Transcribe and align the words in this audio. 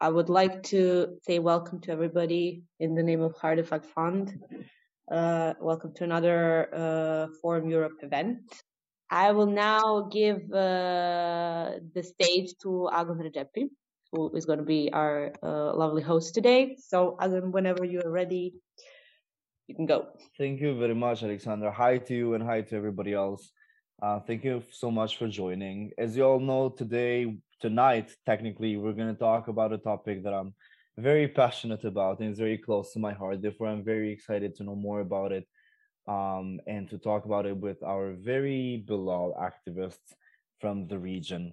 I 0.00 0.08
would 0.08 0.28
like 0.28 0.62
to 0.74 1.18
say 1.26 1.40
welcome 1.40 1.80
to 1.80 1.90
everybody 1.90 2.62
in 2.78 2.94
the 2.94 3.02
name 3.02 3.20
of 3.20 3.34
Artifact 3.42 3.84
Fund. 3.84 4.32
Uh, 5.10 5.54
welcome 5.60 5.92
to 5.94 6.04
another 6.04 6.68
uh, 6.72 7.26
Forum 7.42 7.68
Europe 7.68 7.98
event. 8.02 8.38
I 9.10 9.32
will 9.32 9.46
now 9.46 10.08
give 10.12 10.52
uh, 10.52 11.80
the 11.94 12.02
stage 12.04 12.54
to 12.62 12.88
Agon 12.92 13.18
Rexhepi, 13.18 13.70
who 14.12 14.30
is 14.36 14.46
going 14.46 14.60
to 14.60 14.64
be 14.64 14.88
our 14.92 15.32
uh, 15.42 15.74
lovely 15.74 16.02
host 16.02 16.32
today. 16.32 16.76
So, 16.78 17.16
Agon, 17.20 17.50
whenever 17.50 17.84
you're 17.84 18.08
ready, 18.08 18.54
you 19.66 19.74
can 19.74 19.86
go. 19.86 20.10
Thank 20.36 20.60
you 20.60 20.78
very 20.78 20.94
much, 20.94 21.24
Alexandra. 21.24 21.72
Hi 21.72 21.98
to 21.98 22.14
you 22.14 22.34
and 22.34 22.44
hi 22.44 22.60
to 22.60 22.76
everybody 22.76 23.14
else. 23.14 23.50
Uh, 24.00 24.20
thank 24.20 24.44
you 24.44 24.62
so 24.70 24.92
much 24.92 25.16
for 25.16 25.26
joining. 25.26 25.90
As 25.98 26.16
you 26.16 26.22
all 26.22 26.38
know, 26.38 26.68
today, 26.68 27.36
tonight, 27.60 28.10
technically, 28.26 28.76
we're 28.76 28.92
going 28.92 29.12
to 29.12 29.18
talk 29.18 29.48
about 29.48 29.72
a 29.72 29.78
topic 29.78 30.22
that 30.24 30.32
I'm 30.32 30.54
very 30.96 31.28
passionate 31.28 31.84
about 31.84 32.20
and 32.20 32.30
it's 32.30 32.38
very 32.38 32.58
close 32.58 32.92
to 32.92 32.98
my 32.98 33.12
heart. 33.12 33.42
Therefore, 33.42 33.68
I'm 33.68 33.84
very 33.84 34.12
excited 34.12 34.54
to 34.56 34.64
know 34.64 34.74
more 34.74 35.00
about 35.00 35.32
it 35.32 35.46
um, 36.06 36.60
and 36.66 36.88
to 36.90 36.98
talk 36.98 37.24
about 37.24 37.46
it 37.46 37.56
with 37.56 37.82
our 37.82 38.12
very 38.12 38.84
beloved 38.86 39.36
activists 39.36 40.14
from 40.60 40.88
the 40.88 40.98
region. 40.98 41.52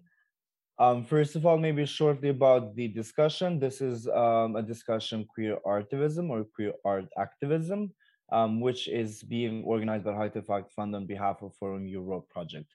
Um, 0.77 1.05
first 1.05 1.35
of 1.35 1.45
all, 1.45 1.57
maybe 1.57 1.85
shortly 1.85 2.29
about 2.29 2.75
the 2.75 2.87
discussion. 2.87 3.59
This 3.59 3.81
is 3.81 4.07
um, 4.07 4.55
a 4.55 4.61
discussion 4.61 5.25
queer 5.33 5.57
artivism 5.65 6.29
or 6.29 6.43
queer 6.43 6.73
art 6.83 7.05
activism 7.17 7.91
um, 8.31 8.59
which 8.59 8.87
is 8.87 9.23
being 9.23 9.63
organized 9.63 10.05
by 10.05 10.11
Artifact 10.11 10.71
Fund 10.71 10.95
on 10.95 11.05
behalf 11.05 11.41
of 11.41 11.55
Forum 11.55 11.87
Europe 11.87 12.27
project. 12.29 12.73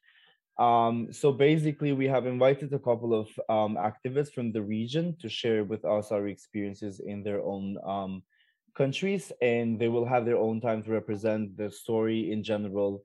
Um, 0.61 1.11
so 1.11 1.33
basically, 1.33 1.93
we 1.95 2.07
have 2.09 2.27
invited 2.27 2.73
a 2.75 2.79
couple 2.79 3.15
of 3.15 3.29
um, 3.49 3.77
activists 3.77 4.35
from 4.35 4.53
the 4.53 4.61
region 4.61 5.17
to 5.21 5.29
share 5.29 5.65
with 5.65 5.87
us 5.87 6.13
our 6.13 6.29
experiences 6.29 7.01
in 7.01 7.23
their 7.23 7.41
own 7.43 7.79
um, 7.83 8.23
countries, 8.77 9.33
and 9.41 9.81
they 9.81 9.89
will 9.89 10.05
have 10.05 10.27
their 10.27 10.37
own 10.37 10.61
time 10.61 10.83
to 10.83 10.91
represent 10.91 11.57
the 11.57 11.71
story 11.71 12.31
in 12.31 12.45
general 12.45 13.03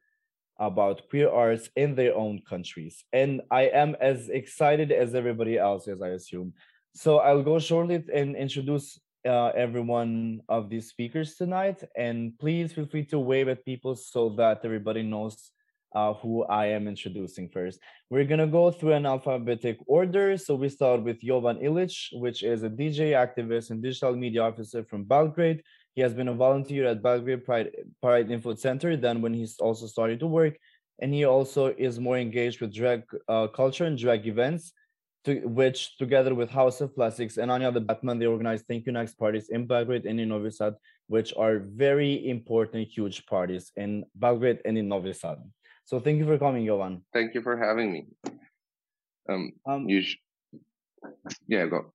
about 0.60 1.08
queer 1.10 1.30
arts 1.30 1.70
in 1.78 1.96
their 1.96 2.14
own 2.14 2.42
countries. 2.48 3.06
And 3.14 3.42
I 3.50 3.64
am 3.68 3.96
as 4.02 4.28
excited 4.28 4.92
as 4.92 5.16
everybody 5.16 5.58
else, 5.58 5.88
as 5.88 6.02
I 6.02 6.10
assume. 6.10 6.54
So 6.94 7.20
I'll 7.20 7.44
go 7.44 7.60
shortly 7.60 8.04
and 8.14 8.36
introduce 8.36 9.00
uh, 9.26 9.48
every 9.56 9.82
one 9.82 10.42
of 10.50 10.70
these 10.70 10.90
speakers 10.90 11.36
tonight. 11.36 11.84
And 11.98 12.38
please 12.38 12.74
feel 12.74 12.86
free 12.86 13.06
to 13.06 13.20
wave 13.20 13.48
at 13.48 13.66
people 13.66 13.96
so 13.96 14.30
that 14.38 14.62
everybody 14.64 15.04
knows 15.04 15.52
uh, 15.96 16.14
who 16.14 16.44
I 16.44 16.68
am 16.68 16.88
introducing 16.88 17.50
first. 17.50 17.80
We're 18.10 18.26
gonna 18.26 18.48
go 18.48 18.70
through 18.70 18.94
an 18.94 19.06
alphabetic 19.06 19.78
order. 19.88 20.38
So 20.38 20.54
we 20.56 20.70
start 20.70 21.02
with 21.02 21.22
Jovan 21.22 21.58
Ilic, 21.58 21.96
which 22.14 22.44
is 22.44 22.64
a 22.64 22.70
DJ 22.70 23.14
activist 23.16 23.72
and 23.72 23.82
digital 23.82 24.16
media 24.16 24.44
officer 24.44 24.84
from 24.84 25.06
Belgrade. 25.06 25.64
He 25.96 26.02
has 26.02 26.14
been 26.14 26.28
a 26.28 26.34
volunteer 26.34 26.86
at 26.88 27.02
Belgrade 27.02 27.46
Pride, 27.46 27.72
Pride 28.02 28.30
Info 28.30 28.54
Center 28.56 28.98
then 28.98 29.22
when 29.22 29.34
he's 29.34 29.58
also 29.60 29.88
started 29.88 30.20
to 30.20 30.28
work. 30.28 30.58
And 31.00 31.14
he 31.14 31.26
also 31.26 31.74
is 31.78 32.00
more 32.00 32.18
engaged 32.18 32.62
with 32.62 32.74
drag 32.74 33.04
uh, 33.28 33.48
culture 33.48 33.86
and 33.86 33.98
drag 33.98 34.28
events 34.28 34.74
to, 35.26 35.42
which 35.48 35.98
together 35.98 36.36
with 36.36 36.50
House 36.50 36.82
of 36.82 36.96
Plastics 36.96 37.38
and 37.38 37.52
Anya 37.52 37.72
the 37.72 37.82
Batman, 37.82 38.20
they 38.20 38.28
organize 38.28 38.64
Thank 38.68 38.86
You 38.86 38.92
Next 38.92 39.16
parties 39.16 39.50
in 39.50 39.66
Belgrade 39.66 40.06
and 40.06 40.20
in 40.20 40.30
Novi 40.30 40.52
Sad, 40.52 40.76
which 41.08 41.34
are 41.36 41.60
very 41.60 42.30
important, 42.30 42.88
huge 42.88 43.26
parties 43.26 43.72
in 43.76 44.06
Belgrade 44.16 44.60
and 44.66 44.78
in 44.78 44.88
Novi 44.88 45.14
Sad. 45.14 45.38
So 45.86 46.00
thank 46.00 46.18
you 46.18 46.26
for 46.26 46.38
coming, 46.38 46.66
Jovan. 46.66 47.04
Thank 47.14 47.36
you 47.36 47.42
for 47.42 47.56
having 47.58 47.94
me. 47.94 48.08
Um, 49.30 49.52
um 49.66 49.88
you 49.88 50.02
sh- 50.02 50.18
yeah, 51.48 51.68
go. 51.68 51.94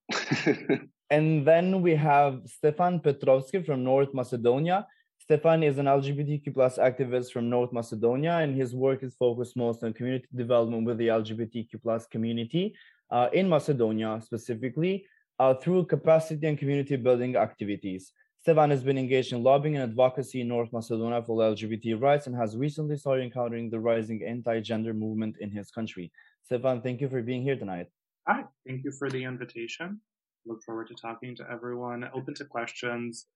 and 1.11 1.47
then 1.47 1.83
we 1.83 1.97
have 1.97 2.43
Stefan 2.47 3.01
Petrovski 3.01 3.67
from 3.67 3.83
North 3.83 4.15
Macedonia. 4.15 4.87
Stefan 5.19 5.63
is 5.63 5.79
an 5.79 5.87
LGBTQ 5.87 6.55
plus 6.55 6.79
activist 6.79 7.33
from 7.33 7.51
North 7.51 7.73
Macedonia, 7.73 8.39
and 8.39 8.57
his 8.57 8.75
work 8.75 9.03
is 9.03 9.15
focused 9.17 9.57
most 9.57 9.83
on 9.83 9.93
community 9.93 10.27
development 10.35 10.87
with 10.87 10.99
the 10.99 11.09
LGBTQ 11.09 11.83
plus 11.83 12.07
community 12.07 12.75
uh, 13.11 13.29
in 13.33 13.49
Macedonia 13.49 14.21
specifically 14.23 15.05
uh, 15.41 15.55
through 15.55 15.87
capacity 15.87 16.47
and 16.47 16.59
community 16.59 16.97
building 16.97 17.35
activities. 17.37 18.13
Stefan 18.43 18.71
has 18.71 18.83
been 18.83 18.97
engaged 18.97 19.35
in 19.35 19.43
lobbying 19.43 19.77
and 19.77 19.85
advocacy 19.85 20.41
in 20.41 20.49
North 20.49 20.73
Macedonia 20.73 21.23
for 21.23 21.37
LGBT 21.37 22.01
rights 22.01 22.27
and 22.27 22.35
has 22.35 22.57
recently 22.57 22.97
started 22.97 23.23
encountering 23.23 23.69
the 23.69 23.79
rising 23.79 24.25
anti-gender 24.27 24.95
movement 24.95 25.37
in 25.41 25.51
his 25.51 25.71
country. 25.71 26.11
Stefan, 26.43 26.81
thank 26.81 27.03
you 27.03 27.09
for 27.11 27.21
being 27.21 27.43
here 27.43 27.57
tonight. 27.57 27.89
Hi, 28.27 28.45
thank 28.67 28.83
you 28.83 28.93
for 28.93 29.11
the 29.11 29.23
invitation. 29.25 30.01
Look 30.47 30.63
forward 30.63 30.89
to 30.89 30.95
talking 30.95 31.37
to 31.37 31.45
everyone, 31.53 32.09
open 32.15 32.33
to 32.37 32.47
questions, 32.47 33.27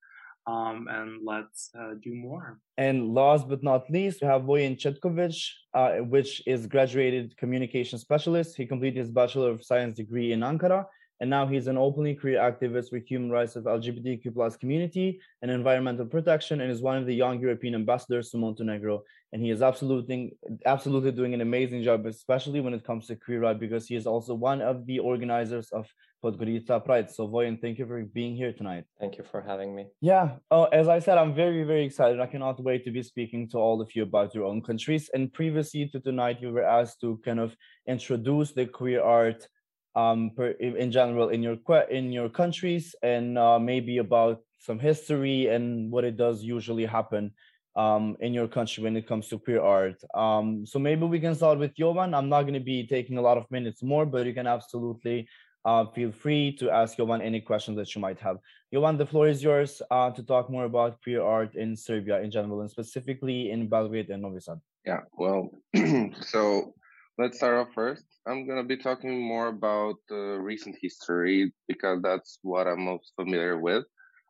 um, 0.47 0.87
and 0.89 1.23
let's 1.23 1.69
uh, 1.79 1.93
do 2.01 2.15
more. 2.15 2.59
And 2.79 3.13
last 3.13 3.47
but 3.47 3.61
not 3.61 3.87
least, 3.91 4.23
we 4.23 4.27
have 4.27 4.41
Vojin 4.41 4.75
Cetkovic, 4.75 5.37
uh, 5.75 5.97
which 5.97 6.41
is 6.47 6.65
graduated 6.65 7.37
communication 7.37 7.99
specialist. 7.99 8.57
He 8.57 8.65
completed 8.65 8.97
his 8.97 9.11
Bachelor 9.11 9.51
of 9.51 9.63
Science 9.63 9.97
degree 9.97 10.31
in 10.31 10.39
Ankara, 10.39 10.85
and 11.19 11.29
now 11.29 11.47
he's 11.47 11.67
an 11.67 11.77
openly 11.77 12.15
queer 12.15 12.39
activist 12.39 12.91
with 12.91 13.07
human 13.07 13.29
rights 13.29 13.55
of 13.55 13.63
LGBTQ 13.63 14.33
plus 14.33 14.57
community 14.57 15.19
and 15.41 15.49
environmental 15.49 16.05
protection, 16.05 16.61
and 16.61 16.71
is 16.71 16.81
one 16.81 16.97
of 16.97 17.05
the 17.05 17.15
young 17.15 17.39
European 17.39 17.75
ambassadors 17.75 18.29
to 18.31 18.37
Montenegro. 18.37 19.03
And 19.33 19.41
he 19.41 19.49
is 19.49 19.61
absolutely, 19.61 20.37
absolutely 20.65 21.11
doing 21.11 21.33
an 21.33 21.41
amazing 21.41 21.83
job, 21.83 22.05
especially 22.05 22.61
when 22.61 22.73
it 22.73 22.85
comes 22.85 23.07
to 23.07 23.15
queer 23.15 23.41
rights, 23.41 23.59
because 23.59 23.87
he 23.87 23.95
is 23.95 24.07
also 24.07 24.33
one 24.33 24.61
of 24.61 24.85
the 24.85 24.99
organizers 24.99 25.69
of 25.71 25.87
Podgorica 26.23 26.83
Pride. 26.83 27.09
So 27.11 27.27
Vojin, 27.27 27.61
thank 27.61 27.77
you 27.77 27.85
for 27.85 28.01
being 28.03 28.35
here 28.35 28.51
tonight. 28.51 28.85
Thank 28.99 29.17
you 29.17 29.23
for 29.23 29.41
having 29.41 29.75
me. 29.75 29.87
Yeah, 30.01 30.37
oh, 30.51 30.65
as 30.65 30.87
I 30.87 30.99
said, 30.99 31.17
I'm 31.17 31.35
very, 31.35 31.63
very 31.63 31.85
excited. 31.85 32.19
I 32.19 32.27
cannot 32.27 32.61
wait 32.63 32.83
to 32.85 32.91
be 32.91 33.03
speaking 33.03 33.47
to 33.49 33.57
all 33.57 33.81
of 33.81 33.95
you 33.95 34.03
about 34.03 34.33
your 34.33 34.45
own 34.45 34.61
countries. 34.61 35.09
And 35.13 35.31
previously 35.31 35.87
to 35.89 35.99
tonight, 35.99 36.41
you 36.41 36.51
were 36.51 36.65
asked 36.65 37.01
to 37.01 37.19
kind 37.23 37.39
of 37.39 37.55
introduce 37.87 38.53
the 38.53 38.65
queer 38.65 39.01
art 39.01 39.47
um, 39.95 40.31
per, 40.35 40.49
in 40.49 40.91
general 40.91 41.29
in 41.29 41.41
your 41.41 41.57
in 41.89 42.11
your 42.11 42.29
countries 42.29 42.95
and 43.01 43.37
uh, 43.37 43.59
maybe 43.59 43.97
about 43.99 44.41
some 44.59 44.79
history 44.79 45.47
and 45.47 45.91
what 45.91 46.03
it 46.03 46.17
does 46.17 46.43
usually 46.43 46.85
happen 46.85 47.31
um, 47.75 48.15
in 48.19 48.33
your 48.33 48.47
country 48.47 48.83
when 48.83 48.95
it 48.95 49.07
comes 49.07 49.27
to 49.27 49.37
queer 49.37 49.61
art. 49.61 50.01
Um, 50.13 50.65
so 50.65 50.79
maybe 50.79 51.05
we 51.05 51.19
can 51.19 51.35
start 51.35 51.59
with 51.59 51.75
Jovan. 51.75 52.13
I'm 52.13 52.29
not 52.29 52.43
going 52.43 52.53
to 52.53 52.59
be 52.59 52.87
taking 52.87 53.17
a 53.17 53.21
lot 53.21 53.37
of 53.37 53.49
minutes 53.51 53.83
more, 53.83 54.05
but 54.05 54.25
you 54.25 54.33
can 54.33 54.47
absolutely 54.47 55.27
uh, 55.65 55.85
feel 55.87 56.11
free 56.11 56.55
to 56.57 56.69
ask 56.69 56.97
Jovan 56.97 57.21
any 57.21 57.41
questions 57.41 57.77
that 57.77 57.93
you 57.93 58.01
might 58.01 58.19
have. 58.19 58.37
Jovan, 58.73 58.97
the 58.97 59.05
floor 59.05 59.27
is 59.27 59.43
yours 59.43 59.81
uh, 59.91 60.11
to 60.11 60.23
talk 60.23 60.49
more 60.49 60.65
about 60.65 61.01
queer 61.01 61.21
art 61.21 61.55
in 61.55 61.75
Serbia 61.75 62.21
in 62.21 62.31
general 62.31 62.61
and 62.61 62.69
specifically 62.69 63.51
in 63.51 63.67
Belgrade 63.67 64.09
and 64.09 64.21
Novi 64.21 64.39
Sad. 64.39 64.59
Yeah, 64.85 65.01
well, 65.17 65.49
so 66.21 66.73
let's 67.17 67.37
start 67.37 67.55
off 67.55 67.73
first. 67.73 68.05
I'm 68.27 68.45
going 68.47 68.57
to 68.57 68.67
be 68.67 68.77
talking 68.77 69.21
more 69.21 69.47
about 69.47 69.97
uh, 70.11 70.37
recent 70.39 70.75
history 70.81 71.53
because 71.67 72.01
that's 72.01 72.39
what 72.41 72.67
I'm 72.67 72.83
most 72.83 73.13
familiar 73.15 73.57
with. 73.59 73.85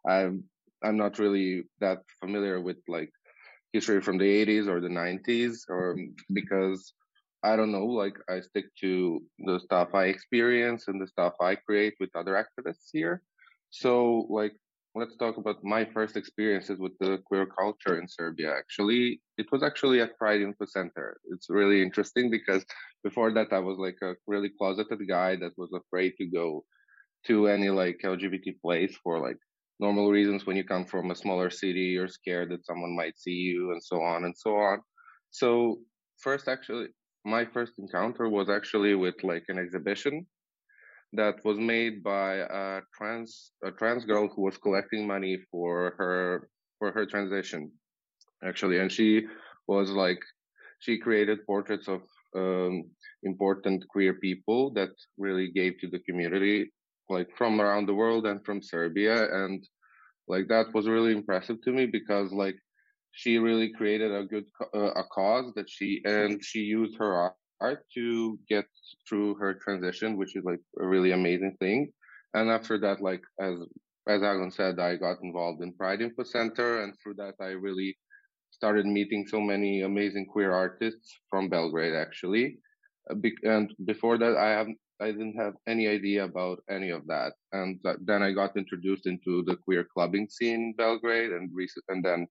I'm 0.08 0.44
I'm 0.84 0.98
not 0.98 1.18
really 1.18 1.64
that 1.80 2.00
familiar 2.20 2.62
with 2.62 2.78
like 2.88 3.10
history 3.74 4.02
from 4.02 4.18
the 4.18 4.46
80s 4.46 4.68
or 4.68 4.80
the 4.82 4.90
90s 4.90 5.62
or 5.68 5.98
because 6.32 6.94
I 7.44 7.56
don't 7.56 7.72
know, 7.72 7.86
like 7.86 8.18
I 8.30 8.42
stick 8.42 8.66
to 8.82 9.22
the 9.40 9.60
stuff 9.60 9.90
I 9.94 10.06
experience 10.06 10.88
and 10.88 11.02
the 11.02 11.08
stuff 11.08 11.34
I 11.42 11.56
create 11.56 11.96
with 12.00 12.10
other 12.16 12.34
activists 12.34 12.90
here. 12.92 13.22
So 13.72 14.28
like 14.30 14.54
let's 14.96 15.16
talk 15.18 15.38
about 15.38 15.64
my 15.64 15.84
first 15.94 16.16
experiences 16.16 16.80
with 16.80 16.94
the 17.00 17.20
queer 17.26 17.46
culture 17.46 18.00
in 18.00 18.08
Serbia. 18.08 18.56
Actually, 18.58 19.22
it 19.38 19.46
was 19.52 19.62
actually 19.62 20.00
at 20.00 20.18
Pride 20.18 20.42
Info 20.42 20.66
Center. 20.66 21.20
It's 21.32 21.50
really 21.50 21.82
interesting 21.84 22.32
because 22.32 22.66
before 23.04 23.32
that 23.34 23.52
I 23.52 23.60
was 23.60 23.78
like 23.78 23.98
a 24.02 24.16
really 24.26 24.52
closeted 24.58 25.02
guy 25.08 25.36
that 25.36 25.52
was 25.58 25.70
afraid 25.74 26.14
to 26.18 26.26
go 26.26 26.64
to 27.28 27.48
any 27.48 27.70
like 27.70 28.00
LGBT 28.04 28.62
place 28.62 28.96
for 29.04 29.20
like 29.20 29.38
normal 29.80 30.10
reasons 30.10 30.46
when 30.46 30.56
you 30.56 30.64
come 30.64 30.86
from 30.86 31.12
a 31.12 31.16
smaller 31.16 31.50
city 31.50 31.92
you're 31.96 32.08
scared 32.08 32.50
that 32.50 32.66
someone 32.66 32.96
might 32.96 33.20
see 33.20 33.32
you 33.32 33.72
and 33.72 33.84
so 33.84 34.02
on 34.02 34.24
and 34.24 34.36
so 34.38 34.56
on 34.56 34.80
so 35.32 35.78
first 36.20 36.48
actually 36.48 36.88
my 37.26 37.44
first 37.46 37.74
encounter 37.78 38.30
was 38.30 38.50
actually 38.50 38.96
with 38.96 39.16
like 39.24 39.44
an 39.50 39.58
exhibition 39.58 40.26
that 41.14 41.44
was 41.46 41.58
made 41.58 42.04
by 42.04 42.36
a 42.36 42.82
trans 42.98 43.52
a 43.64 43.72
trans 43.72 44.06
girl 44.06 44.28
who 44.28 44.42
was 44.42 44.58
collecting 44.58 45.08
money 45.08 45.38
for 45.52 45.94
her 45.98 46.50
for 46.80 46.92
her 46.92 47.06
transition 47.06 47.72
actually. 48.44 48.80
And 48.80 48.92
she 48.92 49.28
was 49.68 49.90
like 49.90 50.20
she 50.80 50.98
created 50.98 51.46
portraits 51.46 51.88
of 51.88 52.02
um, 52.36 52.84
important 53.24 53.88
queer 53.88 54.14
people 54.14 54.72
that 54.74 54.90
really 55.18 55.50
gave 55.52 55.80
to 55.80 55.88
the 55.88 56.00
community 56.00 56.72
like 57.10 57.30
from 57.38 57.62
around 57.62 57.86
the 57.88 57.94
world 57.94 58.26
and 58.26 58.44
from 58.46 58.62
serbia. 58.62 59.32
And 59.46 59.66
like 60.28 60.48
that 60.50 60.74
was 60.74 60.88
really 60.88 61.14
impressive 61.14 61.62
to 61.64 61.72
me 61.72 61.86
because 61.86 62.32
like 62.32 62.58
she 63.12 63.38
really 63.38 63.72
created 63.72 64.14
a 64.14 64.26
good 64.26 64.46
uh, 64.74 64.92
a 64.92 65.04
cause 65.04 65.54
that 65.56 65.70
she 65.70 66.02
and 66.04 66.44
she 66.44 66.60
used 66.60 66.98
her 66.98 67.32
art 67.62 67.86
to 67.94 68.40
get 68.50 68.66
through 69.08 69.36
her 69.36 69.54
transition, 69.54 70.18
which 70.18 70.36
is 70.36 70.44
like 70.44 70.60
a 70.80 70.88
really 70.88 71.12
amazing 71.12 71.56
thing. 71.60 71.92
and 72.34 72.50
after 72.52 72.78
that, 72.80 73.02
like 73.02 73.24
as 73.40 73.56
as 74.08 74.22
Agon 74.22 74.52
said, 74.52 74.80
I 74.80 74.98
got 74.98 75.24
involved 75.24 75.64
in 75.64 75.74
Pride 75.74 76.02
Info 76.02 76.24
Center, 76.24 76.84
and 76.84 76.94
through 77.00 77.16
that, 77.16 77.36
I 77.42 77.58
really 77.58 77.98
started 78.52 78.86
meeting 78.86 79.26
so 79.28 79.40
many 79.42 79.82
amazing 79.82 80.28
queer 80.28 80.52
artists 80.52 81.12
from 81.30 81.50
Belgrade, 81.50 81.96
actually. 81.96 82.60
Uh, 83.10 83.16
and 83.44 83.74
before 83.86 84.18
that, 84.18 84.38
I 84.38 84.50
have 84.50 84.68
I 85.02 85.12
didn't 85.12 85.36
have 85.36 85.56
any 85.68 85.88
idea 85.88 86.24
about 86.24 86.64
any 86.70 86.90
of 86.90 87.06
that, 87.08 87.34
and 87.52 87.80
then 88.10 88.22
I 88.24 88.32
got 88.32 88.56
introduced 88.56 89.08
into 89.08 89.44
the 89.44 89.58
queer 89.58 89.84
clubbing 89.94 90.28
scene 90.30 90.62
in 90.72 90.74
Belgrade, 90.78 91.32
and 91.32 91.50
recent, 91.54 91.86
and 91.90 92.04
then 92.04 92.28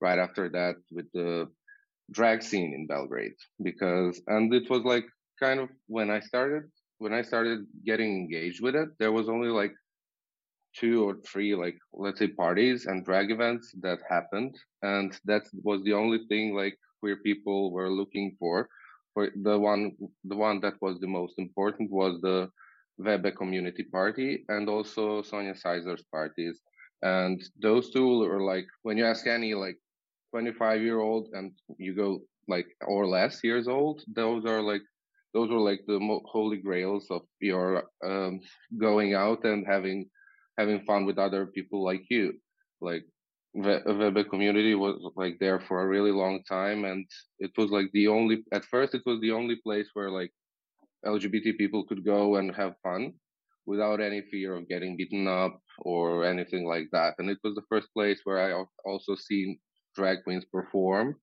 right 0.00 0.18
after 0.18 0.48
that 0.50 0.76
with 0.90 1.06
the 1.12 1.48
drag 2.10 2.42
scene 2.42 2.72
in 2.74 2.86
Belgrade, 2.86 3.36
because 3.62 4.20
and 4.26 4.52
it 4.52 4.68
was 4.70 4.82
like 4.84 5.04
kind 5.40 5.60
of 5.60 5.68
when 5.86 6.10
I 6.10 6.20
started 6.20 6.64
when 6.98 7.12
I 7.12 7.22
started 7.22 7.66
getting 7.84 8.12
engaged 8.16 8.62
with 8.62 8.74
it, 8.74 8.88
there 8.98 9.12
was 9.12 9.28
only 9.28 9.48
like 9.48 9.72
two 10.74 11.08
or 11.08 11.16
three 11.26 11.54
like 11.54 11.76
let's 11.92 12.18
say 12.18 12.28
parties 12.28 12.86
and 12.86 13.04
drag 13.04 13.30
events 13.30 13.74
that 13.80 13.98
happened. 14.08 14.56
And 14.82 15.16
that 15.24 15.42
was 15.62 15.82
the 15.84 15.94
only 15.94 16.20
thing 16.28 16.54
like 16.54 16.76
queer 17.00 17.16
people 17.24 17.72
were 17.72 17.90
looking 17.90 18.36
for. 18.38 18.68
For 19.14 19.30
the 19.42 19.58
one 19.58 19.92
the 20.24 20.36
one 20.36 20.60
that 20.60 20.74
was 20.80 20.98
the 21.00 21.06
most 21.06 21.34
important 21.38 21.90
was 21.90 22.20
the 22.20 22.50
Webe 23.00 23.36
community 23.36 23.84
party 23.84 24.44
and 24.48 24.68
also 24.68 25.22
Sonja 25.22 25.56
Sajzor's 25.60 26.04
parties. 26.12 26.60
And 27.02 27.40
those 27.60 27.90
two 27.90 28.18
were 28.18 28.42
like 28.42 28.66
when 28.82 28.96
you 28.98 29.06
ask 29.06 29.26
any 29.26 29.54
like 29.54 29.78
25 30.30 30.82
year 30.82 31.00
old 31.00 31.28
and 31.32 31.52
you 31.78 31.94
go 31.94 32.20
like 32.48 32.66
or 32.86 33.06
less 33.06 33.42
years 33.42 33.68
old 33.68 34.02
those 34.14 34.44
are 34.44 34.62
like 34.62 34.82
those 35.34 35.50
were 35.50 35.60
like 35.60 35.80
the 35.86 35.98
holy 36.26 36.56
grails 36.56 37.06
of 37.10 37.22
your 37.40 37.84
um, 38.04 38.40
going 38.78 39.14
out 39.14 39.44
and 39.44 39.66
having 39.66 40.08
having 40.58 40.80
fun 40.80 41.06
with 41.06 41.18
other 41.18 41.46
people 41.46 41.84
like 41.84 42.02
you. 42.10 42.34
Like 42.80 43.04
the 43.54 43.82
Webe 43.86 44.28
community 44.28 44.74
was 44.74 45.00
like 45.16 45.38
there 45.38 45.60
for 45.60 45.82
a 45.82 45.86
really 45.86 46.10
long 46.10 46.42
time, 46.44 46.84
and 46.84 47.06
it 47.38 47.52
was 47.56 47.70
like 47.70 47.90
the 47.92 48.08
only. 48.08 48.44
At 48.52 48.64
first, 48.64 48.94
it 48.94 49.02
was 49.06 49.20
the 49.20 49.32
only 49.32 49.56
place 49.56 49.88
where 49.94 50.10
like 50.10 50.32
LGBT 51.04 51.56
people 51.56 51.84
could 51.84 52.04
go 52.04 52.36
and 52.36 52.54
have 52.54 52.74
fun 52.82 53.12
without 53.66 54.00
any 54.00 54.22
fear 54.30 54.56
of 54.56 54.68
getting 54.68 54.96
beaten 54.96 55.28
up 55.28 55.60
or 55.80 56.24
anything 56.24 56.66
like 56.66 56.88
that. 56.92 57.14
And 57.18 57.28
it 57.28 57.38
was 57.44 57.54
the 57.54 57.68
first 57.68 57.92
place 57.92 58.20
where 58.24 58.40
I 58.40 58.64
also 58.84 59.14
seen 59.14 59.58
drag 59.98 60.24
queens 60.24 60.46
perform 60.58 61.16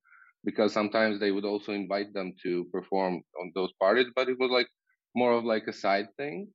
because 0.46 0.74
sometimes 0.74 1.20
they 1.20 1.32
would 1.32 1.46
also 1.46 1.72
invite 1.74 2.14
them 2.14 2.34
to 2.44 2.66
perform 2.72 3.14
on 3.42 3.52
those 3.56 3.74
parties, 3.82 4.08
but 4.16 4.30
it 4.30 4.38
was 4.40 4.52
like 4.52 4.68
more 5.16 5.34
of 5.34 5.44
like 5.44 5.68
a 5.68 5.74
side 5.86 6.10
thing. 6.18 6.48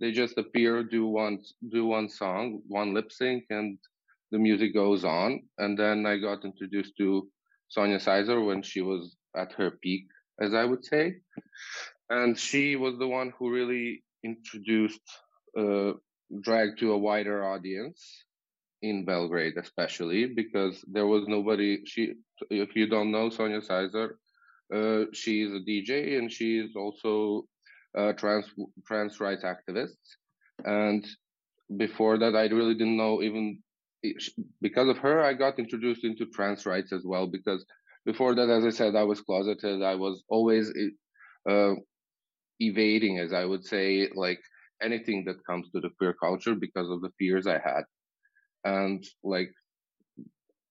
They 0.00 0.12
just 0.12 0.38
appear, 0.38 0.84
do 0.84 1.06
one 1.06 1.38
do 1.76 1.86
one 1.86 2.08
song, 2.08 2.60
one 2.68 2.94
lip 2.94 3.10
sync, 3.10 3.44
and 3.50 3.78
the 4.32 4.38
music 4.38 4.74
goes 4.74 5.04
on. 5.04 5.40
And 5.58 5.78
then 5.78 6.06
I 6.06 6.18
got 6.18 6.44
introduced 6.44 6.94
to 6.98 7.28
Sonja 7.76 8.00
Sajzor 8.06 8.46
when 8.46 8.62
she 8.62 8.82
was 8.82 9.16
at 9.36 9.52
her 9.58 9.70
peak, 9.82 10.06
as 10.40 10.54
I 10.54 10.64
would 10.64 10.84
say, 10.84 11.04
and 12.10 12.38
she 12.38 12.76
was 12.76 12.98
the 12.98 13.08
one 13.08 13.32
who 13.38 13.50
really 13.50 14.04
introduced 14.24 15.06
uh, 15.58 15.92
drag 16.42 16.78
to 16.78 16.92
a 16.92 16.98
wider 16.98 17.44
audience 17.44 18.24
in 18.82 19.04
Belgrade, 19.04 19.54
especially 19.58 20.26
because 20.26 20.84
there 20.90 21.06
was 21.06 21.26
nobody. 21.26 21.84
She, 21.86 22.14
if 22.50 22.76
you 22.76 22.88
don't 22.88 23.10
know 23.10 23.28
Sonja 23.30 23.66
Sajzor, 23.66 24.10
uh, 24.74 25.06
she 25.12 25.42
is 25.42 25.52
a 25.52 25.60
DJ 25.60 26.18
and 26.18 26.30
she 26.32 26.58
is 26.58 26.76
also 26.76 27.44
uh, 27.96 28.12
trans 28.12 28.46
trans 28.86 29.20
rights 29.20 29.44
activist. 29.44 29.96
and 30.64 31.06
before 31.76 32.18
that, 32.18 32.34
I 32.36 32.46
really 32.46 32.74
didn't 32.74 32.96
know 32.96 33.22
even 33.22 33.58
because 34.60 34.88
of 34.88 34.98
her. 34.98 35.22
I 35.22 35.34
got 35.34 35.58
introduced 35.58 36.04
into 36.04 36.26
trans 36.26 36.66
rights 36.66 36.92
as 36.92 37.04
well 37.04 37.26
because 37.26 37.64
before 38.06 38.34
that, 38.34 38.48
as 38.48 38.64
I 38.64 38.70
said, 38.70 38.96
I 38.96 39.04
was 39.04 39.20
closeted. 39.20 39.82
I 39.82 39.94
was 39.96 40.22
always 40.28 40.72
uh, 41.48 41.74
evading, 42.60 43.18
as 43.18 43.32
I 43.32 43.44
would 43.44 43.64
say, 43.64 44.08
like 44.14 44.40
anything 44.82 45.24
that 45.26 45.44
comes 45.46 45.70
to 45.70 45.80
the 45.80 45.90
queer 45.98 46.14
culture 46.14 46.54
because 46.54 46.88
of 46.90 47.00
the 47.02 47.10
fears 47.18 47.46
I 47.46 47.58
had, 47.58 47.84
and 48.64 49.04
like 49.24 49.50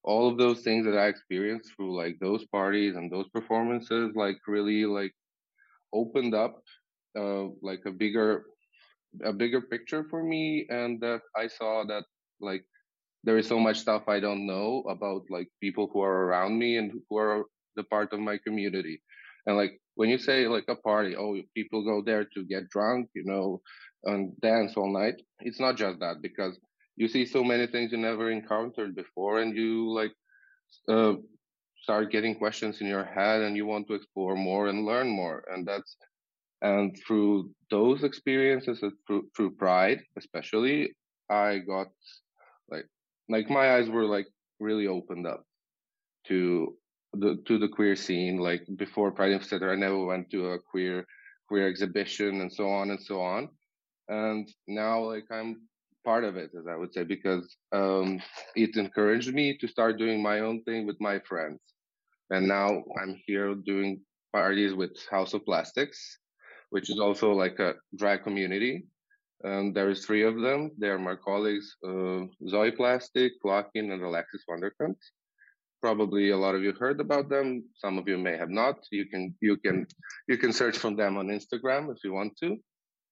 all 0.03 0.29
of 0.29 0.37
those 0.37 0.61
things 0.61 0.85
that 0.85 0.97
I 0.97 1.07
experienced 1.07 1.73
through 1.75 1.95
like 1.97 2.17
those 2.19 2.45
parties 2.47 2.95
and 2.95 3.11
those 3.11 3.27
performances, 3.29 4.11
like 4.15 4.37
really 4.47 4.85
like 4.85 5.13
opened 5.93 6.33
up 6.33 6.61
uh, 7.17 7.45
like 7.61 7.81
a 7.85 7.91
bigger 7.91 8.45
a 9.23 9.33
bigger 9.33 9.61
picture 9.61 10.03
for 10.09 10.23
me 10.23 10.65
and 10.69 10.99
that 11.01 11.21
i 11.35 11.47
saw 11.47 11.83
that 11.85 12.03
like 12.41 12.63
there 13.23 13.37
is 13.37 13.47
so 13.47 13.59
much 13.59 13.79
stuff 13.79 14.03
i 14.07 14.19
don't 14.19 14.45
know 14.45 14.83
about 14.89 15.23
like 15.29 15.47
people 15.61 15.89
who 15.91 16.01
are 16.01 16.25
around 16.25 16.57
me 16.59 16.77
and 16.77 16.91
who 17.09 17.17
are 17.17 17.45
the 17.75 17.83
part 17.83 18.11
of 18.13 18.19
my 18.19 18.37
community. 18.37 19.01
And 19.45 19.55
like 19.55 19.79
when 19.95 20.09
you 20.09 20.17
say 20.17 20.47
like 20.47 20.65
a 20.67 20.75
party 20.75 21.15
oh 21.15 21.37
people 21.55 21.83
go 21.83 22.01
there 22.05 22.25
to 22.33 22.43
get 22.45 22.69
drunk 22.69 23.09
you 23.15 23.23
know 23.25 23.61
and 24.03 24.33
dance 24.41 24.75
all 24.75 24.91
night 24.91 25.15
it's 25.39 25.59
not 25.59 25.77
just 25.77 25.99
that 25.99 26.21
because 26.21 26.59
you 26.97 27.07
see 27.07 27.25
so 27.25 27.43
many 27.43 27.67
things 27.67 27.91
you 27.91 27.97
never 27.97 28.29
encountered 28.31 28.95
before 28.95 29.39
and 29.39 29.55
you 29.55 29.89
like 29.93 30.11
uh, 30.89 31.13
start 31.81 32.11
getting 32.11 32.35
questions 32.35 32.81
in 32.81 32.87
your 32.87 33.05
head 33.05 33.41
and 33.41 33.55
you 33.55 33.65
want 33.65 33.87
to 33.87 33.93
explore 33.93 34.35
more 34.35 34.67
and 34.67 34.85
learn 34.85 35.07
more. 35.07 35.43
And 35.49 35.65
that's 35.65 35.95
and 36.61 36.97
through 37.05 37.51
those 37.69 38.03
experiences 38.03 38.83
through, 39.05 39.27
through 39.35 39.51
pride 39.51 39.99
especially 40.17 40.89
i 41.29 41.59
got 41.59 41.87
like 42.69 42.85
like 43.29 43.47
my 43.49 43.75
eyes 43.75 43.89
were 43.89 44.05
like 44.05 44.25
really 44.59 44.87
opened 44.87 45.27
up 45.27 45.43
to 46.25 46.75
the 47.13 47.37
to 47.45 47.59
the 47.59 47.67
queer 47.67 47.95
scene 47.95 48.37
like 48.37 48.65
before 48.75 49.11
pride 49.11 49.33
etc 49.33 49.73
i 49.73 49.75
never 49.75 50.03
went 50.03 50.27
to 50.31 50.47
a 50.47 50.59
queer 50.59 51.05
queer 51.47 51.67
exhibition 51.67 52.41
and 52.41 52.51
so 52.51 52.69
on 52.69 52.89
and 52.89 53.01
so 53.01 53.21
on. 53.21 53.49
And 54.09 54.47
now 54.67 55.03
like 55.03 55.25
i'm 55.31 55.61
part 56.09 56.23
of 56.29 56.37
it 56.43 56.51
as 56.59 56.67
i 56.73 56.75
would 56.79 56.93
say 56.93 57.03
because 57.03 57.45
um 57.79 58.19
it 58.55 58.77
encouraged 58.83 59.33
me 59.39 59.45
to 59.61 59.67
start 59.75 59.99
doing 60.03 60.21
my 60.29 60.37
own 60.47 60.63
thing 60.67 60.87
with 60.89 60.99
my 61.09 61.17
friends 61.29 61.59
and 62.29 62.47
now 62.47 62.67
i'm 62.99 63.13
here 63.27 63.49
doing 63.71 63.99
parties 64.39 64.73
with 64.81 64.93
house 65.15 65.33
of 65.33 65.45
plastics 65.49 65.99
which 66.69 66.89
is 66.89 66.99
also 66.99 67.31
like 67.31 67.59
a 67.59 67.75
drag 67.95 68.23
community. 68.23 68.87
And 69.43 69.75
there's 69.75 70.05
three 70.05 70.23
of 70.23 70.41
them. 70.41 70.71
They're 70.77 70.97
my 70.97 71.15
colleagues, 71.15 71.75
uh, 71.87 72.25
Zoe 72.49 72.71
Plastic, 72.71 73.33
Lock-In, 73.43 73.91
and 73.91 74.03
Alexis 74.03 74.43
Wonderkant. 74.49 74.97
Probably 75.81 76.31
a 76.31 76.37
lot 76.37 76.55
of 76.55 76.63
you 76.63 76.73
heard 76.73 76.99
about 76.99 77.29
them. 77.29 77.63
Some 77.75 77.99
of 77.99 78.07
you 78.07 78.17
may 78.17 78.35
have 78.35 78.49
not. 78.49 78.77
You 78.91 79.05
can 79.05 79.35
you 79.41 79.57
can 79.57 79.85
you 80.27 80.37
can 80.37 80.51
search 80.51 80.75
from 80.75 80.95
them 80.95 81.17
on 81.17 81.27
Instagram 81.27 81.91
if 81.95 82.03
you 82.03 82.13
want 82.13 82.35
to. 82.41 82.57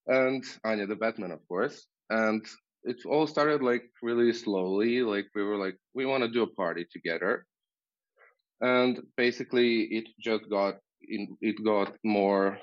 And 0.08 0.44
Anya 0.64 0.88
the 0.88 0.96
Batman, 0.96 1.32
of 1.32 1.48
course. 1.48 1.86
And 2.10 2.44
it 2.86 3.06
all 3.06 3.27
started 3.27 3.62
like 3.62 3.84
really 4.01 4.32
slowly. 4.34 5.01
Like 5.01 5.27
we 5.36 5.44
were 5.44 5.58
like, 5.58 5.77
we 5.94 6.06
want 6.06 6.24
to 6.24 6.30
do 6.30 6.44
a 6.44 6.56
party 6.56 6.86
together. 6.92 7.46
And 8.62 9.01
basically 9.18 9.84
it 9.98 10.06
just 10.20 10.50
got 10.50 10.75
in, 11.01 11.38
it 11.42 11.63
got 11.63 11.96
more 12.04 12.58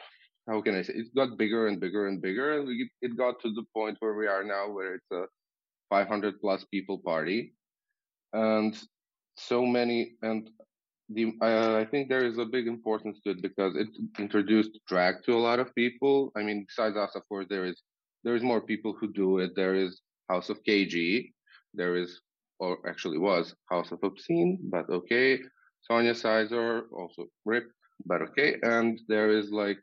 how 0.48 0.60
can 0.60 0.74
I 0.74 0.82
say 0.82 0.94
it 0.94 1.14
got 1.14 1.38
bigger 1.38 1.68
and 1.68 1.80
bigger 1.80 2.08
and 2.08 2.20
bigger, 2.20 2.64
it 3.00 3.16
got 3.16 3.40
to 3.42 3.52
the 3.52 3.64
point 3.74 3.96
where 4.00 4.14
we 4.14 4.26
are 4.26 4.42
now, 4.42 4.70
where 4.70 4.94
it's 4.96 5.10
a 5.12 5.24
500 5.90 6.40
plus 6.40 6.64
people 6.64 6.98
party, 6.98 7.54
and 8.32 8.76
so 9.36 9.64
many 9.64 10.14
and 10.22 10.50
the 11.08 11.32
uh, 11.42 11.76
I 11.76 11.84
think 11.84 12.08
there 12.08 12.24
is 12.24 12.38
a 12.38 12.44
big 12.44 12.66
importance 12.66 13.20
to 13.24 13.30
it 13.30 13.42
because 13.42 13.76
it 13.76 13.88
introduced 14.18 14.78
drag 14.88 15.22
to 15.24 15.34
a 15.34 15.44
lot 15.48 15.60
of 15.60 15.74
people. 15.74 16.32
I 16.36 16.42
mean, 16.42 16.64
besides 16.66 16.96
us, 16.96 17.14
of 17.14 17.28
course, 17.28 17.46
there 17.48 17.64
is 17.64 17.80
there 18.24 18.34
is 18.34 18.42
more 18.42 18.60
people 18.60 18.94
who 18.98 19.12
do 19.12 19.38
it. 19.38 19.52
There 19.54 19.74
is 19.74 20.00
House 20.28 20.48
of 20.48 20.62
KG, 20.64 21.32
there 21.74 21.96
is 21.96 22.20
or 22.58 22.78
actually 22.88 23.18
was 23.18 23.54
House 23.70 23.90
of 23.92 23.98
Obscene, 24.02 24.58
but 24.70 24.88
okay. 24.88 25.40
Sonja 25.90 26.14
Sajzor 26.14 26.82
also 26.92 27.26
RIP, 27.44 27.64
but 28.06 28.22
okay. 28.22 28.56
And 28.62 29.00
there 29.08 29.30
is 29.30 29.50
like 29.50 29.78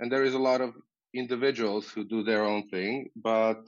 and 0.00 0.10
there 0.10 0.24
is 0.24 0.34
a 0.34 0.38
lot 0.38 0.60
of 0.60 0.74
individuals 1.14 1.90
who 1.90 2.04
do 2.04 2.22
their 2.22 2.44
own 2.44 2.68
thing 2.68 3.08
but 3.16 3.60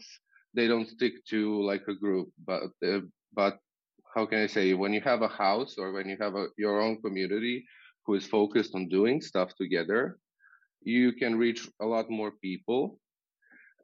they 0.54 0.66
don't 0.66 0.88
stick 0.88 1.24
to 1.26 1.62
like 1.62 1.82
a 1.88 1.94
group 1.94 2.28
but 2.46 2.62
uh, 2.86 3.00
but 3.34 3.58
how 4.14 4.24
can 4.26 4.38
i 4.38 4.46
say 4.46 4.74
when 4.74 4.92
you 4.92 5.00
have 5.00 5.22
a 5.22 5.28
house 5.28 5.76
or 5.78 5.92
when 5.92 6.08
you 6.08 6.16
have 6.20 6.34
a, 6.34 6.46
your 6.56 6.80
own 6.80 7.00
community 7.02 7.64
who 8.06 8.14
is 8.14 8.26
focused 8.26 8.74
on 8.74 8.88
doing 8.88 9.20
stuff 9.20 9.54
together 9.56 10.18
you 10.82 11.12
can 11.12 11.36
reach 11.36 11.68
a 11.80 11.86
lot 11.86 12.08
more 12.10 12.32
people 12.42 12.98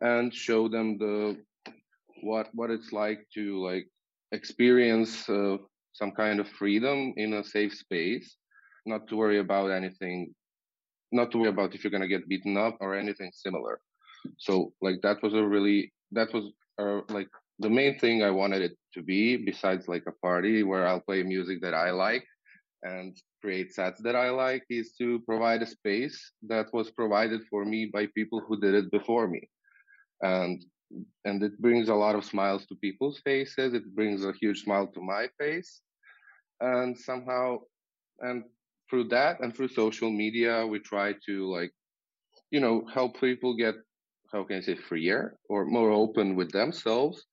and 0.00 0.32
show 0.32 0.68
them 0.68 0.98
the 0.98 1.36
what 2.22 2.48
what 2.54 2.70
it's 2.70 2.92
like 2.92 3.26
to 3.34 3.62
like 3.64 3.86
experience 4.32 5.28
uh, 5.28 5.56
some 5.92 6.12
kind 6.12 6.40
of 6.40 6.48
freedom 6.48 7.12
in 7.16 7.34
a 7.34 7.44
safe 7.44 7.74
space 7.74 8.36
not 8.86 9.06
to 9.08 9.16
worry 9.16 9.38
about 9.38 9.70
anything 9.70 10.34
not 11.12 11.30
to 11.30 11.38
worry 11.38 11.48
about 11.48 11.74
if 11.74 11.82
you're 11.82 11.90
going 11.90 12.02
to 12.02 12.08
get 12.08 12.28
beaten 12.28 12.56
up 12.56 12.76
or 12.80 12.94
anything 12.94 13.30
similar. 13.32 13.80
So 14.36 14.72
like 14.82 15.00
that 15.02 15.22
was 15.22 15.34
a 15.34 15.42
really 15.42 15.92
that 16.12 16.32
was 16.32 16.52
uh, 16.78 17.00
like 17.08 17.28
the 17.58 17.70
main 17.70 17.98
thing 17.98 18.22
I 18.22 18.30
wanted 18.30 18.62
it 18.62 18.76
to 18.94 19.02
be, 19.02 19.36
besides 19.36 19.88
like 19.88 20.04
a 20.06 20.12
party 20.12 20.62
where 20.62 20.86
I'll 20.86 21.00
play 21.00 21.22
music 21.22 21.60
that 21.62 21.74
I 21.74 21.90
like 21.90 22.24
and 22.82 23.16
create 23.42 23.74
sets 23.74 24.00
that 24.02 24.14
I 24.14 24.30
like, 24.30 24.64
is 24.70 24.92
to 24.98 25.20
provide 25.20 25.62
a 25.62 25.66
space 25.66 26.32
that 26.46 26.66
was 26.72 26.90
provided 26.90 27.40
for 27.50 27.64
me 27.64 27.90
by 27.92 28.06
people 28.14 28.40
who 28.40 28.60
did 28.60 28.74
it 28.74 28.90
before 28.92 29.26
me. 29.26 29.48
And 30.22 30.64
and 31.24 31.42
it 31.42 31.60
brings 31.60 31.88
a 31.88 31.94
lot 31.94 32.14
of 32.14 32.24
smiles 32.24 32.64
to 32.66 32.74
people's 32.76 33.20
faces. 33.20 33.74
It 33.74 33.94
brings 33.94 34.24
a 34.24 34.32
huge 34.32 34.64
smile 34.64 34.86
to 34.88 35.00
my 35.00 35.28
face. 35.38 35.82
And 36.60 36.96
somehow 36.96 37.58
and 38.20 38.44
through 38.88 39.08
that 39.08 39.40
and 39.40 39.54
through 39.54 39.68
social 39.68 40.10
media, 40.10 40.66
we 40.66 40.78
try 40.78 41.14
to 41.26 41.50
like, 41.52 41.72
you 42.50 42.60
know, 42.60 42.86
help 42.92 43.20
people 43.20 43.54
get 43.54 43.74
how 44.32 44.44
can 44.44 44.56
I 44.56 44.60
say 44.60 44.76
freer 44.76 45.38
or 45.48 45.64
more 45.66 45.90
open 45.90 46.36
with 46.36 46.50
themselves 46.52 47.24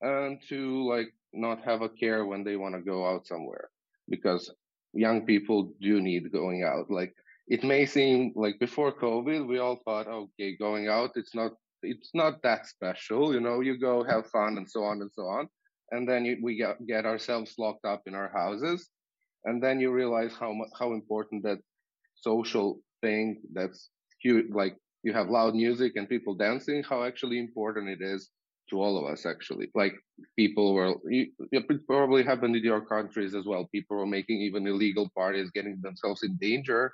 and 0.00 0.40
to 0.48 0.88
like 0.88 1.12
not 1.32 1.64
have 1.64 1.82
a 1.82 1.88
care 1.88 2.26
when 2.26 2.44
they 2.44 2.56
want 2.56 2.74
to 2.74 2.80
go 2.82 3.06
out 3.08 3.26
somewhere 3.26 3.70
because 4.08 4.52
young 4.92 5.24
people 5.24 5.72
do 5.80 6.00
need 6.00 6.30
going 6.32 6.64
out 6.64 6.90
like 6.90 7.14
it 7.48 7.64
may 7.64 7.86
seem 7.86 8.32
like 8.34 8.58
before 8.58 8.92
covid 8.92 9.46
we 9.48 9.58
all 9.58 9.80
thought 9.84 10.06
okay 10.06 10.56
going 10.56 10.88
out 10.88 11.10
it's 11.14 11.34
not 11.34 11.52
it's 11.82 12.10
not 12.14 12.42
that 12.42 12.66
special 12.66 13.32
you 13.32 13.40
know 13.40 13.60
you 13.60 13.78
go 13.78 14.02
have 14.02 14.26
fun 14.26 14.56
and 14.56 14.68
so 14.68 14.82
on 14.84 15.00
and 15.02 15.10
so 15.12 15.22
on 15.22 15.48
and 15.90 16.08
then 16.08 16.24
you, 16.24 16.38
we 16.42 16.56
get, 16.56 16.76
get 16.86 17.04
ourselves 17.04 17.54
locked 17.58 17.84
up 17.84 18.02
in 18.06 18.14
our 18.14 18.30
houses 18.32 18.88
and 19.44 19.62
then 19.62 19.80
you 19.80 19.90
realize 19.90 20.34
how 20.38 20.54
how 20.78 20.92
important 20.92 21.42
that 21.42 21.58
social 22.14 22.80
thing 23.00 23.40
that's 23.52 23.90
huge 24.20 24.46
like 24.50 24.76
you 25.02 25.12
have 25.12 25.28
loud 25.28 25.54
music 25.54 25.92
and 25.96 26.08
people 26.08 26.34
dancing 26.34 26.82
how 26.82 27.04
actually 27.04 27.38
important 27.38 27.88
it 27.88 28.00
is 28.00 28.30
to 28.70 28.80
all 28.80 28.98
of 28.98 29.10
us 29.12 29.26
actually. 29.26 29.70
Like 29.74 29.94
people 30.36 30.74
were 30.74 30.94
it 31.06 31.86
probably 31.86 32.24
happened 32.24 32.56
in 32.56 32.64
your 32.64 32.84
countries 32.84 33.34
as 33.34 33.44
well 33.44 33.68
people 33.72 33.96
were 33.96 34.06
making 34.06 34.40
even 34.40 34.66
illegal 34.66 35.10
parties 35.14 35.50
getting 35.50 35.78
themselves 35.82 36.22
in 36.22 36.36
danger 36.36 36.92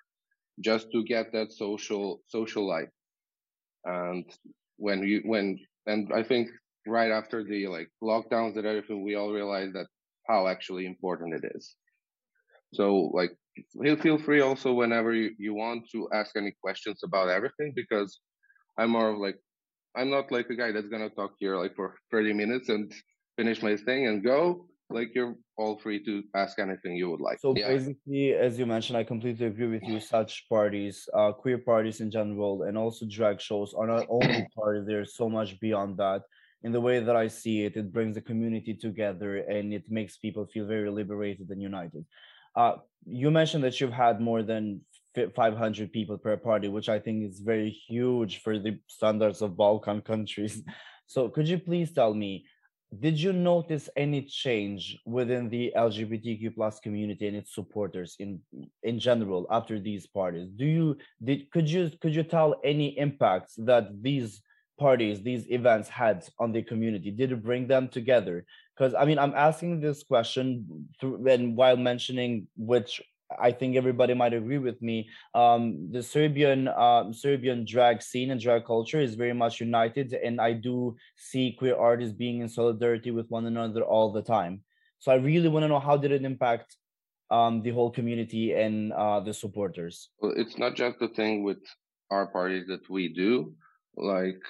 just 0.61 0.91
to 0.93 1.05
get 1.05 1.33
that 1.33 1.53
social 1.53 2.21
social 2.27 2.67
life. 2.67 2.91
And 3.85 4.25
when 4.79 5.03
you 5.03 5.21
when 5.25 5.59
and 5.87 6.11
i 6.15 6.23
think 6.23 6.49
right 6.87 7.11
after 7.11 7.45
the 7.45 7.67
like 7.67 7.89
lockdowns 8.03 8.57
and 8.57 8.67
everything 8.67 9.05
we 9.05 9.15
all 9.15 9.33
realized 9.33 9.75
that 9.75 9.87
how 10.27 10.49
actually 10.49 10.87
important 10.87 11.35
it 11.35 11.53
is 11.55 11.75
so 12.73 13.11
like 13.13 13.33
feel 14.03 14.19
free 14.19 14.41
also 14.41 14.73
whenever 14.73 15.13
you, 15.13 15.31
you 15.39 15.55
want 15.55 15.83
to 15.91 16.09
ask 16.15 16.37
any 16.37 16.53
questions 16.63 17.01
about 17.05 17.29
everything 17.29 17.73
because 17.75 18.21
i'm 18.79 18.91
more 18.91 19.11
of 19.11 19.19
like 19.19 19.37
I'm 19.99 20.11
not 20.11 20.31
like 20.31 20.49
a 20.51 20.55
guy 20.55 20.71
that's 20.71 20.89
gonna 20.89 21.11
talk 21.11 21.33
here 21.39 21.57
like 21.57 21.75
for 21.75 21.97
30 22.13 22.33
minutes 22.33 22.69
and 22.69 22.93
finish 23.37 23.63
my 23.63 23.77
thing 23.77 24.07
and 24.07 24.23
go. 24.23 24.68
Like 24.91 25.15
you're 25.15 25.37
all 25.57 25.79
free 25.79 26.03
to 26.05 26.23
ask 26.35 26.59
anything 26.59 26.97
you 26.97 27.11
would 27.11 27.21
like. 27.21 27.41
So 27.41 27.55
yeah. 27.55 27.69
basically, 27.69 28.33
as 28.33 28.59
you 28.59 28.67
mentioned, 28.67 28.97
I 28.97 29.05
completely 29.05 29.47
agree 29.47 29.67
with 29.67 29.83
you. 29.83 30.01
Such 30.01 30.49
parties, 30.49 31.09
uh, 31.13 31.33
queer 31.33 31.59
parties 31.59 32.01
in 32.01 32.11
general, 32.11 32.63
and 32.63 32.79
also 32.79 33.05
drag 33.07 33.41
shows 33.41 33.75
are 33.75 33.87
not 33.87 34.07
only 34.09 34.47
parties. 34.57 34.85
There's 34.87 35.15
so 35.15 35.29
much 35.29 35.61
beyond 35.61 35.99
that. 35.99 36.23
In 36.63 36.73
the 36.73 36.81
way 36.81 37.01
that 37.01 37.15
I 37.15 37.29
see 37.29 37.65
it, 37.65 37.77
it 37.77 37.93
brings 37.93 38.15
the 38.15 38.21
community 38.21 38.75
together 38.75 39.37
and 39.37 39.73
it 39.73 39.85
makes 39.89 40.17
people 40.17 40.47
feel 40.47 40.67
very 40.67 40.91
liberated 40.91 41.51
and 41.51 41.63
united. 41.63 42.05
Uh, 42.57 42.77
you 43.05 43.31
mentioned 43.31 43.63
that 43.63 43.81
you've 43.81 43.93
had 43.93 44.21
more 44.21 44.43
than 44.43 44.81
500 45.15 45.93
people 45.93 46.19
per 46.19 46.37
party, 46.37 46.69
which 46.69 46.89
I 46.89 46.99
think 46.99 47.25
is 47.25 47.41
very 47.41 47.71
huge 47.71 48.43
for 48.43 48.59
the 48.59 48.79
standards 48.89 49.43
of 49.43 49.57
Balkan 49.57 50.01
countries. 50.01 50.63
So, 51.11 51.31
could 51.31 51.49
you 51.49 51.59
please 51.59 51.91
tell 51.91 52.13
me, 52.13 52.45
did 52.97 53.21
you 53.21 53.33
notice 53.33 53.89
any 53.97 54.23
change 54.23 54.99
within 55.05 55.49
the 55.51 55.73
LGBTQ 55.77 56.55
plus 56.55 56.81
community 56.81 57.29
and 57.29 57.37
its 57.37 57.55
supporters 57.55 58.17
in 58.19 58.41
in 58.83 58.99
general 58.99 59.47
after 59.51 59.79
these 59.79 60.07
parties? 60.07 60.49
Do 60.49 60.65
you 60.65 60.97
did 61.23 61.51
could 61.51 61.69
you 61.69 61.91
could 62.01 62.15
you 62.15 62.23
tell 62.23 62.57
any 62.65 62.99
impacts 62.99 63.55
that 63.59 64.03
these 64.03 64.41
parties, 64.79 65.21
these 65.23 65.51
events 65.51 65.89
had 65.89 66.25
on 66.39 66.53
the 66.53 66.63
community? 66.63 67.11
Did 67.11 67.33
it 67.33 67.43
bring 67.43 67.67
them 67.67 67.89
together? 67.89 68.47
Because 68.75 68.95
I 68.95 69.05
mean, 69.05 69.19
I'm 69.19 69.35
asking 69.35 69.81
this 69.81 70.03
question 70.03 70.89
through, 70.99 71.29
and 71.29 71.57
while 71.57 71.77
mentioning 71.77 72.47
which 72.57 73.03
I 73.41 73.53
think 73.53 73.77
everybody 73.77 74.15
might 74.15 74.33
agree 74.33 74.59
with 74.59 74.81
me. 74.81 75.09
Um, 75.35 75.91
the 75.91 76.03
Serbian 76.03 76.69
uh, 76.69 77.13
Serbian 77.13 77.65
drag 77.65 78.03
scene 78.03 78.31
and 78.31 78.41
drag 78.41 78.65
culture 78.65 79.01
is 79.01 79.15
very 79.15 79.35
much 79.35 79.61
united, 79.61 80.15
and 80.15 80.41
I 80.41 80.53
do 80.53 80.97
see 81.17 81.55
queer 81.59 81.77
artists 81.77 82.15
being 82.15 82.41
in 82.41 82.49
solidarity 82.49 83.11
with 83.11 83.29
one 83.29 83.47
another 83.47 83.83
all 83.83 84.13
the 84.13 84.23
time. 84.23 84.63
So 84.99 85.13
I 85.13 85.17
really 85.17 85.49
want 85.49 85.65
to 85.65 85.69
know 85.69 85.81
how 85.81 85.97
did 85.97 86.13
it 86.13 86.25
impact 86.25 86.77
um, 87.31 87.63
the 87.63 87.71
whole 87.71 87.91
community 87.91 88.55
and 88.55 88.93
uh, 88.93 89.21
the 89.21 89.35
supporters. 89.35 90.09
Well, 90.21 90.33
it's 90.37 90.59
not 90.59 90.75
just 90.75 90.99
the 90.99 91.09
thing 91.09 91.45
with 91.45 91.59
our 92.11 92.27
parties 92.27 92.67
that 92.69 92.89
we 92.89 93.13
do. 93.13 93.55
Like 93.97 94.41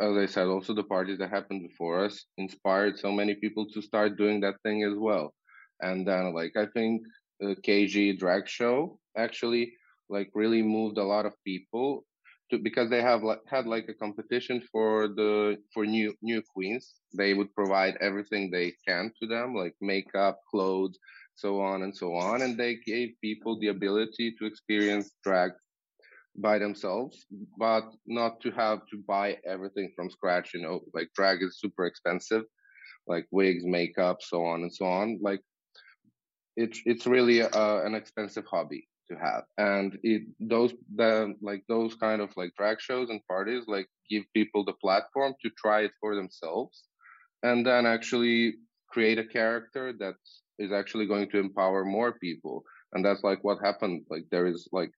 as 0.00 0.16
I 0.16 0.26
said, 0.26 0.46
also 0.46 0.72
the 0.72 0.82
parties 0.82 1.18
that 1.18 1.30
happened 1.30 1.62
before 1.68 2.04
us 2.04 2.24
inspired 2.38 2.98
so 2.98 3.12
many 3.12 3.34
people 3.34 3.66
to 3.74 3.82
start 3.82 4.16
doing 4.16 4.40
that 4.40 4.54
thing 4.62 4.82
as 4.82 4.96
well. 4.96 5.34
And 5.80 6.06
then, 6.06 6.32
like 6.34 6.52
I 6.56 6.66
think 6.72 7.02
Uh, 7.42 7.54
KG 7.62 8.12
drag 8.16 8.48
show 8.48 8.98
actually 9.16 9.72
like 10.08 10.30
really 10.34 10.62
moved 10.62 10.98
a 10.98 11.04
lot 11.04 11.26
of 11.26 11.34
people 11.44 12.04
to 12.50 12.58
because 12.58 12.90
they 12.90 13.00
have 13.00 13.22
like 13.22 13.40
had 13.48 13.66
like 13.66 13.86
a 13.88 13.94
competition 13.94 14.60
for 14.72 15.08
the 15.08 15.56
for 15.72 15.86
new 15.86 16.14
new 16.22 16.42
queens. 16.54 16.94
They 17.16 17.34
would 17.34 17.54
provide 17.54 17.96
everything 18.00 18.50
they 18.50 18.74
can 18.86 19.12
to 19.20 19.26
them, 19.26 19.54
like 19.54 19.74
makeup, 19.80 20.40
clothes, 20.50 20.98
so 21.34 21.60
on 21.60 21.82
and 21.82 21.96
so 21.96 22.14
on, 22.14 22.42
and 22.42 22.58
they 22.58 22.76
gave 22.86 23.10
people 23.22 23.58
the 23.58 23.68
ability 23.68 24.34
to 24.38 24.46
experience 24.46 25.14
drag 25.24 25.52
by 26.36 26.58
themselves, 26.58 27.26
but 27.58 27.84
not 28.06 28.40
to 28.40 28.50
have 28.52 28.80
to 28.90 28.96
buy 29.06 29.36
everything 29.46 29.92
from 29.96 30.10
scratch. 30.10 30.52
You 30.54 30.62
know, 30.62 30.80
like 30.94 31.08
drag 31.14 31.42
is 31.42 31.58
super 31.58 31.86
expensive, 31.86 32.44
like 33.06 33.26
wigs, 33.30 33.64
makeup, 33.64 34.18
so 34.20 34.44
on 34.44 34.62
and 34.62 34.72
so 34.72 34.86
on. 34.86 35.18
Like 35.22 35.40
it's 36.56 36.80
it's 36.84 37.06
really 37.06 37.42
uh, 37.42 37.80
an 37.82 37.94
expensive 37.94 38.44
hobby 38.50 38.88
to 39.10 39.16
have. 39.16 39.44
And 39.58 39.98
it 40.02 40.22
those 40.38 40.72
the 40.94 41.34
like 41.40 41.64
those 41.68 41.94
kind 41.94 42.20
of 42.20 42.30
like 42.36 42.52
drag 42.56 42.80
shows 42.80 43.10
and 43.10 43.20
parties 43.28 43.64
like 43.66 43.88
give 44.08 44.24
people 44.34 44.64
the 44.64 44.74
platform 44.74 45.34
to 45.42 45.50
try 45.56 45.82
it 45.82 45.92
for 46.00 46.14
themselves 46.14 46.84
and 47.42 47.66
then 47.66 47.86
actually 47.86 48.54
create 48.88 49.18
a 49.18 49.24
character 49.24 49.92
that 49.98 50.14
is 50.58 50.72
actually 50.72 51.06
going 51.06 51.30
to 51.30 51.38
empower 51.38 51.84
more 51.84 52.12
people. 52.18 52.62
And 52.92 53.04
that's 53.04 53.22
like 53.22 53.42
what 53.42 53.58
happened. 53.64 54.04
Like 54.10 54.24
there 54.30 54.46
is 54.46 54.68
like 54.72 54.90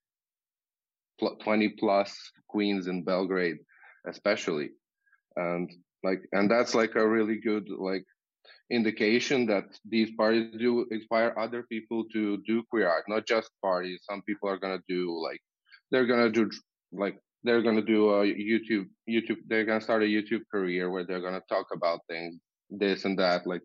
20 1.44 1.68
plus 1.78 2.16
queens 2.48 2.86
in 2.86 3.04
belgrade 3.04 3.58
especially. 4.06 4.70
And 5.36 5.70
like 6.04 6.22
and 6.32 6.50
that's 6.50 6.74
like 6.74 6.94
a 6.96 7.08
really 7.08 7.40
good 7.40 7.68
like 7.68 8.04
indication 8.70 9.46
that 9.46 9.64
these 9.88 10.10
parties 10.16 10.48
do 10.58 10.86
inspire 10.90 11.34
other 11.38 11.62
people 11.64 12.04
to 12.12 12.38
do 12.46 12.62
queer 12.70 12.88
art, 12.88 13.04
not 13.06 13.26
just 13.26 13.50
parties. 13.60 14.00
Some 14.08 14.22
people 14.22 14.48
are 14.48 14.58
gonna 14.58 14.82
do 14.88 15.12
like 15.22 15.40
they're 15.90 16.06
gonna 16.06 16.30
do 16.30 16.50
like 16.92 17.18
they're 17.44 17.62
gonna 17.62 17.82
do 17.82 18.10
a 18.10 18.24
YouTube 18.24 18.86
YouTube 19.08 19.40
they're 19.46 19.66
gonna 19.66 19.80
start 19.80 20.02
a 20.02 20.06
YouTube 20.06 20.42
career 20.50 20.90
where 20.90 21.04
they're 21.04 21.20
gonna 21.20 21.42
talk 21.48 21.66
about 21.72 22.00
things, 22.08 22.40
this 22.70 23.04
and 23.04 23.18
that. 23.18 23.46
Like 23.46 23.62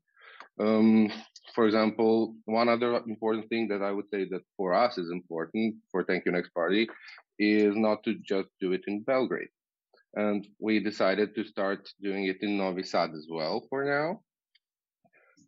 um 0.59 1.09
for 1.55 1.65
example, 1.65 2.35
one 2.45 2.67
other 2.67 2.97
important 3.07 3.47
thing 3.49 3.69
that 3.69 3.81
I 3.81 3.91
would 3.91 4.09
say 4.13 4.27
that 4.31 4.41
for 4.57 4.73
us 4.73 4.97
is 4.97 5.09
important 5.11 5.75
for 5.89 6.03
Thank 6.03 6.25
You 6.25 6.33
Next 6.33 6.53
Party 6.53 6.89
is 7.39 7.75
not 7.75 8.03
to 8.03 8.15
just 8.23 8.49
do 8.59 8.73
it 8.73 8.81
in 8.87 9.03
Belgrade. 9.03 9.47
And 10.15 10.45
we 10.59 10.79
decided 10.79 11.35
to 11.35 11.45
start 11.45 11.87
doing 12.01 12.25
it 12.25 12.37
in 12.41 12.57
Novi 12.57 12.83
Sad 12.83 13.11
as 13.11 13.27
well 13.29 13.65
for 13.69 13.85
now 13.85 14.21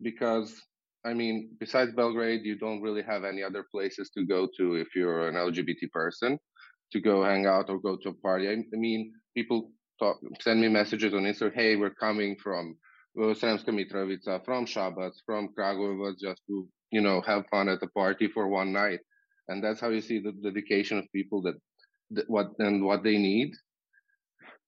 because 0.02 0.62
I 1.06 1.14
mean, 1.14 1.52
besides 1.60 1.94
Belgrade, 1.94 2.42
you 2.44 2.58
don't 2.58 2.82
really 2.82 3.04
have 3.04 3.24
any 3.24 3.42
other 3.42 3.66
places 3.72 4.10
to 4.12 4.26
go 4.26 4.48
to 4.58 4.76
if 4.76 4.96
you're 4.96 5.30
an 5.30 5.36
LGBT 5.36 5.90
person 5.92 6.38
to 6.92 7.00
go 7.00 7.24
hang 7.24 7.46
out 7.46 7.70
or 7.70 7.80
go 7.80 7.96
to 7.98 8.10
a 8.10 8.14
party. 8.14 8.50
I, 8.50 8.58
mean, 8.74 9.14
people 9.36 9.72
talk, 10.00 10.18
send 10.42 10.60
me 10.60 10.68
messages 10.68 11.14
on 11.14 11.22
Instagram, 11.22 11.54
hey, 11.54 11.76
we're 11.76 11.92
coming 11.92 12.36
from 12.36 12.76
uh, 13.18 13.34
Sremska 13.34 13.70
Mitrovica, 13.70 14.44
from 14.44 14.66
Shabac, 14.66 15.12
from 15.26 15.50
Kragujevac, 15.58 16.20
just 16.20 16.42
to, 16.48 16.68
you 16.92 17.02
know, 17.02 17.22
have 17.22 17.46
fun 17.50 17.70
at 17.70 17.80
the 17.80 17.88
party 17.88 18.28
for 18.28 18.48
one 18.50 18.74
night. 18.74 19.00
And 19.48 19.64
that's 19.64 19.80
how 19.80 19.90
you 19.90 20.02
see 20.02 20.20
the 20.20 20.32
dedication 20.32 20.98
of 20.98 21.06
people 21.14 21.42
that, 21.44 21.56
that 22.12 22.30
what 22.30 22.52
and 22.60 22.84
what 22.84 23.04
they 23.04 23.18
need 23.18 23.54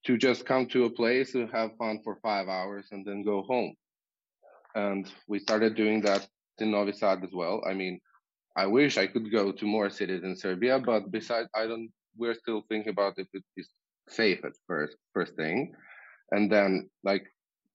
to 0.06 0.18
just 0.18 0.46
come 0.46 0.66
to 0.68 0.86
a 0.86 0.90
place 0.90 1.36
and 1.36 1.50
have 1.52 1.72
fun 1.78 2.00
for 2.04 2.18
five 2.24 2.48
hours 2.48 2.88
and 2.92 3.06
then 3.06 3.24
go 3.24 3.44
home 3.44 3.76
and 4.76 5.12
we 5.28 5.40
started 5.40 5.76
doing 5.76 6.02
that 6.02 6.28
in 6.60 6.72
Novi 6.72 6.94
Sad 6.94 7.24
as 7.24 7.32
well. 7.34 7.62
I 7.68 7.74
mean, 7.74 8.00
I 8.56 8.66
wish 8.66 8.98
I 8.98 9.08
could 9.08 9.32
go 9.32 9.52
to 9.52 9.66
more 9.66 9.90
cities 9.90 10.24
in 10.24 10.36
Serbia, 10.36 10.80
but 10.80 11.12
besides, 11.12 11.50
I 11.56 11.68
don't. 11.68 11.90
We're 12.18 12.36
still 12.36 12.64
thinking 12.68 12.92
about 12.92 13.14
if 13.18 13.28
it 13.34 13.44
is 13.56 13.70
safe 14.10 14.44
at 14.44 14.52
first, 14.68 14.98
first 15.14 15.36
thing, 15.36 15.74
and 16.32 16.52
then 16.52 16.90
like 17.04 17.26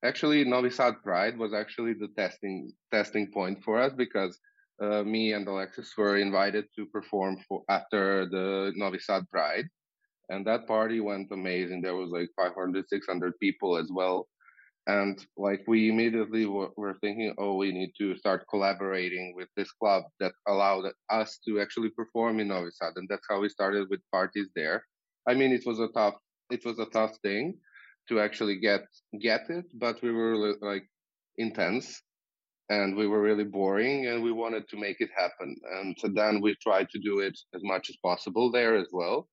actually 0.04 0.44
Novi 0.44 0.70
Sad 0.70 0.94
Pride 1.02 1.38
was 1.38 1.54
actually 1.54 1.94
the 1.94 2.08
testing 2.16 2.72
testing 2.92 3.32
point 3.32 3.64
for 3.64 3.80
us 3.80 3.92
because 3.96 4.38
uh, 4.82 5.02
me 5.02 5.32
and 5.32 5.48
Alexis 5.48 5.96
were 5.96 6.18
invited 6.18 6.66
to 6.76 6.84
perform 6.86 7.38
for 7.48 7.62
after 7.70 8.28
the 8.28 8.72
Novi 8.76 8.98
Sad 8.98 9.24
Pride, 9.30 9.66
and 10.28 10.46
that 10.46 10.66
party 10.66 11.00
went 11.00 11.32
amazing. 11.32 11.80
There 11.80 11.96
was 11.96 12.10
like 12.10 12.28
500, 12.36 12.88
600 12.88 13.32
people 13.40 13.78
as 13.78 13.90
well, 13.90 14.28
and 14.86 15.18
like 15.36 15.62
we 15.66 15.88
immediately 15.90 16.46
were, 16.46 16.94
thinking, 17.00 17.34
oh, 17.38 17.56
we 17.56 17.72
need 17.72 17.92
to 17.98 18.16
start 18.16 18.46
collaborating 18.48 19.34
with 19.36 19.48
this 19.56 19.70
club 19.72 20.04
that 20.20 20.32
allowed 20.46 20.84
us 21.10 21.38
to 21.46 21.60
actually 21.60 21.90
perform 21.90 22.40
in 22.40 22.48
Novi 22.48 22.70
Sad, 22.72 22.92
and 22.96 23.08
that's 23.08 23.26
how 23.28 23.40
we 23.40 23.48
started 23.48 23.88
with 23.90 24.00
parties 24.12 24.48
there. 24.54 24.84
I 25.28 25.34
mean, 25.34 25.52
it 25.52 25.64
was 25.66 25.80
a 25.80 25.88
tough, 25.88 26.14
it 26.50 26.64
was 26.64 26.78
a 26.78 26.86
tough 26.86 27.16
thing 27.22 27.54
to 28.08 28.20
actually 28.20 28.58
get 28.60 28.82
get 29.20 29.50
it, 29.50 29.66
but 29.74 30.00
we 30.02 30.12
were 30.12 30.56
like 30.60 30.86
intense 31.38 32.02
and 32.68 32.96
we 32.96 33.06
were 33.06 33.20
really 33.20 33.44
boring 33.44 34.06
and 34.06 34.22
we 34.22 34.32
wanted 34.32 34.68
to 34.68 34.76
make 34.76 35.00
it 35.00 35.10
happen. 35.16 35.56
And 35.78 35.96
so 35.98 36.08
then 36.08 36.40
we 36.40 36.56
tried 36.62 36.88
to 36.90 36.98
do 36.98 37.20
it 37.20 37.38
as 37.54 37.62
much 37.62 37.90
as 37.90 37.96
possible 38.04 38.50
there 38.50 38.76
as 38.76 38.88
well. 38.92 39.28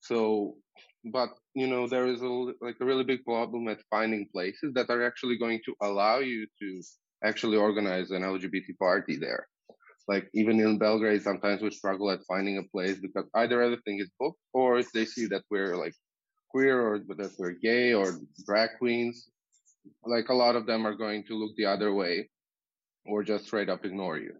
So, 0.00 0.56
but 1.04 1.30
you 1.54 1.66
know, 1.66 1.86
there 1.88 2.06
is 2.06 2.22
a 2.22 2.26
like 2.26 2.76
a 2.80 2.84
really 2.84 3.04
big 3.04 3.24
problem 3.24 3.68
at 3.68 3.80
finding 3.90 4.28
places 4.32 4.72
that 4.74 4.90
are 4.90 5.04
actually 5.04 5.38
going 5.38 5.60
to 5.64 5.74
allow 5.82 6.18
you 6.18 6.46
to 6.60 6.82
actually 7.24 7.56
organize 7.56 8.10
an 8.10 8.22
LGBT 8.22 8.78
party 8.78 9.16
there. 9.16 9.46
Like 10.08 10.28
even 10.34 10.60
in 10.60 10.78
Belgrade, 10.78 11.22
sometimes 11.22 11.62
we 11.62 11.70
struggle 11.70 12.10
at 12.10 12.24
finding 12.26 12.58
a 12.58 12.68
place 12.74 12.98
because 13.00 13.24
either 13.34 13.62
everything 13.62 14.00
is 14.00 14.10
booked 14.18 14.40
or 14.52 14.78
if 14.78 14.90
they 14.92 15.04
see 15.04 15.26
that 15.26 15.42
we're 15.50 15.76
like 15.76 15.94
queer 16.48 16.80
or 16.80 16.98
that 16.98 17.32
we're 17.38 17.52
gay 17.52 17.94
or 17.94 18.18
drag 18.44 18.70
queens, 18.78 19.30
like 20.04 20.28
a 20.28 20.34
lot 20.34 20.56
of 20.56 20.66
them 20.66 20.86
are 20.86 20.94
going 20.94 21.24
to 21.24 21.34
look 21.34 21.54
the 21.56 21.66
other 21.66 21.94
way 21.94 22.28
or 23.06 23.22
just 23.22 23.46
straight 23.46 23.68
up 23.68 23.84
ignore 23.84 24.18
you. 24.18 24.34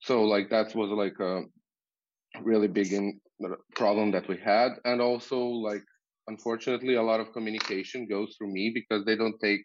So 0.00 0.24
like 0.24 0.50
that 0.50 0.74
was 0.74 0.90
like 0.90 1.18
a 1.20 1.42
really 2.42 2.68
big 2.68 2.92
in, 2.92 3.20
problem 3.74 4.10
that 4.12 4.28
we 4.28 4.36
had, 4.36 4.72
and 4.84 5.00
also 5.00 5.38
like 5.38 5.82
unfortunately 6.28 6.94
a 6.94 7.02
lot 7.02 7.20
of 7.20 7.32
communication 7.32 8.06
goes 8.06 8.34
through 8.36 8.52
me 8.52 8.70
because 8.74 9.04
they 9.04 9.16
don't 9.16 9.38
take 9.40 9.60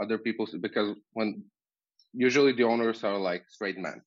other 0.00 0.18
people's 0.18 0.54
because 0.60 0.96
when 1.12 1.42
usually 2.12 2.52
the 2.52 2.62
owners 2.62 3.02
are 3.02 3.18
like 3.18 3.44
straight 3.48 3.78
men 3.78 4.02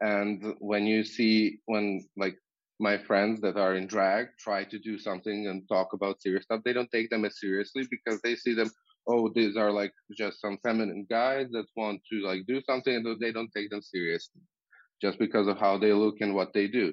and 0.00 0.54
when 0.58 0.84
you 0.84 1.04
see 1.04 1.60
when 1.66 2.04
like 2.16 2.36
my 2.80 2.98
friends 2.98 3.40
that 3.40 3.56
are 3.56 3.76
in 3.76 3.86
drag 3.86 4.26
try 4.38 4.64
to 4.64 4.78
do 4.80 4.98
something 4.98 5.46
and 5.46 5.62
talk 5.68 5.92
about 5.92 6.20
serious 6.20 6.44
stuff 6.44 6.60
they 6.64 6.72
don't 6.72 6.90
take 6.90 7.08
them 7.08 7.24
as 7.24 7.38
seriously 7.38 7.86
because 7.88 8.20
they 8.22 8.34
see 8.34 8.52
them 8.52 8.70
oh, 9.08 9.30
these 9.34 9.56
are 9.56 9.70
like 9.70 9.92
just 10.16 10.40
some 10.40 10.58
feminine 10.62 11.06
guys 11.08 11.46
that 11.52 11.66
want 11.76 12.00
to 12.10 12.20
like 12.20 12.44
do 12.46 12.60
something 12.62 12.94
and 12.94 13.20
they 13.20 13.32
don't 13.32 13.52
take 13.54 13.70
them 13.70 13.82
seriously 13.82 14.40
just 15.00 15.18
because 15.18 15.46
of 15.46 15.58
how 15.58 15.78
they 15.78 15.92
look 15.92 16.16
and 16.20 16.34
what 16.34 16.52
they 16.52 16.66
do. 16.66 16.92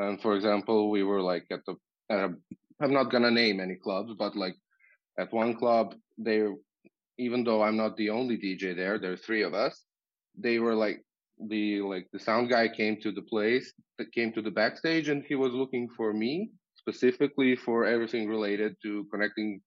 And 0.00 0.20
for 0.20 0.34
example, 0.34 0.90
we 0.90 1.02
were 1.02 1.20
like 1.20 1.46
at 1.50 1.60
the, 1.66 1.74
I'm 2.10 2.92
not 2.98 3.10
gonna 3.10 3.30
name 3.30 3.60
any 3.60 3.76
clubs, 3.76 4.12
but 4.18 4.36
like 4.36 4.56
at 5.18 5.32
one 5.32 5.56
club, 5.56 5.94
they, 6.18 6.46
even 7.18 7.44
though 7.44 7.62
I'm 7.62 7.76
not 7.76 7.96
the 7.96 8.10
only 8.10 8.36
DJ 8.38 8.74
there, 8.74 8.98
there 8.98 9.12
are 9.12 9.24
three 9.26 9.42
of 9.42 9.52
us. 9.54 9.84
They 10.36 10.58
were 10.58 10.74
like 10.74 11.02
the 11.48 11.80
like 11.82 12.06
the 12.12 12.18
sound 12.18 12.50
guy 12.50 12.68
came 12.68 13.00
to 13.00 13.12
the 13.12 13.22
place 13.22 13.72
that 13.98 14.12
came 14.12 14.32
to 14.32 14.42
the 14.42 14.50
backstage 14.50 15.08
and 15.08 15.24
he 15.28 15.34
was 15.34 15.52
looking 15.52 15.88
for 15.96 16.12
me 16.12 16.50
specifically 16.76 17.56
for 17.56 17.84
everything 17.84 18.28
related 18.28 18.74
to 18.82 19.06
connecting 19.12 19.60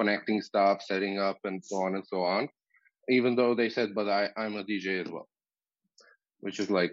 connecting 0.00 0.40
stuff, 0.40 0.82
setting 0.82 1.18
up, 1.18 1.38
and 1.44 1.62
so 1.64 1.76
on 1.76 1.94
and 1.94 2.06
so 2.06 2.22
on. 2.22 2.48
Even 3.08 3.34
though 3.34 3.54
they 3.54 3.68
said, 3.68 3.94
but 3.94 4.08
I, 4.08 4.28
I'm 4.36 4.56
a 4.56 4.64
DJ 4.64 5.04
as 5.04 5.10
well, 5.10 5.28
which 6.40 6.58
is 6.60 6.70
like, 6.70 6.92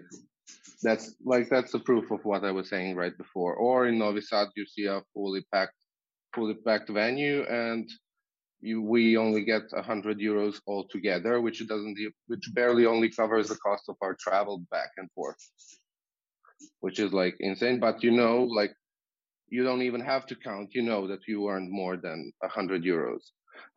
that's 0.82 1.14
like, 1.24 1.48
that's 1.48 1.72
the 1.72 1.80
proof 1.80 2.10
of 2.10 2.24
what 2.24 2.44
I 2.44 2.52
was 2.52 2.68
saying 2.68 2.96
right 2.96 3.16
before. 3.16 3.54
Or 3.54 3.86
in 3.88 3.98
Novi 3.98 4.20
Sad, 4.20 4.48
you 4.56 4.66
see 4.66 4.86
a 4.86 5.02
fully 5.14 5.44
packed, 5.52 5.74
fully 6.34 6.54
packed 6.54 6.88
venue 6.90 7.44
and 7.44 7.88
you, 8.60 8.82
we 8.82 9.16
only 9.16 9.44
get 9.44 9.62
a 9.72 9.82
hundred 9.82 10.18
euros 10.18 10.60
altogether, 10.66 11.40
which 11.40 11.66
doesn't, 11.66 11.96
which 12.26 12.52
barely 12.54 12.86
only 12.86 13.10
covers 13.10 13.48
the 13.48 13.56
cost 13.56 13.84
of 13.88 13.96
our 14.02 14.16
travel 14.18 14.62
back 14.70 14.90
and 14.96 15.10
forth, 15.12 15.36
which 16.80 16.98
is 16.98 17.12
like 17.12 17.36
insane. 17.40 17.78
But 17.78 18.02
you 18.02 18.10
know, 18.10 18.44
like 18.44 18.72
you 19.48 19.62
don't 19.64 19.82
even 19.82 20.00
have 20.00 20.26
to 20.26 20.34
count. 20.34 20.74
You 20.74 20.82
know 20.82 21.06
that 21.06 21.20
you 21.28 21.48
earned 21.48 21.70
more 21.70 21.96
than 21.96 22.32
a 22.42 22.48
hundred 22.48 22.82
euros. 22.82 23.22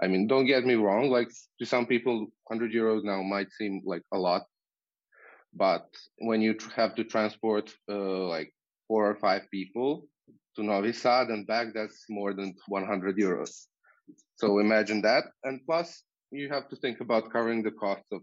I 0.01 0.07
mean, 0.07 0.27
don't 0.27 0.47
get 0.47 0.65
me 0.65 0.75
wrong. 0.75 1.09
Like 1.09 1.29
to 1.59 1.65
some 1.65 1.85
people, 1.85 2.27
hundred 2.49 2.73
euros 2.73 3.03
now 3.03 3.21
might 3.21 3.51
seem 3.51 3.81
like 3.85 4.03
a 4.11 4.17
lot, 4.17 4.43
but 5.53 5.85
when 6.19 6.41
you 6.41 6.55
have 6.75 6.95
to 6.95 7.03
transport 7.03 7.71
uh, 7.89 8.27
like 8.27 8.53
four 8.87 9.09
or 9.09 9.15
five 9.15 9.43
people 9.51 10.07
to 10.55 10.63
Novi 10.63 10.93
Sad 10.93 11.27
and 11.27 11.47
back, 11.47 11.67
that's 11.73 12.05
more 12.09 12.33
than 12.33 12.55
100 12.67 13.17
euros. 13.17 13.67
So 14.35 14.59
imagine 14.59 15.01
that, 15.03 15.25
and 15.43 15.61
plus 15.65 16.03
you 16.31 16.49
have 16.49 16.67
to 16.69 16.75
think 16.75 17.01
about 17.01 17.31
covering 17.31 17.63
the 17.63 17.71
cost 17.71 18.03
of 18.11 18.21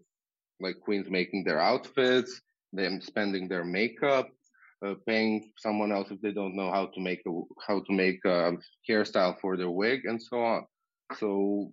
like 0.60 0.80
queens 0.80 1.08
making 1.08 1.44
their 1.44 1.60
outfits, 1.60 2.40
them 2.72 3.00
spending 3.00 3.48
their 3.48 3.64
makeup, 3.64 4.28
uh, 4.84 4.94
paying 5.06 5.50
someone 5.58 5.92
else 5.92 6.10
if 6.10 6.20
they 6.20 6.32
don't 6.32 6.56
know 6.56 6.70
how 6.70 6.86
to 6.86 7.00
make 7.00 7.20
a 7.26 7.32
how 7.66 7.80
to 7.80 7.92
make 7.92 8.18
a 8.24 8.52
hairstyle 8.88 9.38
for 9.40 9.56
their 9.56 9.70
wig 9.70 10.04
and 10.04 10.22
so 10.22 10.40
on. 10.40 10.64
So, 11.16 11.72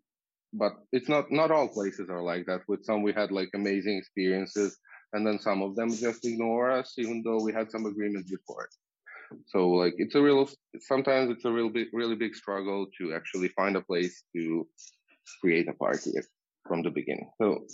but 0.53 0.73
it's 0.91 1.09
not 1.09 1.31
not 1.31 1.51
all 1.51 1.67
places 1.67 2.09
are 2.09 2.21
like 2.21 2.45
that. 2.47 2.61
With 2.67 2.85
some 2.85 3.03
we 3.03 3.13
had 3.13 3.31
like 3.31 3.49
amazing 3.53 3.97
experiences, 3.97 4.77
and 5.13 5.25
then 5.25 5.39
some 5.39 5.61
of 5.61 5.75
them 5.75 5.89
just 5.89 6.25
ignore 6.25 6.71
us, 6.71 6.93
even 6.97 7.21
though 7.23 7.41
we 7.41 7.53
had 7.53 7.71
some 7.71 7.85
agreements 7.85 8.29
before. 8.29 8.69
So 9.47 9.69
like 9.69 9.95
it's 9.97 10.15
a 10.15 10.21
real 10.21 10.49
sometimes 10.79 11.31
it's 11.31 11.45
a 11.45 11.51
real 11.51 11.69
big 11.69 11.87
really 11.93 12.15
big 12.15 12.35
struggle 12.35 12.87
to 12.97 13.13
actually 13.13 13.49
find 13.49 13.75
a 13.75 13.81
place 13.81 14.23
to 14.35 14.67
create 15.41 15.67
a 15.67 15.73
party 15.73 16.11
from 16.67 16.81
the 16.81 16.89
beginning. 16.89 17.29
So 17.39 17.65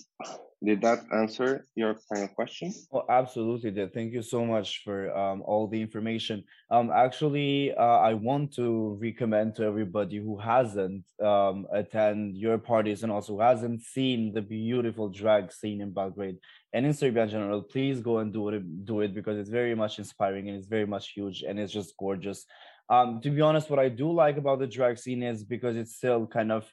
did 0.64 0.82
that 0.82 1.00
answer 1.14 1.66
your 1.76 1.96
final 2.08 2.28
question? 2.28 2.74
Oh, 2.94 3.04
absolutely 3.10 3.72
did. 3.72 3.94
Thank 3.94 4.14
you 4.14 4.22
so 4.22 4.46
much 4.46 4.82
for 4.84 5.16
um, 5.18 5.42
all 5.44 5.68
the 5.68 5.82
information. 5.82 6.44
Um, 6.70 6.92
actually, 6.94 7.74
uh, 7.74 8.00
I 8.10 8.14
want 8.14 8.54
to 8.56 8.98
recommend 9.02 9.56
to 9.56 9.64
everybody 9.64 10.18
who 10.18 10.38
hasn't 10.38 11.04
um, 11.24 11.66
attend 11.74 12.38
your 12.38 12.60
parties 12.60 13.02
and 13.02 13.12
also 13.12 13.40
hasn't 13.40 13.82
seen 13.82 14.34
the 14.34 14.42
beautiful 14.42 15.10
drag 15.10 15.52
scene 15.52 15.82
in 15.82 15.94
Belgrade 15.94 16.38
and 16.74 16.86
in 16.86 16.94
Serbia 16.94 17.24
in 17.24 17.30
general, 17.30 17.62
please 17.62 18.00
go 18.00 18.20
and 18.20 18.32
do 18.32 18.50
it, 18.50 18.86
do 18.86 19.02
it 19.02 19.14
because 19.14 19.38
it's 19.38 19.50
very 19.50 19.76
much 19.76 20.00
inspiring 20.00 20.48
and 20.48 20.58
it's 20.58 20.68
very 20.68 20.86
much 20.86 21.10
huge 21.10 21.44
and 21.44 21.60
it's 21.60 21.74
just 21.74 21.98
gorgeous. 21.98 22.46
Um, 22.90 23.22
to 23.22 23.30
be 23.30 23.42
honest, 23.42 23.70
what 23.70 23.80
I 23.80 23.90
do 23.90 24.12
like 24.12 24.38
about 24.38 24.60
the 24.60 24.68
drag 24.68 24.98
scene 24.98 25.24
is 25.24 25.44
because 25.44 25.76
it's 25.76 25.96
still 25.96 26.28
kind 26.28 26.52
of 26.52 26.72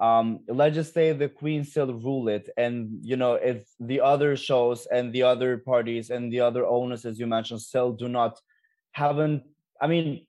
um, 0.00 0.40
let's 0.48 0.74
just 0.74 0.94
say 0.94 1.12
the 1.12 1.28
queen 1.28 1.64
still 1.64 1.94
rule 1.94 2.28
it 2.28 2.48
and 2.56 2.98
you 3.02 3.16
know 3.16 3.34
if 3.34 3.68
the 3.78 4.00
other 4.00 4.36
shows 4.36 4.86
and 4.86 5.12
the 5.12 5.22
other 5.22 5.58
parties 5.58 6.10
and 6.10 6.32
the 6.32 6.40
other 6.40 6.66
owners 6.66 7.04
as 7.04 7.18
you 7.18 7.26
mentioned 7.26 7.60
still 7.60 7.92
do 7.92 8.08
not 8.08 8.38
haven't 8.92 9.42
i 9.80 9.86
mean 9.86 10.26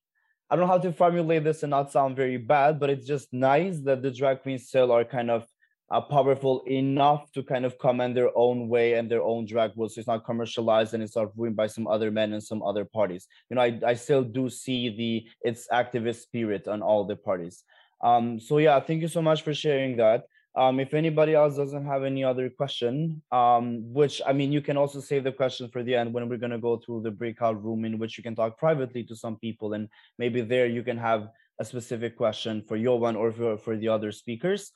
i 0.50 0.56
don't 0.56 0.68
know 0.68 0.72
how 0.72 0.78
to 0.78 0.92
formulate 0.92 1.44
this 1.44 1.64
and 1.64 1.72
not 1.72 1.92
sound 1.92 2.16
very 2.16 2.38
bad 2.38 2.80
but 2.80 2.90
it's 2.90 3.08
just 3.08 3.34
nice 3.34 3.80
that 3.80 4.02
the 4.02 4.12
drag 4.12 4.42
queens 4.42 4.68
still 4.68 4.92
are 4.92 5.04
kind 5.04 5.32
of 5.32 5.46
uh, 5.92 6.02
powerful 6.02 6.64
enough 6.66 7.32
to 7.32 7.44
kind 7.44 7.66
of 7.66 7.78
command 7.78 8.18
their 8.18 8.36
own 8.36 8.68
way 8.68 8.94
and 8.94 9.12
their 9.12 9.22
own 9.22 9.46
drag 9.46 9.72
rules. 9.76 9.94
So 9.94 10.00
it's 10.00 10.08
not 10.08 10.26
commercialized 10.26 10.94
and 10.94 11.04
it's 11.04 11.16
not 11.16 11.38
ruined 11.38 11.56
by 11.56 11.68
some 11.68 11.86
other 11.88 12.10
men 12.10 12.34
and 12.34 12.42
some 12.42 12.64
other 12.64 12.84
parties. 12.84 13.28
You 13.50 13.56
know 13.56 13.62
i, 13.62 13.80
I 13.86 13.94
still 13.94 14.24
do 14.24 14.50
see 14.50 14.90
the 14.90 15.28
its 15.48 15.68
activist 15.72 16.22
spirit 16.22 16.68
on 16.68 16.82
all 16.82 17.04
the 17.04 17.16
parties 17.16 17.64
um, 18.04 18.40
so 18.40 18.58
yeah, 18.60 18.80
thank 18.80 19.02
you 19.02 19.08
so 19.08 19.22
much 19.22 19.42
for 19.42 19.54
sharing 19.54 19.98
that. 19.98 20.26
Um, 20.56 20.80
if 20.80 20.94
anybody 20.94 21.34
else 21.34 21.56
doesn't 21.56 21.86
have 21.86 22.04
any 22.04 22.24
other 22.24 22.48
question, 22.48 23.24
um, 23.32 23.92
which 23.92 24.22
I 24.28 24.34
mean, 24.34 24.52
you 24.52 24.62
can 24.62 24.78
also 24.78 25.00
save 25.00 25.24
the 25.24 25.32
question 25.32 25.68
for 25.70 25.82
the 25.82 25.96
end 25.96 26.14
when 26.14 26.30
we're 26.30 26.38
going 26.38 26.52
to 26.52 26.60
go 26.60 26.78
through 26.78 27.02
the 27.02 27.10
breakout 27.10 27.64
room 27.64 27.86
in 27.86 27.98
which 27.98 28.18
you 28.18 28.24
can 28.24 28.36
talk 28.36 28.60
privately 28.60 29.04
to 29.06 29.16
some 29.16 29.38
people, 29.38 29.74
and 29.74 29.90
maybe 30.20 30.42
there 30.42 30.68
you 30.68 30.84
can 30.84 30.98
have 30.98 31.30
a 31.60 31.66
specific 31.66 32.16
question 32.18 32.62
for 32.68 32.78
Jovan 32.78 33.16
or 33.16 33.32
for, 33.32 33.58
for 33.58 33.78
the 33.78 33.88
other 33.88 34.12
speakers. 34.12 34.72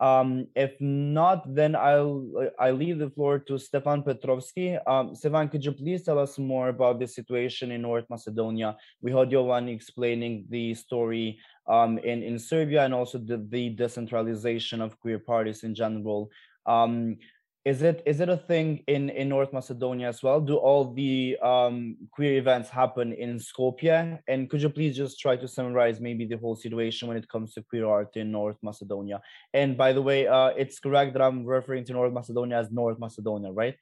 Um, 0.00 0.48
if 0.56 0.74
not, 0.80 1.54
then 1.54 1.76
I'll 1.76 2.26
I 2.58 2.72
leave 2.72 2.98
the 2.98 3.10
floor 3.10 3.38
to 3.38 3.58
Stefan 3.58 4.02
Petrovski. 4.02 4.78
Um, 4.88 5.14
Stefan, 5.14 5.48
could 5.48 5.64
you 5.64 5.72
please 5.72 6.02
tell 6.02 6.18
us 6.18 6.38
more 6.38 6.68
about 6.68 6.98
the 6.98 7.06
situation 7.06 7.70
in 7.70 7.82
North 7.82 8.04
Macedonia? 8.10 8.76
We 9.00 9.12
heard 9.12 9.30
Jovan 9.30 9.68
explaining 9.68 10.46
the 10.50 10.74
story 10.74 11.38
um, 11.68 11.98
in, 11.98 12.22
in 12.22 12.38
Serbia 12.38 12.84
and 12.84 12.92
also 12.92 13.18
the, 13.18 13.38
the 13.48 13.70
decentralization 13.70 14.80
of 14.80 14.98
queer 14.98 15.18
parties 15.18 15.62
in 15.62 15.74
general. 15.74 16.30
Um, 16.66 17.16
is 17.64 17.80
it 17.80 18.02
is 18.04 18.20
it 18.20 18.28
a 18.28 18.36
thing 18.36 18.84
in 18.88 19.08
in 19.08 19.30
North 19.30 19.52
Macedonia 19.52 20.08
as 20.08 20.22
well? 20.22 20.38
Do 20.38 20.56
all 20.56 20.92
the 20.92 21.38
um, 21.42 21.96
queer 22.10 22.36
events 22.36 22.68
happen 22.68 23.14
in 23.14 23.38
Skopje? 23.38 24.18
And 24.28 24.50
could 24.50 24.60
you 24.60 24.68
please 24.68 24.94
just 24.94 25.18
try 25.18 25.36
to 25.36 25.48
summarize 25.48 25.98
maybe 25.98 26.26
the 26.26 26.36
whole 26.36 26.56
situation 26.56 27.08
when 27.08 27.16
it 27.16 27.26
comes 27.26 27.54
to 27.54 27.62
queer 27.62 27.86
art 27.86 28.16
in 28.16 28.30
North 28.30 28.58
Macedonia? 28.62 29.22
And 29.54 29.78
by 29.78 29.94
the 29.94 30.02
way, 30.02 30.26
uh, 30.26 30.48
it's 30.48 30.78
correct 30.78 31.14
that 31.14 31.22
I'm 31.22 31.46
referring 31.46 31.84
to 31.86 31.94
North 31.94 32.12
Macedonia 32.12 32.58
as 32.58 32.70
North 32.70 32.98
Macedonia, 32.98 33.50
right? 33.50 33.76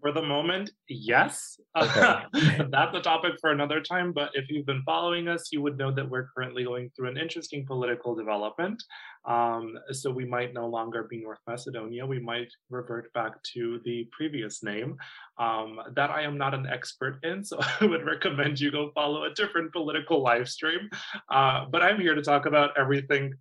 For 0.00 0.12
the 0.12 0.22
moment, 0.22 0.70
yes. 0.88 1.58
Okay. 1.74 2.22
That's 2.70 2.94
a 2.94 3.00
topic 3.00 3.32
for 3.40 3.50
another 3.50 3.80
time. 3.80 4.12
But 4.12 4.30
if 4.34 4.50
you've 4.50 4.66
been 4.66 4.82
following 4.84 5.26
us, 5.26 5.48
you 5.50 5.62
would 5.62 5.78
know 5.78 5.90
that 5.90 6.08
we're 6.08 6.28
currently 6.36 6.64
going 6.64 6.90
through 6.94 7.08
an 7.08 7.16
interesting 7.16 7.64
political 7.66 8.14
development. 8.14 8.82
Um, 9.24 9.78
so 9.90 10.10
we 10.10 10.26
might 10.26 10.52
no 10.52 10.66
longer 10.66 11.04
be 11.04 11.22
North 11.22 11.38
Macedonia. 11.46 12.04
We 12.04 12.18
might 12.18 12.52
revert 12.68 13.10
back 13.14 13.42
to 13.54 13.80
the 13.84 14.06
previous 14.12 14.62
name. 14.62 14.96
Um, 15.38 15.80
that 15.94 16.10
I 16.10 16.22
am 16.22 16.36
not 16.36 16.52
an 16.52 16.66
expert 16.66 17.18
in, 17.24 17.42
so 17.42 17.58
I 17.80 17.86
would 17.86 18.04
recommend 18.04 18.60
you 18.60 18.70
go 18.70 18.90
follow 18.94 19.24
a 19.24 19.34
different 19.34 19.72
political 19.72 20.22
live 20.22 20.48
stream. 20.48 20.90
Uh, 21.30 21.64
but 21.70 21.82
I'm 21.82 21.98
here 21.98 22.14
to 22.14 22.22
talk 22.22 22.44
about 22.46 22.76
everything 22.76 23.34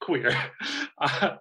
queer. 0.00 0.36
Uh, 0.98 1.36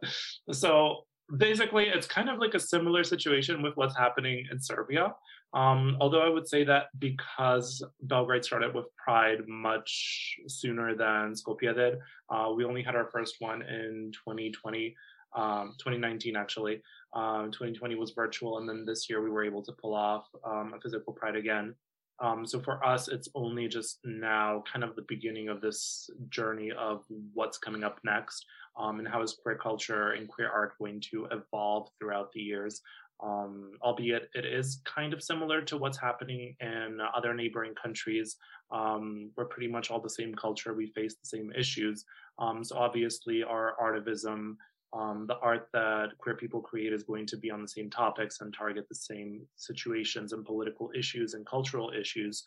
so 0.51 1.05
basically 1.37 1.87
it's 1.87 2.07
kind 2.07 2.29
of 2.29 2.39
like 2.39 2.53
a 2.53 2.59
similar 2.59 3.03
situation 3.03 3.61
with 3.61 3.75
what's 3.75 3.97
happening 3.97 4.45
in 4.51 4.59
Serbia. 4.59 5.13
Um, 5.53 5.97
although 6.01 6.21
I 6.21 6.29
would 6.29 6.47
say 6.47 6.63
that 6.65 6.87
because 6.99 7.83
Belgrade 8.01 8.43
started 8.43 8.75
with 8.75 8.85
Pride 8.97 9.47
much 9.47 10.35
sooner 10.47 10.95
than 10.95 11.33
Skopje 11.33 11.73
did, 11.73 11.99
uh, 12.29 12.51
we 12.55 12.65
only 12.65 12.83
had 12.83 12.95
our 12.95 13.09
first 13.11 13.37
one 13.39 13.61
in 13.61 14.11
2020, 14.13 14.95
um, 15.35 15.75
2019 15.79 16.35
actually. 16.35 16.81
Um, 17.13 17.51
2020 17.51 17.95
was 17.95 18.11
virtual, 18.11 18.57
and 18.57 18.67
then 18.67 18.83
this 18.85 19.09
year 19.09 19.23
we 19.23 19.29
were 19.29 19.45
able 19.45 19.63
to 19.63 19.71
pull 19.71 19.93
off 19.93 20.27
um, 20.43 20.73
a 20.75 20.81
physical 20.81 21.13
Pride 21.13 21.37
again. 21.37 21.73
Um, 22.21 22.45
so 22.45 22.59
for 22.59 22.83
us, 22.85 23.07
it's 23.07 23.27
only 23.35 23.67
just 23.67 23.99
now 24.05 24.63
kind 24.71 24.83
of 24.83 24.95
the 24.95 25.05
beginning 25.07 25.49
of 25.49 25.61
this 25.61 26.09
journey 26.29 26.71
of 26.71 27.03
what's 27.33 27.57
coming 27.57 27.83
up 27.83 27.99
next 28.03 28.45
um, 28.77 28.99
and 28.99 29.07
how 29.07 29.21
is 29.21 29.37
queer 29.41 29.57
culture 29.57 30.11
and 30.11 30.27
queer 30.27 30.49
art 30.49 30.73
going 30.79 31.01
to 31.11 31.27
evolve 31.31 31.89
throughout 31.99 32.31
the 32.33 32.41
years. 32.41 32.81
Um, 33.23 33.71
albeit 33.81 34.29
it 34.33 34.45
is 34.45 34.81
kind 34.83 35.13
of 35.13 35.23
similar 35.23 35.61
to 35.61 35.77
what's 35.77 35.97
happening 35.97 36.53
in 36.59 36.99
other 37.15 37.33
neighboring 37.33 37.73
countries. 37.73 38.35
Um, 38.71 39.31
we're 39.37 39.45
pretty 39.45 39.69
much 39.69 39.89
all 39.89 40.01
the 40.01 40.09
same 40.09 40.35
culture. 40.35 40.73
We 40.73 40.87
face 40.87 41.15
the 41.15 41.27
same 41.27 41.51
issues. 41.57 42.03
Um, 42.39 42.63
so 42.63 42.77
obviously, 42.77 43.41
our 43.41 43.75
artivism 43.81 44.55
um, 44.95 45.25
the 45.27 45.37
art 45.39 45.67
that 45.73 46.17
queer 46.17 46.35
people 46.35 46.61
create 46.61 46.93
is 46.93 47.03
going 47.03 47.25
to 47.27 47.37
be 47.37 47.51
on 47.51 47.61
the 47.61 47.67
same 47.67 47.89
topics 47.89 48.39
and 48.39 48.53
target 48.53 48.87
the 48.87 48.95
same 48.95 49.41
situations 49.57 50.31
and 50.31 50.45
political 50.45 50.89
issues 50.97 51.33
and 51.33 51.45
cultural 51.45 51.91
issues. 51.91 52.43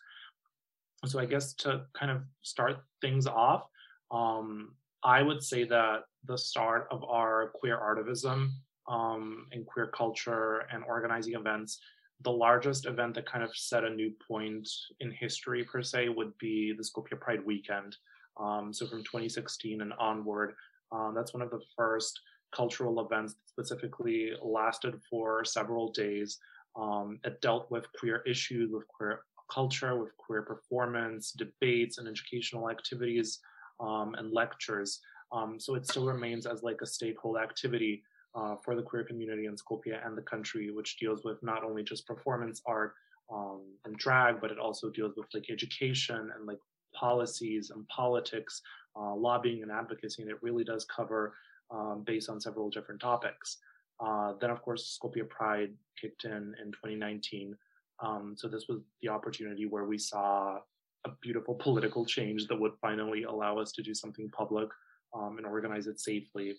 So 1.05 1.19
I 1.19 1.25
guess 1.25 1.53
to 1.55 1.85
kind 1.93 2.11
of 2.11 2.23
start 2.41 2.77
things 3.01 3.27
off, 3.27 3.67
um, 4.11 4.73
I 5.03 5.21
would 5.21 5.43
say 5.43 5.63
that 5.65 6.05
the 6.25 6.37
start 6.37 6.87
of 6.91 7.03
our 7.03 7.51
queer 7.53 7.77
artivism 7.77 8.49
um, 8.87 9.45
and 9.51 9.65
queer 9.65 9.87
culture 9.87 10.65
and 10.71 10.83
organizing 10.85 11.35
events, 11.35 11.79
the 12.21 12.31
largest 12.31 12.87
event 12.87 13.13
that 13.13 13.27
kind 13.27 13.43
of 13.43 13.55
set 13.55 13.83
a 13.83 13.89
new 13.89 14.11
point 14.27 14.67
in 14.99 15.11
history 15.11 15.63
per 15.63 15.83
se 15.83 16.09
would 16.09 16.35
be 16.39 16.73
the 16.75 16.83
Skopje 16.83 17.19
Pride 17.19 17.45
Weekend. 17.45 17.95
Um, 18.37 18.73
so 18.73 18.87
from 18.87 19.03
2016 19.03 19.81
and 19.81 19.93
onward, 19.99 20.55
um, 20.91 21.13
that's 21.15 21.33
one 21.33 21.43
of 21.43 21.51
the 21.51 21.61
first 21.77 22.19
cultural 22.55 22.99
events 23.05 23.35
specifically 23.45 24.31
lasted 24.41 24.99
for 25.09 25.43
several 25.45 25.91
days. 25.91 26.39
Um, 26.75 27.19
it 27.23 27.41
dealt 27.41 27.69
with 27.71 27.85
queer 27.97 28.23
issues, 28.25 28.71
with 28.71 28.87
queer 28.87 29.21
culture, 29.51 29.99
with 29.99 30.15
queer 30.17 30.43
performance, 30.43 31.31
debates, 31.31 31.97
and 31.97 32.07
educational 32.07 32.69
activities 32.69 33.39
um, 33.79 34.15
and 34.17 34.31
lectures. 34.31 34.99
Um, 35.31 35.59
so 35.59 35.75
it 35.75 35.85
still 35.85 36.05
remains 36.05 36.45
as 36.45 36.63
like 36.63 36.81
a 36.81 36.85
stakeholder 36.85 37.39
activity 37.39 38.03
uh, 38.35 38.55
for 38.63 38.75
the 38.75 38.81
queer 38.81 39.03
community 39.03 39.45
in 39.45 39.55
Skopje 39.55 40.05
and 40.05 40.17
the 40.17 40.21
country, 40.21 40.71
which 40.71 40.97
deals 40.97 41.23
with 41.23 41.41
not 41.43 41.63
only 41.63 41.83
just 41.83 42.07
performance 42.07 42.61
art 42.65 42.93
um, 43.31 43.61
and 43.85 43.97
drag, 43.97 44.41
but 44.41 44.51
it 44.51 44.59
also 44.59 44.89
deals 44.89 45.13
with 45.15 45.27
like 45.33 45.45
education 45.49 46.31
and 46.35 46.45
like 46.47 46.59
policies 46.95 47.71
and 47.71 47.87
politics, 47.87 48.61
uh, 48.95 49.15
lobbying 49.15 49.61
and 49.61 49.71
advocacy, 49.71 50.21
and 50.21 50.31
it 50.31 50.41
really 50.41 50.63
does 50.63 50.85
cover 50.85 51.33
um, 51.71 52.03
based 52.05 52.29
on 52.29 52.39
several 52.39 52.69
different 52.69 53.01
topics. 53.01 53.57
Uh, 53.99 54.33
then, 54.39 54.49
of 54.49 54.61
course, 54.61 54.97
Skopje 54.97 55.27
Pride 55.29 55.73
kicked 55.99 56.25
in 56.25 56.55
in 56.61 56.71
2019. 56.71 57.55
Um, 58.01 58.35
so 58.37 58.47
this 58.47 58.67
was 58.69 58.79
the 59.01 59.09
opportunity 59.09 59.65
where 59.65 59.85
we 59.85 59.97
saw 59.97 60.59
a 61.05 61.09
beautiful 61.21 61.55
political 61.55 62.05
change 62.05 62.47
that 62.47 62.59
would 62.59 62.73
finally 62.81 63.23
allow 63.23 63.57
us 63.57 63.71
to 63.73 63.81
do 63.81 63.93
something 63.93 64.29
public 64.29 64.69
um, 65.13 65.37
and 65.37 65.45
organize 65.45 65.87
it 65.87 65.99
safely. 65.99 66.55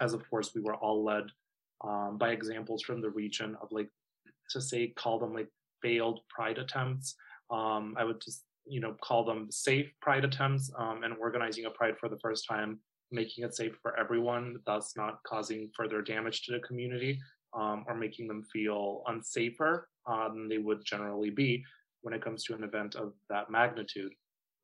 As 0.00 0.14
of 0.14 0.28
course, 0.28 0.52
we 0.54 0.60
were 0.60 0.76
all 0.76 1.04
led 1.04 1.24
um, 1.82 2.18
by 2.18 2.30
examples 2.30 2.82
from 2.82 3.00
the 3.00 3.10
region 3.10 3.56
of 3.60 3.68
like 3.70 3.90
to 4.50 4.60
say 4.60 4.88
call 4.88 5.18
them 5.18 5.34
like 5.34 5.48
failed 5.82 6.20
pride 6.28 6.58
attempts. 6.58 7.14
Um, 7.50 7.94
I 7.98 8.04
would 8.04 8.20
just 8.20 8.44
you 8.66 8.80
know 8.80 8.96
call 9.02 9.24
them 9.24 9.48
safe 9.50 9.90
pride 10.00 10.24
attempts 10.24 10.72
um, 10.78 11.02
and 11.04 11.14
organizing 11.20 11.66
a 11.66 11.70
pride 11.70 11.98
for 11.98 12.08
the 12.08 12.18
first 12.18 12.46
time 12.48 12.80
making 13.12 13.44
it 13.44 13.54
safe 13.54 13.76
for 13.82 13.98
everyone, 13.98 14.56
thus 14.66 14.94
not 14.96 15.22
causing 15.26 15.70
further 15.76 16.02
damage 16.02 16.42
to 16.42 16.52
the 16.52 16.60
community 16.60 17.20
um, 17.54 17.84
or 17.86 17.94
making 17.94 18.26
them 18.26 18.42
feel 18.52 19.02
unsafer 19.08 19.82
uh, 20.06 20.28
than 20.28 20.48
they 20.48 20.58
would 20.58 20.84
generally 20.84 21.30
be 21.30 21.64
when 22.02 22.14
it 22.14 22.22
comes 22.22 22.44
to 22.44 22.54
an 22.54 22.64
event 22.64 22.94
of 22.94 23.12
that 23.30 23.50
magnitude. 23.50 24.12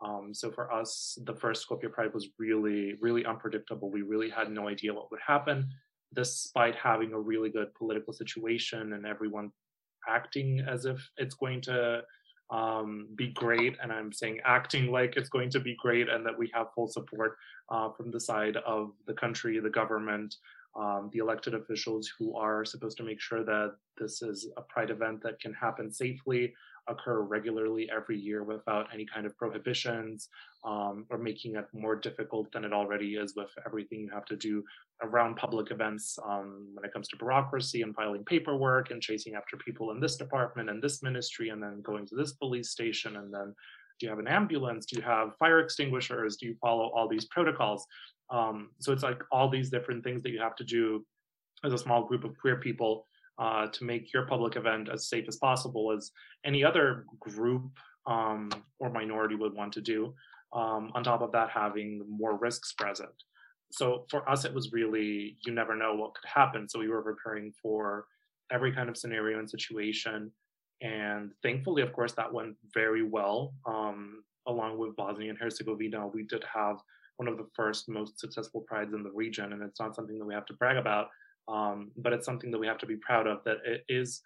Um, 0.03 0.33
so 0.33 0.51
for 0.51 0.73
us, 0.73 1.19
the 1.25 1.35
first 1.35 1.69
Skopje 1.69 1.93
Pride 1.93 2.15
was 2.15 2.29
really, 2.39 2.95
really 3.01 3.25
unpredictable. 3.25 3.91
We 3.91 4.03
really 4.03 4.31
had 4.31 4.51
no 4.51 4.69
idea 4.69 4.95
what 4.95 5.11
would 5.11 5.21
happen, 5.27 5.69
despite 6.15 6.75
having 6.75 7.13
a 7.13 7.21
really 7.21 7.51
good 7.51 7.75
political 7.75 8.13
situation 8.13 8.95
and 8.95 9.07
everyone 9.07 9.51
acting 10.09 10.61
as 10.61 10.87
if 10.87 11.07
it's 11.19 11.35
going 11.35 11.61
to 11.63 12.03
um, 12.51 13.09
be 13.15 13.29
great. 13.29 13.77
And 13.83 13.93
I'm 13.93 14.13
saying 14.13 14.41
acting 14.45 14.91
like 14.91 15.17
it's 15.17 15.29
going 15.29 15.51
to 15.51 15.61
be 15.61 15.77
great 15.81 16.09
and 16.09 16.25
that 16.27 16.37
we 16.37 16.51
have 16.55 16.73
full 16.75 16.89
support 16.89 17.37
uh, 17.69 17.91
from 17.91 18.11
the 18.11 18.21
side 18.21 18.57
of 18.59 18.93
the 19.07 19.15
country, 19.15 19.59
the 19.61 19.71
government, 19.71 20.37
um, 20.77 21.11
the 21.13 21.19
elected 21.19 21.55
officials 21.55 22.13
who 22.19 22.37
are 22.37 22.65
supposed 22.65 22.97
to 22.99 23.03
make 23.03 23.21
sure 23.21 23.45
that 23.45 23.75
this 24.01 24.23
is 24.23 24.49
a 24.57 24.63
pride 24.63 24.91
event 24.91 25.23
that 25.23 25.41
can 25.41 25.53
happen 25.53 25.93
safely, 25.93 26.53
occur 26.89 27.21
regularly 27.21 27.89
every 27.95 28.19
year 28.19 28.43
without 28.43 28.87
any 28.93 29.07
kind 29.07 29.27
of 29.27 29.37
prohibitions 29.37 30.29
um, 30.65 31.07
or 31.11 31.19
making 31.19 31.57
it 31.57 31.67
more 31.73 31.97
difficult 31.97 32.51
than 32.53 32.65
it 32.65 32.73
already 32.73 33.15
is 33.15 33.35
with 33.37 33.51
everything 33.67 34.01
you 34.01 34.11
have 34.13 34.25
to 34.25 34.37
do 34.37 34.63
around 35.03 35.37
public 35.37 35.71
events 35.71 36.19
um, 36.27 36.69
when 36.75 36.85
it 36.85 36.93
comes 36.93 37.09
to 37.09 37.17
bureaucracy 37.17 37.83
and 37.83 37.95
filing 37.95 38.25
paperwork 38.25 38.91
and 38.91 39.01
chasing 39.01 39.35
after 39.35 39.57
people 39.57 39.91
in 39.93 40.01
this 40.01 40.17
department 40.17 40.69
and 40.71 40.83
this 40.83 41.03
ministry 41.03 41.51
and 41.51 41.63
then 41.63 41.81
going 41.83 42.07
to 42.07 42.17
this 42.17 42.33
police 42.33 42.71
station 42.71 43.17
and 43.17 43.33
then 43.33 43.55
do 43.99 44.07
you 44.07 44.11
have 44.11 44.19
an 44.19 44.29
ambulance? 44.29 44.87
Do 44.87 44.97
you 44.97 45.03
have 45.03 45.37
fire 45.39 45.61
extinguishers? 45.61 46.37
Do 46.37 46.47
you 46.47 46.57
follow 46.59 46.91
all 46.95 47.07
these 47.07 47.27
protocols? 47.27 47.87
Um, 48.31 48.71
so 48.81 48.93
it's 48.93 49.03
like 49.03 49.23
all 49.31 49.51
these 49.51 49.69
different 49.69 50.03
things 50.03 50.23
that 50.23 50.31
you 50.31 50.41
have 50.41 50.57
to 50.57 50.65
do 50.65 51.05
as 51.65 51.75
a 51.75 51.79
small 51.79 52.07
group 52.07 52.25
of 52.25 52.35
queer 52.39 52.57
people 52.57 53.07
uh, 53.41 53.67
to 53.69 53.85
make 53.85 54.13
your 54.13 54.27
public 54.27 54.55
event 54.57 54.89
as 54.93 55.09
safe 55.09 55.25
as 55.27 55.37
possible 55.37 55.91
as 55.91 56.13
any 56.45 56.63
other 56.63 57.07
group 57.19 57.71
um, 58.07 58.51
or 58.79 58.91
minority 58.91 59.35
would 59.35 59.55
want 59.55 59.73
to 59.73 59.81
do. 59.81 60.15
Um, 60.53 60.93
on 60.95 61.03
top 61.03 61.23
of 61.23 61.33
that, 61.33 61.51
having 61.51 62.05
more 62.09 62.37
risks 62.37 62.73
present. 62.75 63.15
So 63.73 64.05
for 64.11 64.29
us, 64.29 64.45
it 64.45 64.53
was 64.53 64.73
really, 64.73 65.39
you 65.47 65.55
never 65.55 65.75
know 65.75 65.95
what 65.95 66.15
could 66.15 66.29
happen. 66.29 66.69
So 66.69 66.79
we 66.79 66.89
were 66.89 67.03
preparing 67.03 67.53
for 67.63 68.07
every 68.53 68.73
kind 68.73 68.89
of 68.89 68.97
scenario 68.97 69.39
and 69.39 69.49
situation. 69.49 70.31
And 70.83 71.33
thankfully, 71.43 71.83
of 71.83 71.93
course, 71.93 72.13
that 72.15 72.33
went 72.33 72.57
very 72.75 73.03
well. 73.03 73.55
Um, 73.67 74.25
along 74.47 74.79
with 74.79 74.97
Bosnia 74.97 75.31
and 75.31 75.39
Herzegovina, 75.39 76.09
we 76.09 76.25
did 76.25 76.45
have 76.53 76.79
one 77.17 77.29
of 77.29 77.37
the 77.37 77.47
first 77.55 77.89
most 77.89 78.19
successful 78.19 78.63
prides 78.67 78.93
in 78.93 79.03
the 79.03 79.13
region. 79.13 79.53
And 79.53 79.63
it's 79.63 79.79
not 79.79 79.95
something 79.95 80.19
that 80.19 80.25
we 80.25 80.35
have 80.35 80.47
to 80.47 80.55
brag 80.55 80.77
about, 80.77 81.09
um, 81.51 81.91
but 81.97 82.13
it's 82.13 82.27
something 82.27 82.51
that 82.51 82.59
we 82.59 82.67
have 82.67 82.79
to 82.79 82.87
be 82.87 82.97
proud 82.97 83.27
of 83.27 83.43
that 83.45 83.59
it 83.65 83.85
is 83.89 84.23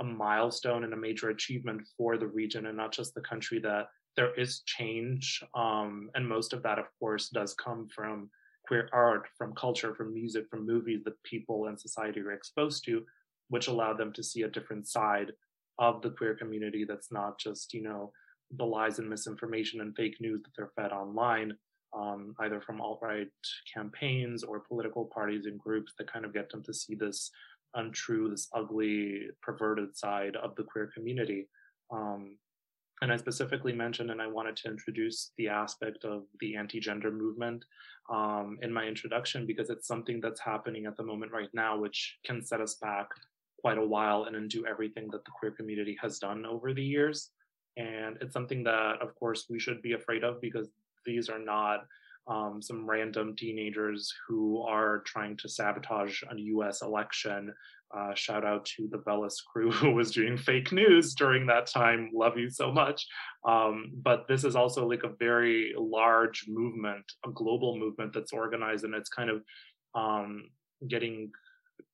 a 0.00 0.04
milestone 0.04 0.84
and 0.84 0.92
a 0.92 0.96
major 0.96 1.30
achievement 1.30 1.82
for 1.96 2.18
the 2.18 2.26
region 2.26 2.66
and 2.66 2.76
not 2.76 2.92
just 2.92 3.14
the 3.14 3.20
country 3.22 3.58
that 3.60 3.86
there 4.16 4.34
is 4.34 4.60
change. 4.66 5.42
Um, 5.54 6.10
and 6.14 6.28
most 6.28 6.52
of 6.52 6.62
that 6.64 6.78
of 6.78 6.86
course 6.98 7.28
does 7.30 7.54
come 7.54 7.88
from 7.88 8.30
queer 8.66 8.88
art 8.92 9.28
from 9.38 9.54
culture 9.54 9.94
from 9.94 10.12
music 10.12 10.44
from 10.50 10.66
movies 10.66 11.02
that 11.04 11.22
people 11.22 11.66
and 11.66 11.80
society 11.80 12.20
are 12.20 12.32
exposed 12.32 12.84
to 12.84 13.04
which 13.48 13.68
allow 13.68 13.94
them 13.94 14.12
to 14.12 14.22
see 14.22 14.42
a 14.42 14.48
different 14.48 14.88
side 14.88 15.32
of 15.78 16.02
the 16.02 16.10
queer 16.10 16.34
community 16.34 16.84
that's 16.84 17.12
not 17.12 17.38
just 17.38 17.72
you 17.72 17.82
know 17.82 18.10
the 18.58 18.64
lies 18.64 18.98
and 18.98 19.08
misinformation 19.08 19.80
and 19.80 19.94
fake 19.94 20.16
news 20.20 20.42
that 20.42 20.50
they're 20.56 20.72
fed 20.76 20.92
online 20.92 21.52
um, 21.96 22.34
either 22.40 22.60
from 22.60 22.80
alt 22.80 22.98
right 23.02 23.28
campaigns 23.72 24.42
or 24.42 24.60
political 24.60 25.06
parties 25.06 25.46
and 25.46 25.58
groups 25.58 25.92
that 25.98 26.12
kind 26.12 26.24
of 26.24 26.34
get 26.34 26.50
them 26.50 26.62
to 26.64 26.74
see 26.74 26.94
this 26.94 27.30
untrue, 27.74 28.30
this 28.30 28.48
ugly, 28.54 29.28
perverted 29.42 29.96
side 29.96 30.36
of 30.36 30.54
the 30.56 30.64
queer 30.64 30.90
community. 30.94 31.48
Um, 31.90 32.36
and 33.02 33.12
I 33.12 33.16
specifically 33.16 33.74
mentioned, 33.74 34.10
and 34.10 34.22
I 34.22 34.26
wanted 34.26 34.56
to 34.56 34.70
introduce 34.70 35.32
the 35.36 35.48
aspect 35.48 36.04
of 36.04 36.22
the 36.40 36.56
anti 36.56 36.80
gender 36.80 37.10
movement 37.10 37.64
um, 38.10 38.58
in 38.62 38.72
my 38.72 38.84
introduction 38.84 39.46
because 39.46 39.68
it's 39.68 39.86
something 39.86 40.20
that's 40.20 40.40
happening 40.40 40.86
at 40.86 40.96
the 40.96 41.02
moment 41.02 41.32
right 41.32 41.50
now, 41.52 41.78
which 41.78 42.16
can 42.24 42.42
set 42.42 42.60
us 42.60 42.76
back 42.76 43.08
quite 43.60 43.76
a 43.76 43.86
while 43.86 44.24
and 44.24 44.36
undo 44.36 44.66
everything 44.66 45.08
that 45.10 45.24
the 45.24 45.30
queer 45.38 45.52
community 45.52 45.96
has 46.00 46.18
done 46.18 46.46
over 46.46 46.72
the 46.72 46.82
years. 46.82 47.30
And 47.76 48.16
it's 48.22 48.32
something 48.32 48.64
that, 48.64 49.02
of 49.02 49.14
course, 49.16 49.44
we 49.50 49.58
should 49.58 49.82
be 49.82 49.92
afraid 49.92 50.24
of 50.24 50.40
because 50.40 50.68
these 51.06 51.28
are 51.28 51.38
not 51.38 51.86
um, 52.28 52.60
some 52.60 52.88
random 52.88 53.36
teenagers 53.36 54.12
who 54.26 54.60
are 54.62 54.98
trying 55.06 55.36
to 55.38 55.48
sabotage 55.48 56.22
a 56.22 56.36
US 56.36 56.82
election 56.82 57.54
uh, 57.96 58.14
shout 58.14 58.44
out 58.44 58.64
to 58.64 58.88
the 58.90 58.98
Veles 58.98 59.36
crew 59.44 59.70
who 59.72 59.92
was 59.92 60.10
doing 60.10 60.36
fake 60.36 60.72
news 60.72 61.14
during 61.14 61.46
that 61.46 61.66
time. 61.66 62.10
Love 62.12 62.36
you 62.36 62.50
so 62.50 62.72
much. 62.72 63.06
Um, 63.44 63.92
but 64.02 64.26
this 64.28 64.44
is 64.44 64.56
also 64.56 64.88
like 64.88 65.04
a 65.04 65.14
very 65.18 65.72
large 65.76 66.44
movement, 66.48 67.04
a 67.24 67.30
global 67.30 67.78
movement 67.78 68.12
that's 68.12 68.32
organized 68.32 68.84
and 68.84 68.94
it's 68.94 69.10
kind 69.10 69.30
of 69.30 69.42
um, 69.94 70.50
getting 70.88 71.30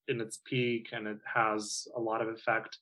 in 0.08 0.20
its 0.20 0.38
peak 0.44 0.88
and 0.92 1.06
it 1.06 1.18
has 1.32 1.86
a 1.96 2.00
lot 2.00 2.20
of 2.20 2.28
effect 2.28 2.78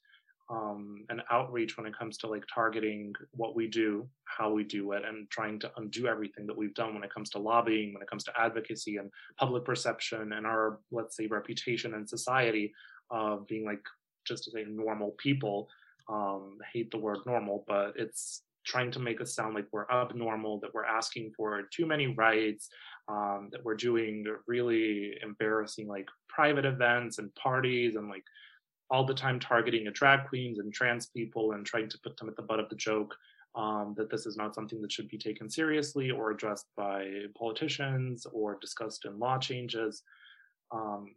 um, 0.50 1.04
and 1.08 1.22
outreach 1.30 1.76
when 1.76 1.86
it 1.86 1.96
comes 1.96 2.16
to 2.18 2.26
like 2.26 2.42
targeting 2.52 3.14
what 3.32 3.54
we 3.54 3.68
do, 3.68 4.08
how 4.24 4.50
we 4.50 4.64
do 4.64 4.92
it, 4.92 5.04
and 5.04 5.30
trying 5.30 5.60
to 5.60 5.70
undo 5.76 6.08
everything 6.08 6.46
that 6.46 6.56
we've 6.56 6.74
done 6.74 6.92
when 6.92 7.04
it 7.04 7.14
comes 7.14 7.30
to 7.30 7.38
lobbying, 7.38 7.94
when 7.94 8.02
it 8.02 8.10
comes 8.10 8.24
to 8.24 8.32
advocacy 8.38 8.96
and 8.96 9.10
public 9.38 9.64
perception 9.64 10.32
and 10.32 10.46
our, 10.46 10.80
let's 10.90 11.16
say, 11.16 11.26
reputation 11.28 11.94
in 11.94 12.06
society 12.06 12.72
of 13.10 13.46
being 13.46 13.64
like 13.64 13.82
just 14.26 14.44
to 14.44 14.50
say 14.50 14.64
normal 14.68 15.14
people. 15.18 15.68
Um, 16.08 16.58
hate 16.72 16.90
the 16.90 16.98
word 16.98 17.18
normal, 17.24 17.64
but 17.68 17.92
it's 17.94 18.42
trying 18.66 18.90
to 18.90 18.98
make 18.98 19.20
us 19.20 19.34
sound 19.34 19.54
like 19.54 19.66
we're 19.70 19.88
abnormal, 19.88 20.58
that 20.60 20.74
we're 20.74 20.84
asking 20.84 21.32
for 21.36 21.62
too 21.72 21.86
many 21.86 22.08
rights, 22.08 22.68
um, 23.08 23.48
that 23.52 23.64
we're 23.64 23.76
doing 23.76 24.26
really 24.48 25.14
embarrassing 25.22 25.86
like 25.86 26.08
private 26.28 26.64
events 26.64 27.18
and 27.18 27.32
parties 27.36 27.94
and 27.94 28.08
like 28.08 28.24
all 28.90 29.04
the 29.04 29.14
time 29.14 29.38
targeting 29.38 29.88
drag 29.92 30.28
queens 30.28 30.58
and 30.58 30.72
trans 30.72 31.06
people 31.06 31.52
and 31.52 31.64
trying 31.64 31.88
to 31.88 31.98
put 32.02 32.16
them 32.16 32.28
at 32.28 32.36
the 32.36 32.42
butt 32.42 32.60
of 32.60 32.68
the 32.68 32.76
joke. 32.76 33.14
Um, 33.56 33.94
that 33.96 34.10
this 34.10 34.26
is 34.26 34.36
not 34.36 34.54
something 34.54 34.80
that 34.80 34.92
should 34.92 35.08
be 35.08 35.18
taken 35.18 35.50
seriously 35.50 36.12
or 36.12 36.30
addressed 36.30 36.66
by 36.76 37.24
politicians 37.36 38.24
or 38.32 38.56
discussed 38.60 39.06
in 39.06 39.18
law 39.18 39.38
changes. 39.38 40.04
Um, 40.70 41.16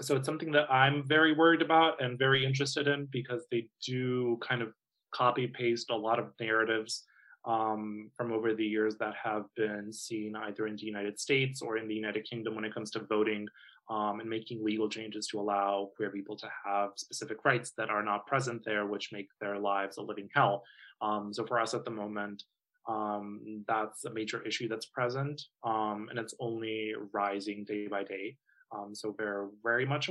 so 0.00 0.16
it's 0.16 0.24
something 0.24 0.50
that 0.52 0.72
I'm 0.72 1.06
very 1.06 1.34
worried 1.34 1.60
about 1.60 2.02
and 2.02 2.18
very 2.18 2.46
interested 2.46 2.88
in 2.88 3.06
because 3.12 3.42
they 3.50 3.68
do 3.86 4.38
kind 4.40 4.62
of 4.62 4.72
copy 5.12 5.46
paste 5.46 5.90
a 5.90 5.96
lot 5.96 6.18
of 6.18 6.32
narratives 6.40 7.04
um, 7.44 8.10
from 8.16 8.32
over 8.32 8.54
the 8.54 8.64
years 8.64 8.96
that 8.96 9.14
have 9.22 9.44
been 9.56 9.92
seen 9.92 10.34
either 10.36 10.66
in 10.66 10.76
the 10.76 10.84
United 10.84 11.18
States 11.18 11.60
or 11.60 11.76
in 11.76 11.88
the 11.88 11.94
United 11.94 12.24
Kingdom 12.24 12.54
when 12.54 12.64
it 12.64 12.72
comes 12.72 12.90
to 12.92 13.00
voting 13.00 13.46
um, 13.92 14.20
and 14.20 14.30
making 14.30 14.64
legal 14.64 14.88
changes 14.88 15.26
to 15.26 15.38
allow 15.38 15.90
queer 15.96 16.10
people 16.10 16.36
to 16.36 16.48
have 16.64 16.90
specific 16.96 17.44
rights 17.44 17.72
that 17.76 17.90
are 17.90 18.02
not 18.02 18.26
present 18.26 18.62
there, 18.64 18.86
which 18.86 19.12
make 19.12 19.28
their 19.38 19.58
lives 19.58 19.98
a 19.98 20.02
living 20.02 20.30
hell. 20.34 20.62
Um, 21.02 21.32
so 21.34 21.44
for 21.44 21.60
us 21.60 21.74
at 21.74 21.84
the 21.84 21.90
moment, 21.90 22.42
um, 22.88 23.64
that's 23.68 24.06
a 24.06 24.14
major 24.14 24.42
issue 24.46 24.66
that's 24.66 24.86
present, 24.86 25.42
um, 25.62 26.06
and 26.08 26.18
it's 26.18 26.34
only 26.40 26.94
rising 27.12 27.64
day 27.64 27.86
by 27.86 28.02
day. 28.02 28.36
Um, 28.74 28.94
so 28.94 29.14
we're 29.18 29.48
very 29.62 29.84
much 29.84 30.10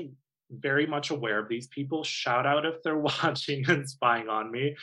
very 0.51 0.85
much 0.85 1.11
aware 1.11 1.39
of 1.39 1.47
these 1.47 1.67
people. 1.67 2.03
Shout 2.03 2.45
out 2.45 2.65
if 2.65 2.83
they're 2.83 2.97
watching 3.23 3.67
and 3.69 3.89
spying 3.89 4.27
on 4.27 4.51
me. 4.51 4.75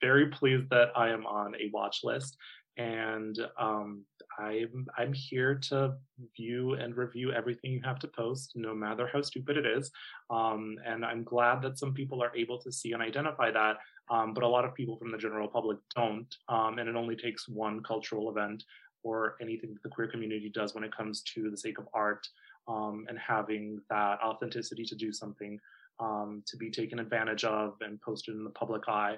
Very 0.00 0.28
pleased 0.28 0.70
that 0.70 0.88
I 0.96 1.10
am 1.10 1.26
on 1.26 1.54
a 1.54 1.70
watch 1.72 2.00
list. 2.02 2.36
And 2.78 3.38
um, 3.58 4.04
I'm 4.38 4.86
I'm 4.96 5.12
here 5.12 5.54
to 5.70 5.94
view 6.36 6.74
and 6.74 6.96
review 6.96 7.32
everything 7.32 7.72
you 7.72 7.80
have 7.84 7.98
to 8.00 8.08
post, 8.08 8.52
no 8.54 8.74
matter 8.74 9.08
how 9.12 9.22
stupid 9.22 9.56
it 9.56 9.66
is. 9.66 9.90
Um, 10.30 10.76
and 10.86 11.04
I'm 11.04 11.24
glad 11.24 11.62
that 11.62 11.78
some 11.78 11.92
people 11.92 12.22
are 12.22 12.34
able 12.36 12.58
to 12.58 12.72
see 12.72 12.92
and 12.92 13.02
identify 13.02 13.50
that, 13.50 13.76
um, 14.10 14.34
but 14.34 14.44
a 14.44 14.48
lot 14.48 14.64
of 14.64 14.74
people 14.74 14.96
from 14.96 15.10
the 15.10 15.18
general 15.18 15.48
public 15.48 15.78
don't. 15.94 16.34
Um, 16.48 16.78
and 16.78 16.88
it 16.88 16.96
only 16.96 17.16
takes 17.16 17.48
one 17.48 17.82
cultural 17.82 18.30
event 18.30 18.64
or 19.04 19.36
anything 19.40 19.72
that 19.72 19.82
the 19.82 19.88
queer 19.88 20.08
community 20.08 20.50
does 20.54 20.74
when 20.74 20.84
it 20.84 20.96
comes 20.96 21.22
to 21.34 21.50
the 21.50 21.56
sake 21.56 21.78
of 21.78 21.88
art 21.92 22.26
um, 22.68 23.04
and 23.08 23.18
having 23.18 23.80
that 23.90 24.18
authenticity 24.22 24.84
to 24.84 24.94
do 24.94 25.12
something 25.12 25.58
um, 26.00 26.42
to 26.46 26.56
be 26.56 26.70
taken 26.70 26.98
advantage 26.98 27.44
of 27.44 27.74
and 27.80 28.00
posted 28.00 28.34
in 28.34 28.44
the 28.44 28.50
public 28.50 28.88
eye. 28.88 29.16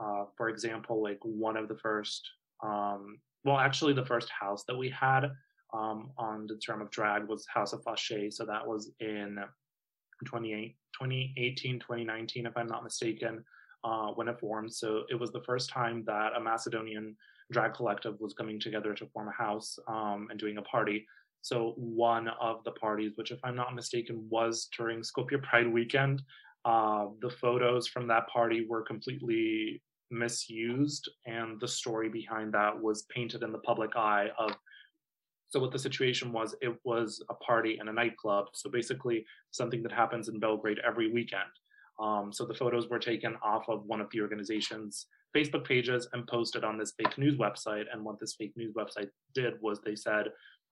Uh, 0.00 0.24
for 0.36 0.48
example, 0.48 1.02
like 1.02 1.18
one 1.22 1.56
of 1.56 1.68
the 1.68 1.76
first, 1.76 2.28
um, 2.62 3.18
well, 3.44 3.58
actually, 3.58 3.92
the 3.92 4.06
first 4.06 4.28
house 4.30 4.64
that 4.68 4.76
we 4.76 4.88
had 4.90 5.30
um, 5.72 6.10
on 6.16 6.46
the 6.46 6.56
term 6.56 6.80
of 6.80 6.90
drag 6.90 7.28
was 7.28 7.46
House 7.52 7.72
of 7.72 7.82
Foshay. 7.84 8.32
So 8.32 8.44
that 8.46 8.66
was 8.66 8.92
in 9.00 9.38
2018, 10.24 11.80
2019, 11.80 12.46
if 12.46 12.56
I'm 12.56 12.66
not 12.66 12.84
mistaken, 12.84 13.44
uh, 13.82 14.08
when 14.08 14.28
it 14.28 14.40
formed. 14.40 14.72
So 14.72 15.02
it 15.10 15.14
was 15.14 15.30
the 15.30 15.42
first 15.42 15.68
time 15.68 16.04
that 16.06 16.32
a 16.36 16.40
Macedonian 16.40 17.16
drag 17.52 17.74
collective 17.74 18.18
was 18.18 18.32
coming 18.32 18.58
together 18.58 18.94
to 18.94 19.06
form 19.08 19.28
a 19.28 19.32
house 19.32 19.78
um, 19.88 20.28
and 20.30 20.40
doing 20.40 20.56
a 20.56 20.62
party. 20.62 21.06
So 21.42 21.74
one 21.76 22.28
of 22.40 22.64
the 22.64 22.70
parties, 22.70 23.12
which 23.16 23.30
if 23.30 23.38
I'm 23.44 23.56
not 23.56 23.74
mistaken, 23.74 24.26
was 24.30 24.68
during 24.76 25.00
Skopje 25.00 25.42
Pride 25.42 25.70
weekend. 25.70 26.22
Uh, 26.64 27.08
the 27.20 27.28
photos 27.28 27.86
from 27.86 28.08
that 28.08 28.26
party 28.28 28.66
were 28.66 28.80
completely 28.80 29.82
misused, 30.14 31.08
and 31.26 31.60
the 31.60 31.68
story 31.68 32.08
behind 32.08 32.54
that 32.54 32.80
was 32.80 33.06
painted 33.14 33.42
in 33.42 33.52
the 33.52 33.58
public 33.58 33.96
eye 33.96 34.28
of. 34.38 34.52
So 35.48 35.60
what 35.60 35.70
the 35.70 35.78
situation 35.78 36.32
was, 36.32 36.56
it 36.62 36.74
was 36.84 37.22
a 37.30 37.34
party 37.34 37.78
in 37.80 37.88
a 37.88 37.92
nightclub. 37.92 38.46
So 38.54 38.70
basically, 38.70 39.24
something 39.50 39.82
that 39.84 39.92
happens 39.92 40.28
in 40.28 40.40
Belgrade 40.40 40.78
every 40.86 41.12
weekend. 41.12 41.52
Um, 42.00 42.32
so 42.32 42.44
the 42.44 42.54
photos 42.54 42.88
were 42.88 42.98
taken 42.98 43.36
off 43.42 43.68
of 43.68 43.84
one 43.84 44.00
of 44.00 44.08
the 44.10 44.20
organization's 44.20 45.06
Facebook 45.36 45.64
pages 45.64 46.08
and 46.12 46.26
posted 46.26 46.64
on 46.64 46.78
this 46.78 46.94
fake 46.98 47.16
news 47.18 47.36
website. 47.36 47.84
And 47.92 48.04
what 48.04 48.18
this 48.18 48.34
fake 48.34 48.54
news 48.56 48.74
website 48.74 49.10
did 49.34 49.54
was 49.60 49.80
they 49.80 49.94
said, 49.94 50.26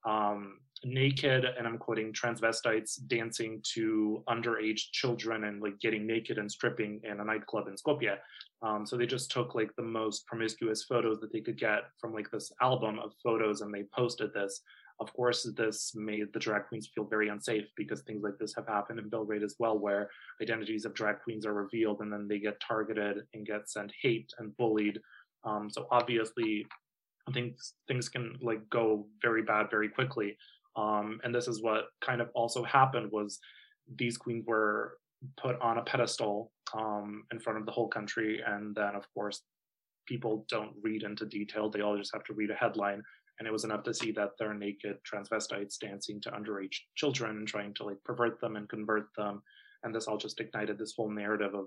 um, 0.04 0.58
naked, 0.84 1.44
and 1.44 1.66
I'm 1.66 1.78
quoting 1.78 2.12
transvestites 2.12 2.98
dancing 3.06 3.60
to 3.74 4.24
underage 4.28 4.90
children 4.92 5.44
and 5.44 5.62
like 5.62 5.78
getting 5.80 6.06
naked 6.06 6.38
and 6.38 6.50
stripping 6.50 7.00
in 7.04 7.20
a 7.20 7.24
nightclub 7.24 7.68
in 7.68 7.74
Skopje. 7.74 8.16
Um, 8.62 8.86
so 8.86 8.96
they 8.96 9.06
just 9.06 9.30
took 9.30 9.54
like 9.54 9.74
the 9.76 9.82
most 9.82 10.26
promiscuous 10.26 10.84
photos 10.84 11.18
that 11.20 11.32
they 11.32 11.40
could 11.40 11.58
get 11.58 11.82
from 11.98 12.14
like 12.14 12.30
this 12.30 12.52
album 12.60 12.98
of 12.98 13.12
photos 13.22 13.60
and 13.60 13.74
they 13.74 13.84
posted 13.94 14.32
this. 14.32 14.60
Of 15.00 15.12
course, 15.14 15.48
this 15.56 15.92
made 15.96 16.32
the 16.32 16.38
drag 16.38 16.68
queens 16.68 16.88
feel 16.94 17.04
very 17.04 17.28
unsafe 17.28 17.66
because 17.76 18.02
things 18.02 18.22
like 18.22 18.38
this 18.38 18.54
have 18.54 18.68
happened 18.68 19.00
in 19.00 19.08
Belgrade 19.08 19.42
as 19.42 19.56
well, 19.58 19.78
where 19.78 20.10
identities 20.40 20.84
of 20.84 20.94
drag 20.94 21.20
queens 21.24 21.44
are 21.44 21.54
revealed 21.54 22.00
and 22.00 22.12
then 22.12 22.28
they 22.28 22.38
get 22.38 22.60
targeted 22.60 23.24
and 23.34 23.46
get 23.46 23.68
sent 23.68 23.92
hate 24.00 24.30
and 24.38 24.56
bullied. 24.56 25.00
Um, 25.44 25.68
so 25.68 25.88
obviously, 25.90 26.66
things 27.32 27.74
things 27.88 28.08
can 28.08 28.36
like 28.42 28.68
go 28.68 29.06
very 29.22 29.42
bad 29.42 29.70
very 29.70 29.88
quickly 29.88 30.36
um, 30.76 31.20
and 31.22 31.34
this 31.34 31.48
is 31.48 31.62
what 31.62 31.86
kind 32.00 32.20
of 32.20 32.30
also 32.34 32.62
happened 32.64 33.10
was 33.12 33.38
these 33.96 34.16
queens 34.16 34.44
were 34.46 34.98
put 35.36 35.60
on 35.60 35.78
a 35.78 35.82
pedestal 35.82 36.51
um, 36.78 37.24
in 37.32 37.40
front 37.40 37.58
of 37.58 37.66
the 37.66 37.72
whole 37.72 37.88
country. 37.88 38.40
And 38.46 38.74
then 38.74 38.94
of 38.94 39.04
course 39.14 39.42
people 40.06 40.44
don't 40.48 40.72
read 40.82 41.02
into 41.02 41.26
detail. 41.26 41.70
They 41.70 41.80
all 41.80 41.96
just 41.96 42.12
have 42.14 42.24
to 42.24 42.34
read 42.34 42.50
a 42.50 42.54
headline. 42.54 43.02
And 43.38 43.48
it 43.48 43.52
was 43.52 43.64
enough 43.64 43.82
to 43.84 43.94
see 43.94 44.12
that 44.12 44.30
they're 44.38 44.54
naked 44.54 44.96
transvestites 45.10 45.78
dancing 45.80 46.20
to 46.22 46.30
underage 46.30 46.76
children 46.96 47.44
trying 47.46 47.74
to 47.74 47.84
like 47.84 48.02
pervert 48.04 48.40
them 48.40 48.56
and 48.56 48.68
convert 48.68 49.06
them. 49.16 49.42
And 49.82 49.94
this 49.94 50.06
all 50.06 50.18
just 50.18 50.40
ignited 50.40 50.78
this 50.78 50.94
whole 50.96 51.10
narrative 51.10 51.54
of 51.54 51.66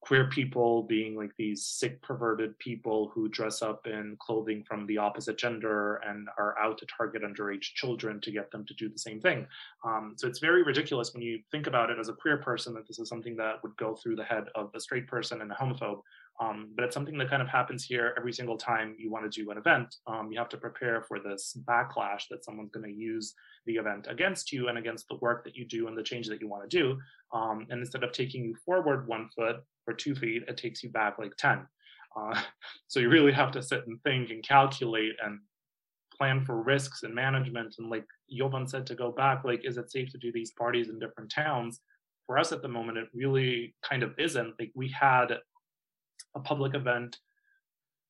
queer 0.00 0.28
people 0.28 0.82
being 0.82 1.14
like 1.14 1.30
these 1.36 1.62
sick 1.62 2.00
perverted 2.02 2.58
people 2.58 3.10
who 3.14 3.28
dress 3.28 3.60
up 3.60 3.86
in 3.86 4.16
clothing 4.18 4.64
from 4.64 4.86
the 4.86 4.96
opposite 4.96 5.36
gender 5.36 5.96
and 6.06 6.28
are 6.38 6.58
out 6.58 6.78
to 6.78 6.86
target 6.86 7.22
underage 7.22 7.74
children 7.74 8.20
to 8.20 8.30
get 8.30 8.50
them 8.50 8.64
to 8.64 8.74
do 8.74 8.88
the 8.88 8.98
same 8.98 9.20
thing. 9.20 9.46
Um, 9.84 10.14
so 10.16 10.26
it's 10.26 10.38
very 10.38 10.62
ridiculous 10.62 11.12
when 11.12 11.22
you 11.22 11.40
think 11.50 11.66
about 11.66 11.90
it 11.90 11.98
as 11.98 12.08
a 12.08 12.14
queer 12.14 12.38
person 12.38 12.72
that 12.74 12.86
this 12.88 12.98
is 12.98 13.08
something 13.08 13.36
that 13.36 13.62
would 13.62 13.76
go 13.76 13.94
through 13.94 14.16
the 14.16 14.24
head 14.24 14.44
of 14.54 14.70
a 14.74 14.80
straight 14.80 15.06
person 15.06 15.42
and 15.42 15.52
a 15.52 15.54
homophobe 15.54 16.00
um, 16.40 16.70
but 16.74 16.84
it's 16.84 16.94
something 16.94 17.18
that 17.18 17.28
kind 17.28 17.42
of 17.42 17.48
happens 17.48 17.84
here 17.84 18.14
every 18.16 18.32
single 18.32 18.56
time 18.56 18.96
you 18.98 19.10
want 19.10 19.30
to 19.30 19.42
do 19.42 19.50
an 19.50 19.58
event. 19.58 19.94
Um, 20.06 20.32
you 20.32 20.38
have 20.38 20.48
to 20.50 20.56
prepare 20.56 21.02
for 21.02 21.20
this 21.20 21.56
backlash 21.68 22.24
that 22.30 22.44
someone's 22.44 22.70
going 22.70 22.90
to 22.90 22.98
use 22.98 23.34
the 23.66 23.74
event 23.74 24.06
against 24.08 24.50
you 24.50 24.68
and 24.68 24.78
against 24.78 25.06
the 25.08 25.16
work 25.16 25.44
that 25.44 25.54
you 25.54 25.66
do 25.66 25.86
and 25.86 25.96
the 25.96 26.02
change 26.02 26.28
that 26.28 26.40
you 26.40 26.48
want 26.48 26.68
to 26.68 26.76
do. 26.78 26.98
Um, 27.34 27.66
and 27.68 27.80
instead 27.80 28.04
of 28.04 28.12
taking 28.12 28.42
you 28.42 28.54
forward 28.64 29.06
one 29.06 29.28
foot 29.36 29.56
or 29.86 29.92
two 29.92 30.14
feet, 30.14 30.44
it 30.48 30.56
takes 30.56 30.82
you 30.82 30.88
back 30.88 31.18
like 31.18 31.36
10. 31.36 31.66
Uh, 32.16 32.40
so 32.88 33.00
you 33.00 33.10
really 33.10 33.32
have 33.32 33.52
to 33.52 33.62
sit 33.62 33.86
and 33.86 34.02
think 34.02 34.30
and 34.30 34.42
calculate 34.42 35.16
and 35.22 35.40
plan 36.16 36.42
for 36.46 36.62
risks 36.62 37.02
and 37.02 37.14
management. 37.14 37.74
And 37.78 37.90
like 37.90 38.06
Jovan 38.32 38.66
said, 38.66 38.86
to 38.86 38.94
go 38.94 39.12
back, 39.12 39.44
like, 39.44 39.66
is 39.66 39.76
it 39.76 39.92
safe 39.92 40.10
to 40.12 40.18
do 40.18 40.32
these 40.32 40.52
parties 40.52 40.88
in 40.88 40.98
different 40.98 41.30
towns? 41.30 41.80
for 42.30 42.38
us 42.38 42.52
at 42.52 42.62
the 42.62 42.68
moment, 42.68 42.96
it 42.96 43.08
really 43.12 43.74
kind 43.82 44.04
of 44.04 44.14
isn't. 44.16 44.54
Like 44.56 44.70
we 44.76 44.88
had 44.88 45.32
a 46.34 46.40
public 46.40 46.74
event 46.74 47.18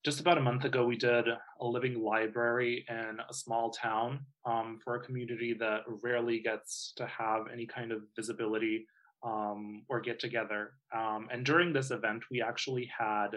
just 0.05 0.21
about 0.21 0.39
a 0.39 0.43
month 0.43 0.65
ago. 0.65 0.87
We 0.87 0.97
did 0.97 1.27
a 1.29 1.67
living 1.67 2.03
library 2.03 2.85
in 2.89 3.19
a 3.29 3.35
small 3.35 3.71
town 3.71 4.21
um, 4.47 4.79
for 4.83 4.95
a 4.95 5.01
community 5.01 5.55
that 5.61 5.81
rarely 6.03 6.41
gets 6.41 6.93
to 6.97 7.07
have 7.07 7.45
any 7.53 7.67
kind 7.67 7.93
of 7.93 8.03
visibility 8.17 8.87
um, 9.23 9.85
or 9.89 10.01
get 10.01 10.19
together. 10.19 10.73
Um, 10.95 11.29
and 11.31 11.45
during 11.45 11.73
this 11.73 11.91
event, 11.91 12.23
we 12.31 12.41
actually 12.41 12.91
had 12.97 13.29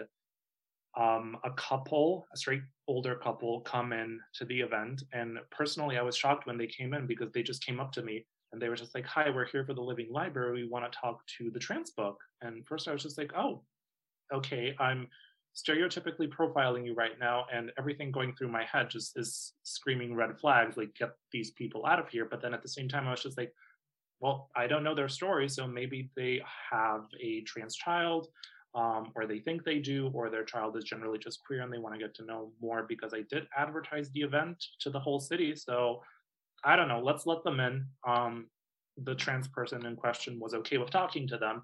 um, 0.96 1.36
a 1.44 1.50
couple, 1.50 2.26
a 2.32 2.36
straight 2.36 2.62
older 2.88 3.16
couple, 3.16 3.60
come 3.60 3.92
in 3.92 4.18
to 4.34 4.44
the 4.44 4.60
event. 4.60 5.02
And 5.12 5.38
personally, 5.50 5.98
I 5.98 6.02
was 6.02 6.16
shocked 6.16 6.46
when 6.46 6.56
they 6.56 6.66
came 6.66 6.94
in 6.94 7.06
because 7.06 7.30
they 7.32 7.42
just 7.42 7.64
came 7.64 7.80
up 7.80 7.92
to 7.92 8.02
me 8.02 8.24
and 8.52 8.62
they 8.62 8.68
were 8.68 8.76
just 8.76 8.94
like, 8.94 9.04
"Hi, 9.06 9.28
we're 9.28 9.46
here 9.46 9.64
for 9.64 9.74
the 9.74 9.82
Living 9.82 10.06
Library. 10.10 10.62
We 10.62 10.68
want 10.68 10.90
to 10.90 10.98
talk 10.98 11.26
to 11.38 11.50
the 11.50 11.58
trans 11.58 11.90
book." 11.90 12.18
And 12.40 12.64
first, 12.66 12.86
I 12.86 12.92
was 12.92 13.02
just 13.02 13.18
like, 13.18 13.32
"Oh, 13.36 13.64
okay. 14.32 14.74
I'm 14.78 15.08
stereotypically 15.54 16.28
profiling 16.28 16.84
you 16.84 16.94
right 16.94 17.18
now, 17.18 17.46
and 17.52 17.70
everything 17.78 18.10
going 18.10 18.34
through 18.34 18.48
my 18.48 18.64
head 18.64 18.90
just 18.90 19.18
is 19.18 19.52
screaming 19.62 20.14
red 20.14 20.38
flags. 20.38 20.76
Like, 20.76 20.94
get 20.94 21.10
these 21.32 21.50
people 21.52 21.86
out 21.86 21.98
of 21.98 22.08
here." 22.08 22.26
But 22.30 22.40
then 22.42 22.54
at 22.54 22.62
the 22.62 22.68
same 22.68 22.88
time, 22.88 23.06
I 23.06 23.12
was 23.12 23.22
just 23.22 23.38
like, 23.38 23.52
"Well, 24.20 24.50
I 24.56 24.66
don't 24.66 24.84
know 24.84 24.94
their 24.94 25.08
story, 25.08 25.48
so 25.48 25.66
maybe 25.66 26.10
they 26.16 26.42
have 26.70 27.06
a 27.20 27.42
trans 27.42 27.76
child." 27.76 28.28
um, 28.74 29.12
or 29.14 29.26
they 29.26 29.38
think 29.38 29.64
they 29.64 29.78
do, 29.78 30.10
or 30.12 30.28
their 30.28 30.44
child 30.44 30.76
is 30.76 30.84
generally 30.84 31.18
just 31.18 31.44
queer 31.46 31.62
and 31.62 31.72
they 31.72 31.78
want 31.78 31.94
to 31.94 32.00
get 32.00 32.14
to 32.16 32.24
know 32.24 32.52
more 32.60 32.84
because 32.88 33.14
I 33.14 33.22
did 33.30 33.46
advertise 33.56 34.10
the 34.10 34.22
event 34.22 34.62
to 34.80 34.90
the 34.90 34.98
whole 34.98 35.20
city. 35.20 35.54
So 35.54 36.02
I 36.64 36.74
don't 36.74 36.88
know, 36.88 37.00
let's 37.00 37.26
let 37.26 37.44
them 37.44 37.60
in. 37.60 37.86
Um, 38.06 38.46
the 38.96 39.14
trans 39.14 39.48
person 39.48 39.86
in 39.86 39.96
question 39.96 40.40
was 40.40 40.54
okay 40.54 40.78
with 40.78 40.90
talking 40.90 41.28
to 41.28 41.38
them. 41.38 41.62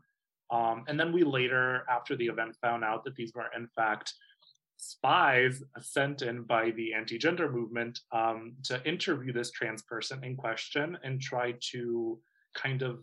Um, 0.50 0.84
and 0.88 0.98
then 0.98 1.12
we 1.12 1.22
later, 1.22 1.84
after 1.88 2.16
the 2.16 2.26
event, 2.26 2.56
found 2.60 2.84
out 2.84 3.04
that 3.04 3.14
these 3.14 3.32
were 3.34 3.50
in 3.56 3.68
fact 3.68 4.12
spies 4.76 5.62
sent 5.78 6.22
in 6.22 6.42
by 6.42 6.70
the 6.70 6.94
anti-gender 6.94 7.50
movement 7.50 8.00
um, 8.12 8.54
to 8.64 8.82
interview 8.88 9.32
this 9.32 9.50
trans 9.50 9.82
person 9.82 10.24
in 10.24 10.36
question 10.36 10.96
and 11.04 11.20
try 11.20 11.54
to 11.60 12.18
kind 12.54 12.82
of 12.82 13.00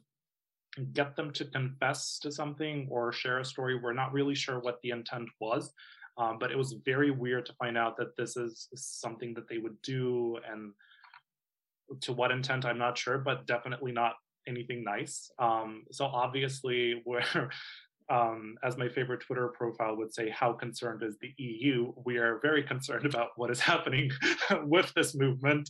get 0.94 1.16
them 1.16 1.32
to 1.32 1.46
confess 1.46 2.20
to 2.20 2.32
something 2.32 2.88
or 2.90 3.12
share 3.12 3.40
a 3.40 3.46
story. 3.46 3.80
We're 3.80 3.94
not 3.94 4.12
really 4.12 4.36
sure 4.36 4.60
what 4.60 4.80
the 4.82 4.90
intent 4.90 5.30
was, 5.40 5.72
um, 6.18 6.38
but 6.40 6.52
it 6.52 6.58
was 6.58 6.76
very 6.84 7.12
weird 7.12 7.46
to 7.46 7.54
find 7.54 7.78
out 7.78 7.96
that 7.98 8.16
this 8.18 8.36
is 8.36 8.68
something 8.74 9.34
that 9.36 9.48
they 9.48 9.60
would 9.60 9.80
do 9.84 10.38
and 10.52 10.74
to 12.02 12.14
what 12.14 12.32
intent 12.32 12.66
i'm 12.66 12.78
not 12.78 12.98
sure 12.98 13.18
but 13.18 13.46
definitely 13.48 13.92
not 13.92 14.16
anything 14.48 14.84
nice 14.84 15.32
um, 15.40 15.84
so 15.92 16.06
obviously 16.06 17.02
we're 17.06 17.24
um, 18.10 18.56
as 18.64 18.78
my 18.78 18.88
favorite 18.88 19.22
Twitter 19.22 19.50
profile 19.50 19.96
would 19.98 20.14
say, 20.14 20.30
how 20.30 20.54
concerned 20.54 21.04
is 21.04 21.18
the 21.20 21.34
EU? 21.38 21.92
We 22.06 22.18
are 22.18 22.40
very 22.42 22.64
concerned 22.64 23.06
about 23.14 23.30
what 23.36 23.52
is 23.52 23.60
happening 23.60 24.12
with 24.64 24.94
this 24.96 25.16
movement. 25.16 25.70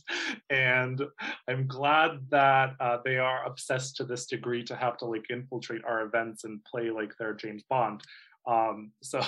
And 0.50 1.02
I'm 1.48 1.66
glad 1.66 2.20
that 2.30 2.74
uh, 2.80 2.98
they 3.04 3.18
are 3.18 3.44
obsessed 3.44 3.96
to 3.96 4.04
this 4.04 4.26
degree 4.26 4.62
to 4.64 4.76
have 4.76 4.96
to 4.98 5.06
like 5.06 5.24
infiltrate 5.30 5.84
our 5.84 6.02
events 6.02 6.44
and 6.44 6.64
play 6.64 6.90
like 6.90 7.12
they're 7.18 7.34
James 7.34 7.64
Bond. 7.68 8.02
Um, 8.46 8.92
so 9.02 9.20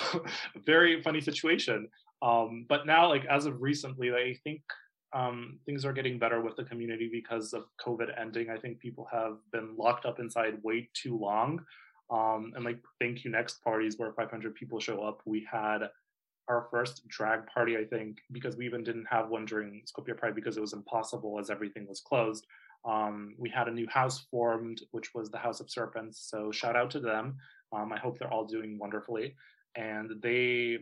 very 0.65 1.01
funny 1.01 1.21
situation. 1.21 1.87
Um, 2.21 2.65
but 2.69 2.85
now, 2.85 3.09
like 3.09 3.25
as 3.25 3.45
of 3.45 3.61
recently, 3.61 4.11
I 4.11 4.35
think 4.43 4.61
um, 5.13 5.59
things 5.65 5.85
are 5.85 5.93
getting 5.93 6.17
better 6.17 6.41
with 6.41 6.55
the 6.55 6.63
community 6.63 7.09
because 7.11 7.53
of 7.53 7.65
COVID 7.85 8.19
ending. 8.19 8.49
I 8.49 8.57
think 8.57 8.79
people 8.79 9.07
have 9.11 9.37
been 9.51 9.75
locked 9.77 10.05
up 10.05 10.19
inside 10.19 10.63
way 10.63 10.89
too 10.93 11.17
long 11.17 11.65
um, 12.11 12.51
and 12.55 12.65
like 12.65 12.79
thank 12.99 13.23
you 13.23 13.31
next 13.31 13.63
parties 13.63 13.97
where 13.97 14.11
500 14.11 14.53
people 14.53 14.79
show 14.79 15.01
up. 15.01 15.21
We 15.25 15.47
had 15.49 15.89
our 16.47 16.67
first 16.69 17.07
drag 17.07 17.47
party, 17.47 17.77
I 17.77 17.85
think, 17.85 18.19
because 18.31 18.57
we 18.57 18.65
even 18.65 18.83
didn't 18.83 19.05
have 19.05 19.29
one 19.29 19.45
during 19.45 19.83
Skopje 19.85 20.17
Pride 20.17 20.35
because 20.35 20.57
it 20.57 20.61
was 20.61 20.73
impossible 20.73 21.39
as 21.39 21.49
everything 21.49 21.87
was 21.87 22.01
closed. 22.01 22.45
Um, 22.83 23.35
we 23.37 23.49
had 23.49 23.69
a 23.69 23.71
new 23.71 23.87
house 23.87 24.25
formed, 24.29 24.81
which 24.91 25.13
was 25.13 25.29
the 25.29 25.37
House 25.37 25.61
of 25.61 25.69
Serpents. 25.69 26.19
So 26.29 26.51
shout 26.51 26.75
out 26.75 26.91
to 26.91 26.99
them. 26.99 27.37
Um, 27.71 27.93
I 27.93 27.99
hope 27.99 28.19
they're 28.19 28.33
all 28.33 28.45
doing 28.45 28.77
wonderfully. 28.77 29.35
And 29.75 30.21
they 30.21 30.79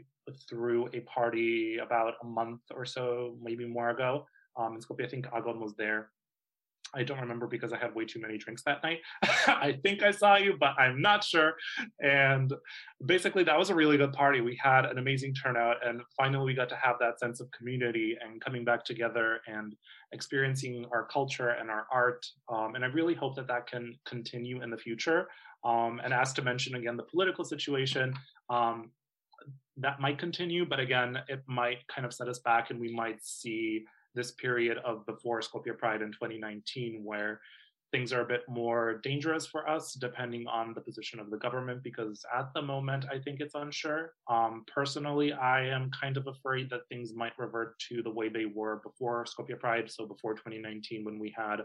threw 0.49 0.87
a 0.93 1.01
party 1.01 1.77
about 1.77 2.15
a 2.21 2.25
month 2.25 2.61
or 2.73 2.85
so, 2.85 3.35
maybe 3.41 3.65
more 3.65 3.89
ago. 3.89 4.25
Um, 4.57 4.75
in 4.75 4.81
Skopje, 4.81 5.05
I 5.05 5.09
think 5.09 5.27
Agon 5.33 5.59
was 5.59 5.75
there. 5.75 6.09
I 6.93 7.03
don't 7.03 7.19
remember 7.19 7.45
because 7.45 7.71
I 7.71 7.77
had 7.77 7.93
way 7.93 8.05
too 8.05 8.19
many 8.19 8.37
drinks 8.37 8.63
that 8.63 8.81
night. 8.81 8.99
I 9.47 9.77
think 9.83 10.01
I 10.01 10.11
saw 10.11 10.37
you, 10.37 10.55
but 10.59 10.73
I'm 10.79 11.01
not 11.01 11.23
sure. 11.23 11.53
And 11.99 12.51
basically, 13.05 13.43
that 13.43 13.57
was 13.57 13.69
a 13.69 13.75
really 13.75 13.97
good 13.97 14.13
party. 14.13 14.41
We 14.41 14.59
had 14.61 14.85
an 14.85 14.97
amazing 14.97 15.35
turnout, 15.35 15.85
and 15.85 16.01
finally, 16.17 16.45
we 16.45 16.53
got 16.55 16.69
to 16.69 16.75
have 16.75 16.95
that 16.99 17.19
sense 17.19 17.39
of 17.39 17.51
community 17.51 18.17
and 18.19 18.41
coming 18.41 18.65
back 18.65 18.83
together 18.83 19.39
and 19.47 19.75
experiencing 20.13 20.85
our 20.91 21.05
culture 21.05 21.49
and 21.49 21.69
our 21.69 21.85
art. 21.91 22.25
Um, 22.51 22.75
and 22.75 22.83
I 22.83 22.87
really 22.87 23.13
hope 23.13 23.35
that 23.35 23.47
that 23.47 23.67
can 23.67 23.95
continue 24.05 24.63
in 24.63 24.71
the 24.71 24.77
future. 24.77 25.27
Um, 25.63 25.99
and 26.03 26.13
as 26.13 26.33
to 26.33 26.41
mention 26.41 26.75
again, 26.75 26.97
the 26.97 27.03
political 27.03 27.43
situation, 27.43 28.13
um, 28.49 28.91
that 29.79 29.99
might 29.99 30.19
continue, 30.19 30.65
but 30.65 30.79
again, 30.79 31.19
it 31.27 31.43
might 31.47 31.87
kind 31.87 32.05
of 32.05 32.13
set 32.13 32.27
us 32.27 32.39
back, 32.39 32.69
and 32.69 32.79
we 32.79 32.93
might 32.93 33.23
see 33.23 33.85
this 34.15 34.31
period 34.31 34.77
of 34.85 35.05
before 35.05 35.41
Skopje 35.41 35.77
Pride 35.77 36.01
in 36.01 36.11
2019, 36.11 37.01
where 37.03 37.39
things 37.91 38.13
are 38.13 38.21
a 38.21 38.27
bit 38.27 38.43
more 38.47 38.99
dangerous 39.03 39.47
for 39.47 39.67
us 39.67 39.93
depending 39.93 40.45
on 40.47 40.73
the 40.73 40.81
position 40.81 41.19
of 41.19 41.31
the 41.31 41.37
government 41.37 41.81
because 41.83 42.23
at 42.37 42.53
the 42.53 42.61
moment 42.61 43.05
i 43.11 43.17
think 43.17 43.39
it's 43.39 43.55
unsure. 43.55 44.13
Um, 44.29 44.63
personally 44.73 45.33
i 45.33 45.65
am 45.65 45.89
kind 45.99 46.17
of 46.17 46.27
afraid 46.27 46.69
that 46.69 46.87
things 46.89 47.13
might 47.15 47.33
revert 47.37 47.79
to 47.89 48.03
the 48.03 48.11
way 48.11 48.29
they 48.29 48.45
were 48.45 48.81
before 48.83 49.25
skopje 49.25 49.59
pride. 49.59 49.89
So 49.89 50.05
before 50.05 50.33
2019 50.33 51.03
when 51.03 51.19
we 51.19 51.33
had 51.35 51.61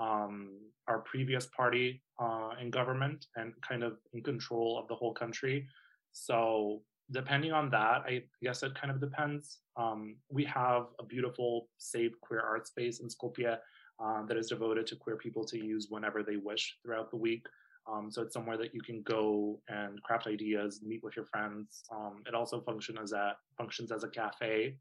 um, 0.00 0.50
our 0.88 1.00
previous 1.00 1.46
party 1.46 2.02
uh, 2.18 2.50
in 2.60 2.70
government 2.70 3.26
and 3.36 3.52
kind 3.66 3.82
of 3.82 3.98
in 4.12 4.22
control 4.22 4.78
of 4.78 4.88
the 4.88 4.94
whole 4.94 5.12
country. 5.12 5.66
So 6.12 6.82
depending 7.12 7.52
on 7.52 7.70
that, 7.70 8.02
I 8.06 8.22
guess 8.42 8.62
it 8.62 8.74
kind 8.74 8.90
of 8.90 9.00
depends. 9.00 9.58
Um, 9.76 10.16
we 10.30 10.44
have 10.44 10.86
a 10.98 11.04
beautiful, 11.04 11.68
safe 11.78 12.12
queer 12.20 12.40
art 12.40 12.66
space 12.66 13.00
in 13.00 13.08
Skopje 13.08 13.56
um, 14.00 14.26
that 14.28 14.36
is 14.36 14.48
devoted 14.48 14.86
to 14.88 14.96
queer 14.96 15.16
people 15.16 15.44
to 15.46 15.58
use 15.58 15.86
whenever 15.90 16.22
they 16.22 16.36
wish 16.36 16.76
throughout 16.82 17.10
the 17.10 17.16
week. 17.16 17.46
Um, 17.90 18.10
so 18.10 18.22
it's 18.22 18.34
somewhere 18.34 18.56
that 18.58 18.74
you 18.74 18.80
can 18.80 19.02
go 19.02 19.60
and 19.68 20.02
craft 20.02 20.26
ideas, 20.26 20.80
meet 20.84 21.02
with 21.02 21.16
your 21.16 21.26
friends. 21.26 21.82
Um, 21.92 22.22
it 22.26 22.34
also 22.34 22.60
function 22.60 22.96
as 23.02 23.12
a, 23.12 23.36
functions 23.58 23.90
as 23.90 24.04
a 24.04 24.08
cafe. 24.08 24.76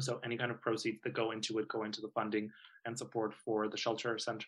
So 0.00 0.20
any 0.24 0.36
kind 0.36 0.52
of 0.52 0.60
proceeds 0.60 1.00
that 1.02 1.14
go 1.14 1.32
into 1.32 1.58
it 1.58 1.68
go 1.68 1.82
into 1.82 2.00
the 2.00 2.10
funding 2.14 2.50
and 2.84 2.96
support 2.96 3.34
for 3.34 3.68
the 3.68 3.76
shelter 3.76 4.16
center 4.18 4.46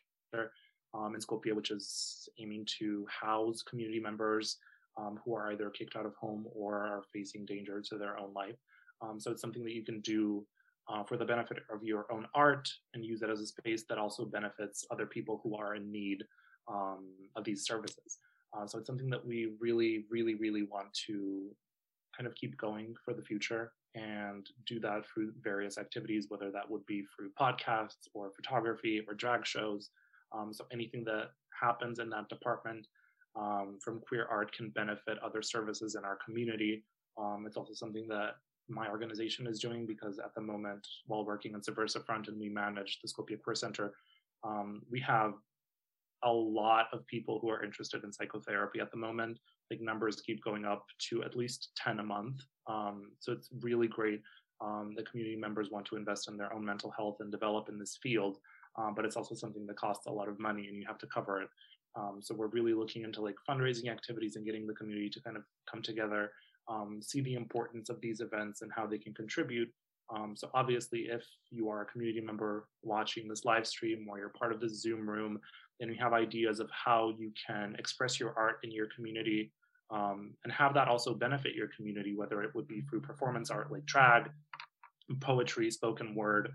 um, 0.95 1.15
in 1.15 1.21
Skopje, 1.21 1.53
which 1.53 1.73
is 1.73 2.29
aiming 2.39 2.67
to 2.79 3.05
house 3.09 3.63
community 3.63 3.99
members 3.99 4.59
um, 4.97 5.21
who 5.25 5.35
are 5.35 5.53
either 5.53 5.71
kicked 5.71 5.97
out 5.97 6.07
of 6.07 6.15
home 6.15 6.47
or 6.55 6.75
are 6.75 7.03
facing 7.13 7.45
danger 7.47 7.81
to 7.81 7.99
their 7.99 8.19
own 8.19 8.33
life. 8.35 8.57
Um, 9.03 9.19
so 9.19 9.31
it's 9.31 9.41
something 9.41 9.65
that 9.65 9.75
you 9.75 9.85
can 9.85 10.01
do 10.01 10.45
uh, 10.89 11.05
for 11.05 11.17
the 11.17 11.25
benefit 11.25 11.59
of 11.73 11.83
your 11.83 12.07
own 12.13 12.27
art 12.35 12.69
and 12.95 13.05
use 13.05 13.23
it 13.23 13.31
as 13.31 13.41
a 13.41 13.47
space 13.47 13.85
that 13.89 13.99
also 13.99 14.25
benefits 14.25 14.85
other 14.91 15.07
people 15.07 15.41
who 15.43 15.57
are 15.57 15.75
in 15.77 15.91
need 15.91 16.25
um, 16.69 17.07
of 17.37 17.45
these 17.45 17.65
services. 17.65 18.19
Uh, 18.57 18.67
so 18.67 18.79
it's 18.79 18.87
something 18.87 19.11
that 19.11 19.25
we 19.25 19.53
really, 19.61 20.05
really, 20.11 20.35
really 20.35 20.65
want 20.65 20.93
to 21.07 21.51
kind 22.17 22.27
of 22.27 22.35
keep 22.35 22.57
going 22.57 22.95
for 23.05 23.15
the 23.15 23.23
future 23.23 23.73
and 23.95 24.49
do 24.67 24.81
that 24.81 25.05
through 25.07 25.33
various 25.43 25.79
activities, 25.79 26.27
whether 26.29 26.51
that 26.51 26.69
would 26.69 26.85
be 26.87 27.05
through 27.15 27.31
podcasts 27.41 28.09
or 28.15 28.31
photography 28.35 29.03
or 29.07 29.15
drag 29.15 29.47
shows. 29.47 29.91
Um, 30.33 30.53
so 30.53 30.65
anything 30.73 31.05
that 31.05 31.31
happens 31.61 31.99
in 31.99 32.09
that 32.11 32.29
department 32.29 32.87
um, 33.37 33.79
from 33.83 34.01
queer 34.01 34.27
art 34.31 34.53
can 34.53 34.71
benefit 34.71 35.19
other 35.25 35.43
services 35.43 35.95
in 35.95 36.05
our 36.05 36.19
community. 36.25 36.85
Um, 37.19 37.45
it's 37.47 37.57
also 37.57 37.73
something 37.73 38.07
that 38.09 38.35
my 38.69 38.89
organization 38.89 39.47
is 39.47 39.59
doing 39.59 39.87
because 39.87 40.19
at 40.19 40.35
the 40.35 40.41
moment, 40.41 40.87
while 41.07 41.25
working 41.25 41.55
on 41.55 41.63
Subversive 41.63 42.05
Front 42.07 42.29
and 42.29 42.39
we 42.39 42.49
manage 42.49 42.99
the 43.03 43.09
Skopje 43.09 43.41
Queer 43.43 43.55
Center, 43.55 43.95
um, 44.45 44.83
we 44.91 45.01
have 45.01 45.35
a 46.23 46.33
lot 46.33 46.87
of 46.93 47.07
people 47.07 47.39
who 47.41 47.49
are 47.49 47.65
interested 47.65 48.05
in 48.05 48.13
psychotherapy 48.13 48.81
at 48.81 48.91
the 48.91 48.97
moment. 48.97 49.39
Like 49.71 49.81
numbers 49.81 50.21
keep 50.21 50.43
going 50.43 50.65
up 50.65 50.85
to 51.11 51.23
at 51.23 51.37
least 51.37 51.71
10 51.77 52.01
a 52.01 52.03
month. 52.03 52.43
Um, 52.67 53.13
so 53.21 53.33
it's 53.33 53.49
really 53.61 53.89
great. 53.89 54.21
Um, 54.61 54.93
the 54.97 55.05
community 55.05 55.37
members 55.37 55.71
want 55.71 55.87
to 55.87 55.97
invest 55.97 56.29
in 56.29 56.37
their 56.37 56.53
own 56.53 56.65
mental 56.65 56.91
health 56.91 57.17
and 57.21 57.31
develop 57.31 57.69
in 57.69 57.79
this 57.79 57.99
field. 58.03 58.39
Um, 58.77 58.95
but 58.95 59.05
it's 59.05 59.17
also 59.17 59.35
something 59.35 59.67
that 59.67 59.77
costs 59.77 60.07
a 60.07 60.13
lot 60.13 60.29
of 60.29 60.39
money 60.39 60.67
and 60.69 60.77
you 60.77 60.85
have 60.87 60.99
to 60.99 61.07
cover 61.07 61.41
it. 61.41 61.49
Um, 61.97 62.19
so 62.21 62.35
we're 62.35 62.49
really 62.49 62.75
looking 62.75 63.03
into 63.03 63.21
like 63.21 63.37
fundraising 63.49 63.91
activities 63.91 64.37
and 64.37 64.45
getting 64.45 64.67
the 64.67 64.75
community 64.75 65.11
to 65.11 65.21
kind 65.23 65.37
of 65.37 65.43
come 65.71 65.83
together, 65.83 66.33
um, 66.69 67.01
see 67.03 67.21
the 67.21 67.35
importance 67.35 67.89
of 67.89 68.01
these 68.01 68.21
events 68.21 68.63
and 68.63 68.71
how 68.75 68.87
they 68.87 68.99
can 68.99 69.13
contribute. 69.15 69.69
Um, 70.15 70.35
so 70.37 70.51
obviously, 70.55 71.03
if 71.03 71.25
you 71.51 71.69
are 71.69 71.83
a 71.83 71.87
community 71.87 72.21
member 72.21 72.67
watching 72.83 73.29
this 73.29 73.45
live 73.45 73.67
stream 73.67 74.07
or 74.09 74.19
you're 74.19 74.31
part 74.31 74.53
of 74.53 74.61
the 74.61 74.69
Zoom 74.69 75.09
room, 75.09 75.39
then 75.79 75.89
you 75.89 75.97
have 76.01 76.13
ideas 76.13 76.61
of 76.61 76.69
how 76.71 77.15
you 77.19 77.33
can 77.47 77.77
express 77.79 78.19
your 78.19 78.35
art 78.37 78.59
in 78.63 78.71
your 78.71 78.89
community 78.95 79.53
um, 79.91 80.33
and 80.45 80.53
have 80.53 80.75
that 80.75 80.89
also 80.89 81.15
benefit 81.15 81.55
your 81.55 81.69
community, 81.77 82.15
whether 82.15 82.43
it 82.43 82.55
would 82.55 82.69
be 82.69 82.83
through 82.83 83.01
performance 83.01 83.51
art 83.51 83.73
like 83.73 83.85
drag, 83.87 84.31
poetry, 85.21 85.71
spoken 85.71 86.15
word, 86.15 86.51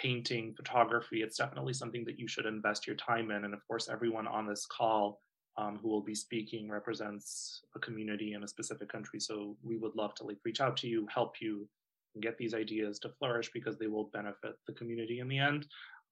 painting, 0.00 0.54
photography. 0.54 1.22
It's 1.22 1.36
definitely 1.36 1.74
something 1.74 2.04
that 2.04 2.18
you 2.18 2.26
should 2.26 2.46
invest 2.46 2.86
your 2.86 2.96
time 2.96 3.30
in. 3.30 3.44
And 3.44 3.54
of 3.54 3.66
course, 3.66 3.88
everyone 3.88 4.26
on 4.26 4.46
this 4.46 4.66
call 4.66 5.20
um, 5.56 5.78
who 5.82 5.88
will 5.88 6.02
be 6.02 6.14
speaking 6.14 6.70
represents 6.70 7.62
a 7.76 7.78
community 7.80 8.32
in 8.32 8.42
a 8.42 8.48
specific 8.48 8.88
country. 8.90 9.20
So 9.20 9.56
we 9.62 9.76
would 9.76 9.94
love 9.94 10.14
to 10.16 10.24
like 10.24 10.38
reach 10.44 10.60
out 10.60 10.76
to 10.78 10.88
you, 10.88 11.06
help 11.12 11.40
you 11.40 11.68
get 12.20 12.38
these 12.38 12.54
ideas 12.54 12.98
to 13.00 13.10
flourish 13.18 13.50
because 13.52 13.78
they 13.78 13.86
will 13.86 14.10
benefit 14.12 14.54
the 14.66 14.72
community 14.72 15.20
in 15.20 15.28
the 15.28 15.38
end. 15.38 15.66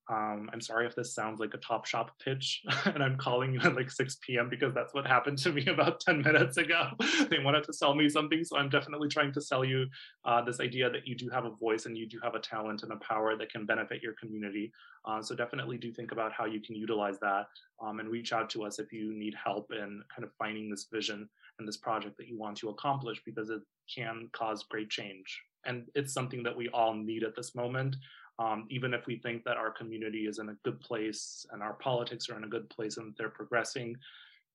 Um, 0.09 0.49
I'm 0.51 0.59
sorry 0.59 0.87
if 0.87 0.95
this 0.95 1.13
sounds 1.13 1.39
like 1.39 1.53
a 1.53 1.57
top 1.57 1.85
shop 1.85 2.11
pitch 2.19 2.63
and 2.85 3.03
I'm 3.03 3.15
calling 3.15 3.53
you 3.53 3.59
at 3.61 3.75
like 3.75 3.91
6 3.91 4.17
p.m. 4.21 4.49
because 4.49 4.73
that's 4.73 4.93
what 4.93 5.05
happened 5.05 5.37
to 5.39 5.51
me 5.51 5.65
about 5.67 5.99
10 5.99 6.23
minutes 6.23 6.57
ago. 6.57 6.89
they 7.29 7.37
wanted 7.39 7.63
to 7.65 7.73
sell 7.73 7.93
me 7.93 8.09
something. 8.09 8.43
So 8.43 8.57
I'm 8.57 8.69
definitely 8.69 9.07
trying 9.07 9.31
to 9.33 9.41
sell 9.41 9.63
you 9.63 9.85
uh, 10.25 10.41
this 10.41 10.59
idea 10.59 10.89
that 10.89 11.07
you 11.07 11.15
do 11.15 11.29
have 11.29 11.45
a 11.45 11.51
voice 11.51 11.85
and 11.85 11.95
you 11.95 12.07
do 12.07 12.19
have 12.23 12.33
a 12.33 12.39
talent 12.39 12.81
and 12.81 12.91
a 12.91 12.97
power 12.97 13.35
that 13.37 13.51
can 13.51 13.67
benefit 13.67 14.01
your 14.01 14.13
community. 14.19 14.71
Uh, 15.05 15.21
so 15.21 15.35
definitely 15.35 15.77
do 15.77 15.91
think 15.93 16.11
about 16.11 16.33
how 16.33 16.45
you 16.45 16.59
can 16.59 16.75
utilize 16.75 17.19
that 17.19 17.45
um, 17.81 17.99
and 17.99 18.09
reach 18.09 18.33
out 18.33 18.49
to 18.49 18.63
us 18.63 18.79
if 18.79 18.91
you 18.91 19.13
need 19.13 19.35
help 19.35 19.71
in 19.71 20.01
kind 20.13 20.23
of 20.23 20.31
finding 20.39 20.69
this 20.69 20.87
vision 20.91 21.29
and 21.59 21.67
this 21.67 21.77
project 21.77 22.17
that 22.17 22.27
you 22.27 22.37
want 22.37 22.57
to 22.57 22.69
accomplish 22.69 23.21
because 23.25 23.49
it 23.51 23.61
can 23.93 24.27
cause 24.33 24.63
great 24.63 24.89
change. 24.89 25.39
And 25.65 25.85
it's 25.93 26.13
something 26.13 26.41
that 26.43 26.55
we 26.55 26.69
all 26.69 26.93
need 26.93 27.23
at 27.23 27.35
this 27.35 27.53
moment 27.53 27.97
um, 28.39 28.65
even 28.69 28.93
if 28.93 29.05
we 29.05 29.17
think 29.17 29.43
that 29.43 29.57
our 29.57 29.69
community 29.69 30.25
is 30.25 30.39
in 30.39 30.49
a 30.49 30.57
good 30.63 30.79
place 30.79 31.45
and 31.51 31.61
our 31.61 31.73
politics 31.73 32.29
are 32.29 32.37
in 32.37 32.45
a 32.45 32.49
good 32.49 32.69
place 32.69 32.97
and 32.97 33.13
they're 33.17 33.29
progressing, 33.29 33.95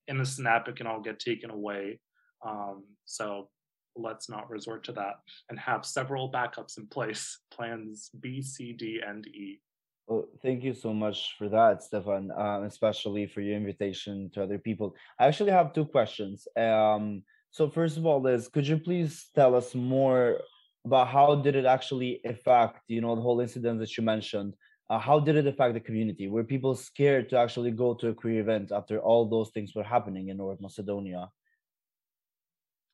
in 0.09 0.19
the 0.19 0.25
snap 0.25 0.69
it 0.69 0.77
can 0.77 0.87
all 0.87 1.01
get 1.01 1.21
taken 1.21 1.51
away. 1.51 2.01
Um, 2.45 2.85
so 3.05 3.49
let's 3.97 4.29
not 4.29 4.51
resort 4.51 4.85
to 4.85 4.93
that 4.93 5.17
and 5.51 5.59
have 5.59 5.85
several 5.85 6.33
backups 6.33 6.79
in 6.79 6.87
place, 6.87 7.39
plans 7.53 8.11
B, 8.21 8.43
C, 8.43 8.73
D, 8.73 9.01
and 9.07 9.27
E. 9.29 9.61
Well, 10.07 10.27
thank 10.43 10.63
you 10.65 10.75
so 10.75 10.93
much 10.93 11.35
for 11.39 11.49
that, 11.49 11.83
Stefan, 11.83 12.31
um, 12.37 12.65
especially 12.65 13.27
for 13.27 13.41
your 13.41 13.57
invitation 13.57 14.31
to 14.35 14.43
other 14.43 14.59
people. 14.59 14.95
I 15.19 15.27
actually 15.27 15.53
have 15.53 15.73
two 15.73 15.87
questions. 15.87 16.47
Um, 16.57 17.23
so 17.51 17.71
first 17.71 17.97
of 17.97 18.05
all, 18.05 18.21
Liz, 18.21 18.49
could 18.49 18.67
you 18.67 18.77
please 18.77 19.29
tell 19.35 19.55
us 19.55 19.75
more 19.75 20.41
about 20.85 21.09
how 21.09 21.35
did 21.35 21.57
it 21.57 21.65
actually 21.65 22.21
affect 22.25 22.83
you 22.89 23.01
know 23.01 23.15
the 23.15 23.23
whole 23.23 23.41
incident 23.41 23.81
that 23.81 23.97
you 23.97 24.05
mentioned? 24.05 24.55
Uh, 24.91 24.99
how 24.99 25.19
did 25.19 25.37
it 25.37 25.47
affect 25.47 25.73
the 25.75 25.81
community? 25.81 26.29
Were 26.29 26.45
people 26.45 26.75
scared 26.75 27.31
to 27.31 27.39
actually 27.39 27.71
go 27.71 27.95
to 27.95 28.09
a 28.09 28.15
queer 28.15 28.41
event 28.41 28.71
after 28.71 28.99
all 28.99 29.25
those 29.27 29.51
things 29.51 29.75
were 29.75 29.83
happening 29.83 30.29
in 30.29 30.37
north 30.37 30.61
macedonia? 30.61 31.31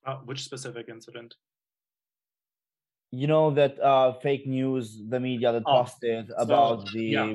Uh, 0.07 0.16
which 0.24 0.45
specific 0.45 0.88
incident? 0.88 1.34
You 3.11 3.26
know 3.26 3.51
that 3.51 3.80
uh, 3.80 4.12
fake 4.20 4.47
news 4.47 5.03
the 5.09 5.18
media 5.18 5.53
that 5.53 5.64
oh, 5.66 5.82
posted 5.82 6.30
about 6.38 6.86
so, 6.86 6.93
the 6.95 7.05
yeah. 7.05 7.34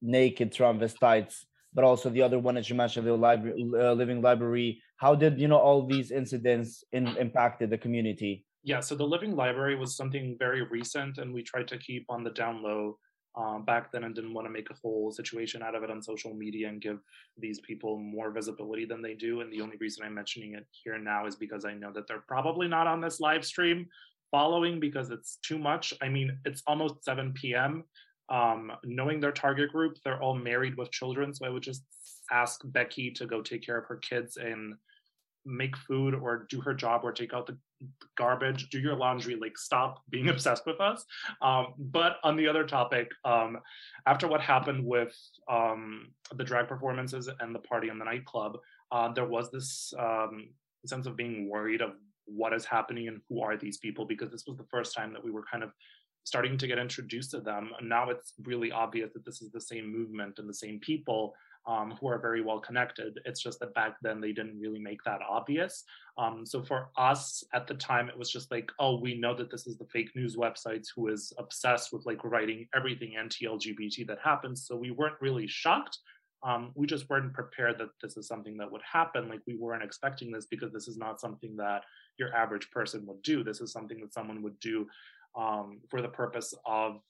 naked 0.00 0.52
transvestites 0.52 1.44
but 1.76 1.84
also 1.84 2.08
the 2.08 2.22
other 2.22 2.38
one 2.38 2.54
that 2.54 2.70
you 2.70 2.74
mentioned 2.74 3.06
the 3.06 3.12
library, 3.12 3.70
uh, 3.74 3.92
living 3.92 4.22
library. 4.22 4.82
How 4.96 5.14
did 5.14 5.38
you 5.38 5.46
know 5.46 5.58
all 5.58 5.86
these 5.86 6.10
incidents 6.10 6.82
in, 6.90 7.06
impacted 7.18 7.68
the 7.68 7.76
community 7.76 8.46
yeah, 8.66 8.80
so 8.80 8.96
the 8.96 9.06
Living 9.06 9.36
Library 9.36 9.76
was 9.76 9.96
something 9.96 10.34
very 10.40 10.62
recent, 10.62 11.18
and 11.18 11.32
we 11.32 11.40
tried 11.40 11.68
to 11.68 11.78
keep 11.78 12.04
on 12.08 12.24
the 12.24 12.30
down 12.30 12.64
low 12.64 12.98
um, 13.36 13.64
back 13.64 13.92
then 13.92 14.02
and 14.02 14.12
didn't 14.12 14.34
want 14.34 14.44
to 14.44 14.52
make 14.52 14.70
a 14.70 14.76
whole 14.82 15.12
situation 15.12 15.62
out 15.62 15.76
of 15.76 15.84
it 15.84 15.90
on 15.90 16.02
social 16.02 16.34
media 16.34 16.68
and 16.68 16.80
give 16.80 16.98
these 17.38 17.60
people 17.60 17.96
more 17.96 18.32
visibility 18.32 18.84
than 18.84 19.02
they 19.02 19.14
do. 19.14 19.40
And 19.40 19.52
the 19.52 19.60
only 19.60 19.76
reason 19.76 20.04
I'm 20.04 20.14
mentioning 20.14 20.54
it 20.54 20.66
here 20.82 20.98
now 20.98 21.26
is 21.26 21.36
because 21.36 21.64
I 21.64 21.74
know 21.74 21.92
that 21.92 22.08
they're 22.08 22.24
probably 22.26 22.66
not 22.66 22.88
on 22.88 23.00
this 23.00 23.20
live 23.20 23.44
stream 23.44 23.86
following 24.32 24.80
because 24.80 25.10
it's 25.10 25.38
too 25.42 25.58
much. 25.58 25.94
I 26.02 26.08
mean, 26.08 26.36
it's 26.44 26.64
almost 26.66 27.04
7 27.04 27.34
p.m. 27.34 27.84
Um, 28.30 28.72
knowing 28.82 29.20
their 29.20 29.30
target 29.30 29.70
group, 29.70 29.98
they're 30.02 30.20
all 30.20 30.34
married 30.34 30.76
with 30.76 30.90
children. 30.90 31.32
So 31.32 31.46
I 31.46 31.50
would 31.50 31.62
just 31.62 31.84
ask 32.32 32.62
Becky 32.64 33.12
to 33.12 33.26
go 33.26 33.42
take 33.42 33.64
care 33.64 33.78
of 33.78 33.84
her 33.84 33.98
kids 33.98 34.38
and 34.38 34.74
make 35.44 35.76
food 35.76 36.14
or 36.14 36.48
do 36.50 36.60
her 36.62 36.74
job 36.74 37.02
or 37.04 37.12
take 37.12 37.32
out 37.32 37.46
the 37.46 37.56
garbage 38.16 38.70
do 38.70 38.78
your 38.78 38.94
laundry 38.94 39.36
like 39.36 39.58
stop 39.58 40.02
being 40.08 40.28
obsessed 40.34 40.66
with 40.66 40.80
us. 40.80 41.04
Um, 41.42 41.74
but 41.78 42.16
on 42.24 42.36
the 42.36 42.48
other 42.48 42.64
topic 42.64 43.10
um, 43.24 43.58
after 44.06 44.26
what 44.28 44.40
happened 44.40 44.84
with 44.84 45.14
um, 45.50 46.08
the 46.34 46.44
drag 46.44 46.68
performances 46.68 47.28
and 47.40 47.54
the 47.54 47.60
party 47.60 47.88
in 47.88 47.98
the 47.98 48.04
nightclub 48.04 48.58
uh, 48.92 49.12
there 49.12 49.26
was 49.26 49.50
this 49.50 49.92
um, 49.98 50.48
sense 50.84 51.06
of 51.06 51.16
being 51.16 51.50
worried 51.50 51.82
of 51.82 51.92
what 52.26 52.52
is 52.52 52.64
happening 52.64 53.08
and 53.08 53.20
who 53.28 53.42
are 53.42 53.56
these 53.56 53.78
people 53.78 54.04
because 54.04 54.30
this 54.30 54.44
was 54.46 54.56
the 54.56 54.66
first 54.70 54.94
time 54.94 55.12
that 55.12 55.24
we 55.24 55.30
were 55.30 55.44
kind 55.50 55.62
of 55.62 55.70
starting 56.24 56.58
to 56.58 56.66
get 56.66 56.78
introduced 56.78 57.30
to 57.30 57.40
them. 57.40 57.70
And 57.78 57.88
now 57.88 58.10
it's 58.10 58.32
really 58.44 58.72
obvious 58.72 59.12
that 59.14 59.24
this 59.24 59.40
is 59.42 59.50
the 59.52 59.60
same 59.60 59.90
movement 59.90 60.38
and 60.38 60.48
the 60.48 60.54
same 60.54 60.80
people 60.80 61.34
um, 61.66 61.94
who 62.00 62.08
are 62.08 62.18
very 62.18 62.42
well 62.42 62.60
connected. 62.60 63.18
It's 63.24 63.42
just 63.42 63.58
that 63.60 63.74
back 63.74 63.96
then 64.00 64.20
they 64.20 64.32
didn't 64.32 64.60
really 64.60 64.78
make 64.78 65.02
that 65.04 65.20
obvious. 65.28 65.84
Um, 66.16 66.46
so 66.46 66.62
for 66.62 66.88
us 66.96 67.42
at 67.52 67.66
the 67.66 67.74
time, 67.74 68.08
it 68.08 68.18
was 68.18 68.30
just 68.30 68.50
like, 68.50 68.70
oh, 68.78 69.00
we 69.00 69.18
know 69.18 69.34
that 69.34 69.50
this 69.50 69.66
is 69.66 69.76
the 69.76 69.86
fake 69.86 70.10
news 70.14 70.36
websites 70.36 70.86
who 70.94 71.08
is 71.08 71.32
obsessed 71.38 71.92
with 71.92 72.06
like 72.06 72.22
writing 72.24 72.68
everything 72.74 73.16
anti-LGBT 73.16 74.06
that 74.06 74.18
happens. 74.22 74.66
So 74.66 74.76
we 74.76 74.92
weren't 74.92 75.20
really 75.20 75.46
shocked. 75.46 75.98
Um, 76.42 76.70
we 76.74 76.86
just 76.86 77.08
weren't 77.10 77.32
prepared 77.32 77.78
that 77.78 77.88
this 78.00 78.16
is 78.16 78.28
something 78.28 78.56
that 78.58 78.70
would 78.70 78.82
happen. 78.90 79.28
Like 79.28 79.40
we 79.46 79.56
weren't 79.56 79.82
expecting 79.82 80.30
this 80.30 80.46
because 80.46 80.72
this 80.72 80.86
is 80.86 80.96
not 80.96 81.20
something 81.20 81.56
that 81.56 81.82
your 82.18 82.34
average 82.34 82.70
person 82.70 83.04
would 83.06 83.22
do. 83.22 83.42
This 83.42 83.60
is 83.60 83.72
something 83.72 84.00
that 84.00 84.14
someone 84.14 84.42
would 84.42 84.58
do 84.60 84.86
um, 85.36 85.80
for 85.90 86.00
the 86.00 86.08
purpose 86.08 86.54
of 86.64 87.00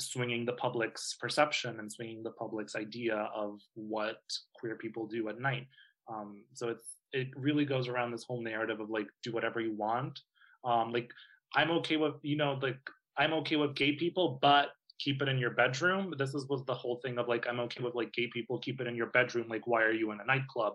swinging 0.00 0.44
the 0.44 0.52
public's 0.54 1.14
perception 1.20 1.78
and 1.78 1.90
swinging 1.90 2.22
the 2.22 2.30
public's 2.32 2.74
idea 2.76 3.28
of 3.34 3.60
what 3.74 4.22
queer 4.54 4.76
people 4.76 5.06
do 5.06 5.28
at 5.28 5.40
night. 5.40 5.66
Um, 6.08 6.44
so 6.52 6.68
it's 6.68 6.98
it 7.12 7.28
really 7.36 7.64
goes 7.64 7.88
around 7.88 8.10
this 8.10 8.24
whole 8.24 8.42
narrative 8.42 8.80
of 8.80 8.90
like 8.90 9.06
do 9.22 9.32
whatever 9.32 9.60
you 9.60 9.74
want. 9.74 10.18
Um, 10.64 10.92
like 10.92 11.10
I'm 11.54 11.70
okay 11.72 11.96
with 11.96 12.14
you 12.22 12.36
know 12.36 12.58
like 12.60 12.78
I'm 13.16 13.32
okay 13.34 13.56
with 13.56 13.74
gay 13.74 13.92
people, 13.92 14.38
but 14.42 14.68
keep 14.98 15.22
it 15.22 15.28
in 15.28 15.38
your 15.38 15.50
bedroom. 15.50 16.14
This 16.18 16.34
is 16.34 16.48
was 16.48 16.64
the 16.64 16.74
whole 16.74 17.00
thing 17.04 17.18
of 17.18 17.28
like 17.28 17.46
I'm 17.48 17.60
okay 17.60 17.82
with 17.82 17.94
like 17.94 18.12
gay 18.12 18.28
people, 18.32 18.58
keep 18.58 18.80
it 18.80 18.86
in 18.86 18.96
your 18.96 19.08
bedroom. 19.08 19.46
Like 19.48 19.66
why 19.66 19.82
are 19.82 19.92
you 19.92 20.10
in 20.12 20.20
a 20.20 20.24
nightclub? 20.24 20.74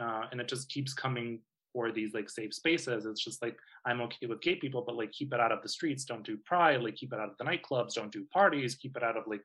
Uh, 0.00 0.22
and 0.30 0.40
it 0.40 0.48
just 0.48 0.70
keeps 0.70 0.94
coming 0.94 1.40
for 1.72 1.92
these 1.92 2.14
like 2.14 2.28
safe 2.28 2.54
spaces. 2.54 3.06
It's 3.06 3.22
just 3.22 3.42
like 3.42 3.56
I'm 3.84 4.00
okay 4.02 4.26
with 4.26 4.42
gay 4.42 4.56
people, 4.56 4.82
but 4.86 4.96
like 4.96 5.12
keep 5.12 5.32
it 5.32 5.40
out 5.40 5.52
of 5.52 5.62
the 5.62 5.68
streets. 5.68 6.04
Don't 6.04 6.24
do 6.24 6.36
pride. 6.44 6.82
Like 6.82 6.96
keep 6.96 7.12
it 7.12 7.20
out 7.20 7.30
of 7.30 7.38
the 7.38 7.44
nightclubs. 7.44 7.94
Don't 7.94 8.12
do 8.12 8.24
parties. 8.32 8.74
Keep 8.74 8.96
it 8.96 9.02
out 9.02 9.16
of 9.16 9.24
like 9.26 9.42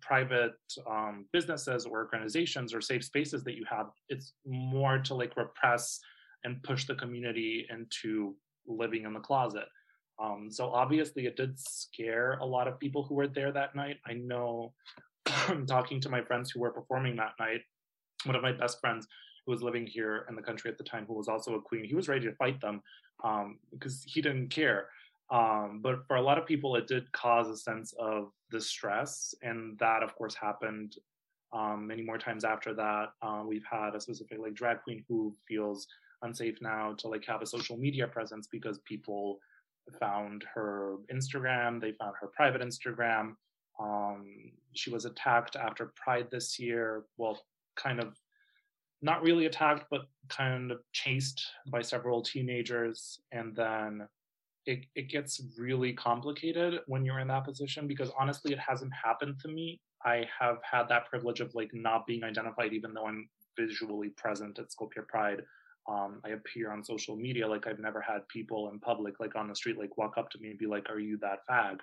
private 0.00 0.52
um, 0.88 1.24
businesses 1.32 1.86
or 1.86 1.98
organizations 1.98 2.74
or 2.74 2.80
safe 2.80 3.04
spaces 3.04 3.44
that 3.44 3.56
you 3.56 3.64
have. 3.68 3.86
It's 4.08 4.34
more 4.46 4.98
to 4.98 5.14
like 5.14 5.36
repress 5.36 6.00
and 6.44 6.62
push 6.62 6.86
the 6.86 6.94
community 6.94 7.66
into 7.70 8.34
living 8.66 9.04
in 9.04 9.12
the 9.12 9.20
closet. 9.20 9.66
Um, 10.20 10.48
so 10.50 10.70
obviously, 10.70 11.26
it 11.26 11.36
did 11.36 11.58
scare 11.58 12.38
a 12.40 12.46
lot 12.46 12.66
of 12.66 12.78
people 12.80 13.04
who 13.04 13.14
were 13.14 13.28
there 13.28 13.52
that 13.52 13.76
night. 13.76 13.98
I 14.06 14.14
know, 14.14 14.72
talking 15.66 16.00
to 16.00 16.08
my 16.08 16.22
friends 16.22 16.50
who 16.50 16.60
were 16.60 16.72
performing 16.72 17.16
that 17.16 17.34
night, 17.38 17.60
one 18.24 18.34
of 18.34 18.42
my 18.42 18.52
best 18.52 18.80
friends 18.80 19.06
who 19.48 19.52
was 19.52 19.62
living 19.62 19.86
here 19.86 20.26
in 20.28 20.36
the 20.36 20.42
country 20.42 20.70
at 20.70 20.76
the 20.76 20.84
time, 20.84 21.06
who 21.06 21.14
was 21.14 21.26
also 21.26 21.54
a 21.54 21.60
queen, 21.60 21.82
he 21.82 21.94
was 21.94 22.06
ready 22.06 22.26
to 22.26 22.34
fight 22.34 22.60
them 22.60 22.82
um, 23.24 23.58
because 23.72 24.04
he 24.06 24.20
didn't 24.20 24.48
care. 24.50 24.88
Um, 25.30 25.80
but 25.82 26.06
for 26.06 26.16
a 26.16 26.22
lot 26.22 26.36
of 26.36 26.44
people, 26.44 26.76
it 26.76 26.86
did 26.86 27.10
cause 27.12 27.48
a 27.48 27.56
sense 27.56 27.94
of 27.98 28.30
distress, 28.50 29.34
and 29.40 29.78
that, 29.78 30.02
of 30.02 30.14
course, 30.16 30.34
happened 30.34 30.96
um, 31.54 31.86
many 31.86 32.02
more 32.02 32.18
times 32.18 32.44
after 32.44 32.74
that. 32.74 33.12
Uh, 33.22 33.42
we've 33.46 33.64
had 33.70 33.94
a 33.94 34.00
specific 34.00 34.38
like 34.38 34.52
drag 34.52 34.82
queen 34.82 35.02
who 35.08 35.34
feels 35.46 35.86
unsafe 36.20 36.58
now 36.60 36.94
to 36.98 37.08
like 37.08 37.24
have 37.24 37.40
a 37.40 37.46
social 37.46 37.78
media 37.78 38.06
presence 38.06 38.48
because 38.52 38.78
people 38.80 39.38
found 39.98 40.44
her 40.54 40.96
Instagram, 41.10 41.80
they 41.80 41.92
found 41.92 42.14
her 42.20 42.26
private 42.26 42.60
Instagram. 42.60 43.34
Um, 43.80 44.52
she 44.74 44.90
was 44.90 45.06
attacked 45.06 45.56
after 45.56 45.92
Pride 45.96 46.28
this 46.30 46.58
year. 46.58 47.04
Well, 47.16 47.40
kind 47.76 48.00
of 48.00 48.18
not 49.02 49.22
really 49.22 49.46
attacked, 49.46 49.86
but 49.90 50.02
kind 50.28 50.72
of 50.72 50.80
chased 50.92 51.44
by 51.70 51.82
several 51.82 52.22
teenagers. 52.22 53.20
And 53.32 53.54
then 53.54 54.08
it, 54.66 54.84
it 54.94 55.08
gets 55.08 55.40
really 55.56 55.92
complicated 55.92 56.80
when 56.86 57.04
you're 57.04 57.20
in 57.20 57.28
that 57.28 57.44
position 57.44 57.86
because 57.86 58.10
honestly, 58.18 58.52
it 58.52 58.58
hasn't 58.58 58.92
happened 58.92 59.38
to 59.40 59.48
me. 59.48 59.80
I 60.04 60.26
have 60.38 60.58
had 60.62 60.88
that 60.88 61.06
privilege 61.06 61.40
of 61.40 61.54
like 61.54 61.70
not 61.72 62.06
being 62.06 62.24
identified, 62.24 62.72
even 62.72 62.92
though 62.94 63.06
I'm 63.06 63.28
visually 63.58 64.10
present 64.10 64.58
at 64.58 64.66
Skopje 64.70 65.06
Pride. 65.08 65.42
Um, 65.88 66.20
I 66.24 66.30
appear 66.30 66.70
on 66.70 66.84
social 66.84 67.16
media. 67.16 67.48
Like 67.48 67.66
I've 67.66 67.78
never 67.78 68.00
had 68.00 68.28
people 68.28 68.68
in 68.70 68.78
public, 68.78 69.20
like 69.20 69.36
on 69.36 69.48
the 69.48 69.54
street, 69.54 69.78
like 69.78 69.96
walk 69.96 70.18
up 70.18 70.30
to 70.30 70.38
me 70.38 70.50
and 70.50 70.58
be 70.58 70.66
like, 70.66 70.90
"Are 70.90 71.00
you 71.00 71.18
that 71.18 71.38
fag?" 71.50 71.78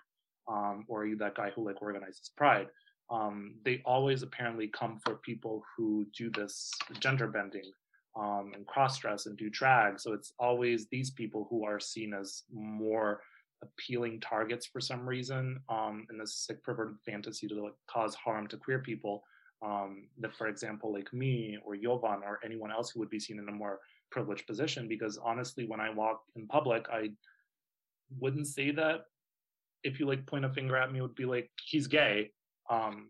Um, 0.48 0.86
or 0.88 1.02
"Are 1.02 1.06
you 1.06 1.18
that 1.18 1.36
guy 1.36 1.50
who 1.56 1.66
like 1.66 1.82
organizes 1.82 2.32
Pride?" 2.38 2.68
Um, 3.10 3.56
they 3.64 3.82
always 3.86 4.24
apparently 4.24 4.68
come 4.68 5.00
for 5.04 5.16
people 5.16 5.64
who 5.76 6.06
do 6.18 6.30
this 6.32 6.72
gender 7.00 7.28
bending 7.28 7.72
um, 8.18 8.52
and 8.56 8.66
cross 8.66 8.98
dress 8.98 9.26
and 9.26 9.38
do 9.38 9.50
drag. 9.50 10.00
So 10.00 10.14
it's 10.14 10.34
always 10.40 10.88
these 10.88 11.12
people 11.12 11.48
who 11.50 11.66
are 11.66 11.80
seen 11.80 12.14
as 12.14 12.44
more 12.52 13.22
appealing 13.62 14.20
targets 14.20 14.66
for 14.66 14.80
some 14.80 15.08
reason 15.08 15.60
um, 15.70 16.06
in 16.10 16.18
this 16.18 16.36
sick 16.36 16.64
perverted 16.64 16.98
fantasy 17.06 17.48
to 17.48 17.64
like 17.64 17.74
cause 17.88 18.16
harm 18.16 18.48
to 18.48 18.58
queer 18.58 18.80
people. 18.80 19.24
Um, 19.62 20.08
that, 20.20 20.36
for 20.36 20.48
example, 20.48 20.94
like 20.94 21.12
me 21.14 21.58
or 21.66 21.76
Jovan 21.76 22.22
or 22.24 22.40
anyone 22.44 22.72
else 22.72 22.92
who 22.92 23.00
would 23.00 23.10
be 23.10 23.20
seen 23.20 23.40
in 23.40 23.50
a 23.50 23.52
more 23.52 23.80
privileged 24.12 24.46
position. 24.46 24.88
Because 24.88 25.18
honestly, 25.18 25.66
when 25.66 25.80
I 25.80 25.90
walk 25.90 26.24
in 26.36 26.48
public, 26.48 26.86
I 26.92 27.12
wouldn't 28.20 28.48
say 28.48 28.72
that 28.72 29.06
if 29.84 30.00
you 30.00 30.08
like 30.08 30.26
point 30.26 30.46
a 30.46 30.50
finger 30.50 30.76
at 30.76 30.92
me, 30.92 31.02
would 31.02 31.16
be 31.16 31.26
like 31.26 31.50
he's 31.64 31.88
gay. 31.88 32.32
Um, 32.70 33.10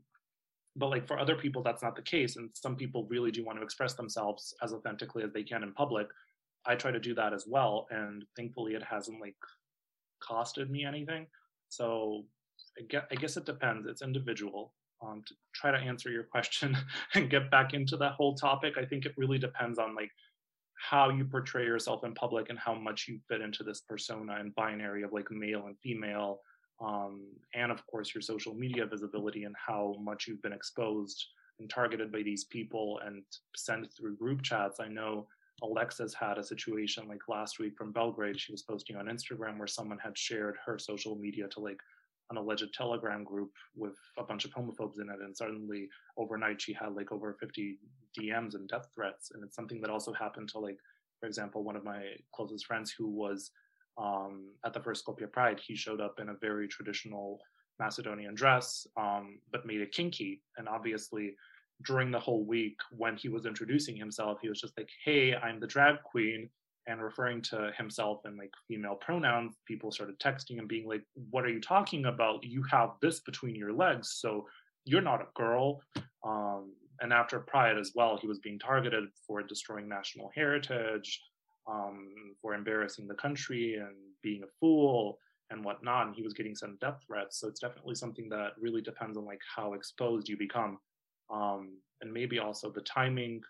but 0.76 0.90
like 0.90 1.08
for 1.08 1.18
other 1.18 1.36
people, 1.36 1.64
that's 1.64 1.84
not 1.84 1.96
the 1.96 2.02
case, 2.02 2.36
and 2.36 2.50
some 2.54 2.76
people 2.76 3.08
really 3.10 3.32
do 3.32 3.46
want 3.46 3.58
to 3.58 3.64
express 3.64 3.94
themselves 3.94 4.54
as 4.62 4.74
authentically 4.74 5.24
as 5.24 5.32
they 5.32 5.44
can 5.44 5.64
in 5.64 5.74
public. 5.74 6.08
I 6.66 6.76
try 6.76 6.92
to 6.92 7.00
do 7.00 7.16
that 7.16 7.34
as 7.34 7.46
well, 7.48 7.88
and 7.92 8.26
thankfully, 8.36 8.74
it 8.74 8.84
hasn't 8.84 9.22
like 9.22 9.36
costed 10.22 10.70
me 10.70 10.84
anything. 10.84 11.28
So 11.70 12.26
I 12.78 12.84
guess, 12.90 13.04
I 13.12 13.16
guess 13.16 13.38
it 13.38 13.46
depends. 13.46 13.88
It's 13.88 14.02
individual. 14.02 14.74
Um, 15.06 15.24
to 15.28 15.36
try 15.54 15.72
to 15.72 15.78
answer 15.78 16.10
your 16.10 16.24
question 16.24 16.76
and 17.14 17.30
get 17.30 17.52
back 17.52 17.74
into 17.74 17.98
that 17.98 18.14
whole 18.14 18.34
topic, 18.34 18.76
I 18.78 18.86
think 18.86 19.06
it 19.06 19.14
really 19.18 19.38
depends 19.38 19.78
on 19.78 19.96
like 19.96 20.12
how 20.78 21.10
you 21.10 21.26
portray 21.26 21.66
yourself 21.66 22.04
in 22.04 22.14
public 22.14 22.50
and 22.50 22.60
how 22.60 22.74
much 22.74 23.08
you 23.08 23.20
fit 23.30 23.42
into 23.42 23.64
this 23.64 23.82
persona 23.82 24.38
and 24.40 24.56
binary 24.56 25.04
of 25.04 25.14
like 25.14 25.32
male 25.32 25.66
and 25.68 25.78
female 25.80 26.40
um, 26.80 27.22
and 27.54 27.72
of 27.72 27.86
course 27.88 28.14
your 28.14 28.22
social 28.22 28.54
media 28.54 28.86
visibility 28.86 29.44
and 29.44 29.56
how 29.56 29.96
much 30.00 30.28
you've 30.28 30.42
been 30.42 30.54
exposed 30.54 31.26
and 31.60 31.70
targeted 31.70 32.12
by 32.12 32.22
these 32.22 32.44
people 32.46 33.00
and 33.06 33.24
sent 33.56 33.88
through 33.94 34.18
group 34.18 34.42
chats. 34.42 34.80
I 34.80 34.88
know 34.88 35.28
Alexis 35.64 36.14
had 36.14 36.38
a 36.38 36.44
situation 36.44 37.08
like 37.08 37.22
last 37.30 37.60
week 37.60 37.78
from 37.78 37.94
Belgrade. 37.94 38.40
She 38.40 38.52
was 38.52 38.64
posting 38.64 38.98
on 38.98 39.06
Instagram 39.06 39.58
where 39.58 39.68
someone 39.68 40.00
had 40.00 40.18
shared 40.18 40.58
her 40.66 40.78
social 40.78 41.16
media 41.16 41.48
to 41.50 41.60
like 41.60 41.80
an 42.32 42.38
alleged 42.38 42.74
Telegram 42.74 43.24
group 43.24 43.52
with 43.76 43.98
a 44.18 44.24
bunch 44.24 44.46
of 44.46 44.52
homophobes 44.52 45.00
in 45.00 45.10
it. 45.10 45.22
And 45.22 45.36
suddenly 45.36 45.88
overnight 46.18 46.62
she 46.62 46.74
had 46.74 46.94
like 46.94 47.12
over 47.12 47.38
50 47.40 47.78
DMs 48.20 48.56
and 48.56 48.68
death 48.68 48.88
threats. 48.94 49.32
And 49.34 49.44
it's 49.44 49.56
something 49.56 49.80
that 49.82 49.90
also 49.90 50.12
happened 50.12 50.50
to 50.50 50.60
like, 50.60 50.78
for 51.20 51.28
example, 51.28 51.64
one 51.64 51.76
of 51.76 51.86
my 51.86 52.04
closest 52.34 52.66
friends 52.66 52.92
who 52.92 53.08
was 53.08 53.52
um, 53.98 54.52
at 54.66 54.74
the 54.74 54.80
first 54.80 55.06
Skopje 55.06 55.32
Pride, 55.32 55.60
he 55.60 55.76
showed 55.76 56.02
up 56.02 56.20
in 56.20 56.30
a 56.30 56.36
very 56.36 56.68
traditional 56.68 57.40
Macedonian 57.80 58.36
dress, 58.36 58.88
um, 58.98 59.40
but 59.52 59.66
made 59.66 59.82
it 59.82 59.92
kinky. 59.92 60.42
And 60.58 60.68
obviously, 60.68 61.36
during 61.86 62.12
the 62.12 62.20
whole 62.20 62.46
week, 62.46 62.78
when 62.92 63.16
he 63.18 63.30
was 63.30 63.46
introducing 63.46 63.96
himself, 63.96 64.40
he 64.42 64.50
was 64.50 64.62
just 64.62 64.78
like, 64.78 64.90
"Hey, 65.04 65.36
I'm 65.36 65.60
the 65.60 65.68
drag 65.68 66.02
queen," 66.04 66.50
and 66.88 67.02
referring 67.02 67.42
to 67.42 67.72
himself 67.78 68.22
in 68.26 68.38
like 68.38 68.54
female 68.68 68.96
pronouns. 68.96 69.58
People 69.66 69.92
started 69.92 70.20
texting 70.20 70.60
and 70.60 70.68
being 70.68 70.88
like, 70.88 71.04
"What 71.30 71.46
are 71.46 71.50
you 71.50 71.62
talking 71.62 72.06
about? 72.06 72.44
You 72.44 72.64
have 72.72 72.92
this 73.02 73.20
between 73.22 73.56
your 73.56 73.74
legs, 73.74 74.14
so 74.14 74.48
you're 74.86 75.02
not 75.02 75.22
a 75.22 75.28
girl." 75.36 75.82
Um, 76.24 76.74
and 77.02 77.12
after 77.12 77.40
Pride 77.40 77.78
as 77.78 77.92
well, 77.94 78.18
he 78.18 78.28
was 78.28 78.40
being 78.40 78.60
targeted 78.60 79.10
for 79.28 79.44
destroying 79.44 79.90
national 79.90 80.32
heritage, 80.34 81.22
um, 81.68 82.36
for 82.42 82.54
embarrassing 82.54 83.08
the 83.08 83.16
country 83.16 83.76
and 83.76 83.96
being 84.22 84.44
a 84.44 84.52
fool 84.60 85.20
and 85.50 85.64
whatnot. 85.64 86.08
And 86.08 86.16
he 86.16 86.24
was 86.24 86.34
getting 86.34 86.56
some 86.56 86.78
death 86.82 87.00
threats. 87.06 87.40
So 87.40 87.48
it's 87.48 87.60
definitely 87.60 87.96
something 87.96 88.30
that 88.30 88.52
really 88.60 88.82
depends 88.82 89.18
on 89.18 89.26
like 89.26 89.42
how 89.56 89.74
exposed 89.74 90.28
you 90.30 90.38
become, 90.38 90.80
um, 91.30 91.78
and 92.02 92.12
maybe 92.12 92.40
also 92.40 92.72
the 92.72 92.82
timing 92.82 93.42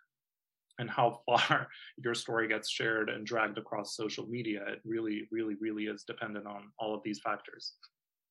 and 0.80 0.90
how 0.90 1.22
far 1.26 1.68
your 2.04 2.14
story 2.14 2.48
gets 2.48 2.70
shared 2.70 3.10
and 3.10 3.26
dragged 3.26 3.58
across 3.58 3.96
social 3.96 4.28
media. 4.28 4.64
It 4.68 4.82
really, 4.84 5.28
really, 5.32 5.56
really 5.60 5.86
is 5.86 6.04
dependent 6.04 6.48
on 6.48 6.72
all 6.80 6.94
of 6.94 7.02
these 7.04 7.20
factors. 7.20 7.74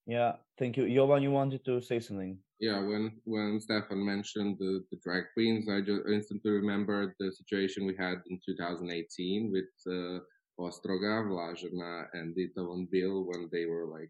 Yeah, 0.05 0.33
thank 0.57 0.77
you. 0.77 0.87
Jovan, 0.93 1.23
you 1.23 1.31
wanted 1.31 1.65
to 1.65 1.81
say 1.81 1.99
something. 1.99 2.37
Yeah, 2.59 2.79
when 2.79 3.11
when 3.25 3.59
Stefan 3.59 4.05
mentioned 4.05 4.57
the, 4.59 4.83
the 4.91 4.97
drag 5.03 5.25
queens, 5.33 5.67
I 5.67 5.81
just 5.81 6.03
instantly 6.07 6.51
remembered 6.51 7.13
the 7.19 7.31
situation 7.31 7.85
we 7.85 7.95
had 7.97 8.21
in 8.29 8.39
2018 8.45 9.51
with 9.51 9.65
uh, 9.87 10.19
Ostroga, 10.59 11.25
Vlažana, 11.27 12.05
and 12.13 12.33
Dita 12.35 12.63
Von 12.63 12.87
Bill 12.89 13.25
when 13.25 13.49
they 13.51 13.65
were 13.65 13.87
like, 13.87 14.09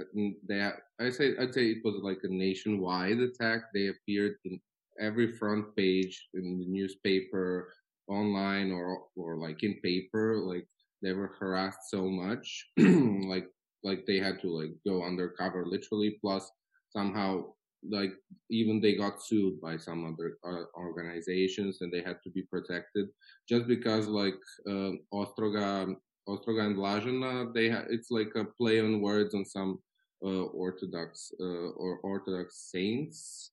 uh, 0.00 0.30
they 0.48 0.70
I 0.98 1.10
say 1.10 1.36
I'd 1.38 1.52
say 1.52 1.66
it 1.72 1.84
was 1.84 2.00
like 2.02 2.20
a 2.22 2.28
nationwide 2.28 3.18
attack. 3.18 3.64
They 3.74 3.88
appeared 3.88 4.36
in 4.44 4.60
every 4.98 5.32
front 5.32 5.76
page 5.76 6.28
in 6.32 6.58
the 6.60 6.66
newspaper, 6.66 7.72
online 8.08 8.72
or 8.72 9.04
or 9.14 9.36
like 9.36 9.62
in 9.62 9.74
paper. 9.82 10.38
Like 10.38 10.66
they 11.02 11.12
were 11.12 11.34
harassed 11.38 11.90
so 11.90 12.08
much, 12.08 12.70
like 12.78 13.46
like 13.84 14.06
they 14.06 14.18
had 14.18 14.40
to 14.40 14.48
like 14.48 14.72
go 14.86 15.04
undercover 15.04 15.64
literally 15.66 16.18
plus 16.20 16.50
somehow 16.88 17.44
like 17.90 18.12
even 18.50 18.80
they 18.80 18.94
got 18.94 19.22
sued 19.22 19.60
by 19.60 19.76
some 19.76 20.06
other 20.06 20.38
uh, 20.46 20.64
organizations 20.76 21.78
and 21.80 21.92
they 21.92 22.02
had 22.02 22.16
to 22.24 22.30
be 22.30 22.42
protected 22.42 23.08
just 23.48 23.66
because 23.66 24.06
like 24.06 24.38
uh, 24.68 24.92
Ostroga 25.12 25.94
Ostroga 26.28 26.66
and 26.66 26.76
Vlažana 26.76 27.52
they 27.52 27.68
ha- 27.68 27.84
it's 27.90 28.10
like 28.10 28.32
a 28.36 28.44
play 28.44 28.80
on 28.80 29.02
words 29.02 29.34
on 29.34 29.44
some 29.44 29.78
uh, 30.24 30.44
orthodox 30.44 31.30
uh, 31.40 31.68
or 31.76 31.98
orthodox 31.98 32.70
saints 32.72 33.50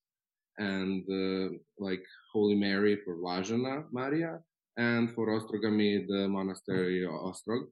and 0.57 1.03
uh, 1.09 1.53
like 1.79 2.03
Holy 2.31 2.55
Mary 2.55 2.97
for 3.03 3.17
Vlažana 3.17 3.83
Maria 3.91 4.39
and 4.77 5.13
for 5.13 5.27
Ostrogami 5.27 6.07
the 6.07 6.27
monastery 6.29 7.01
Ostrog 7.05 7.65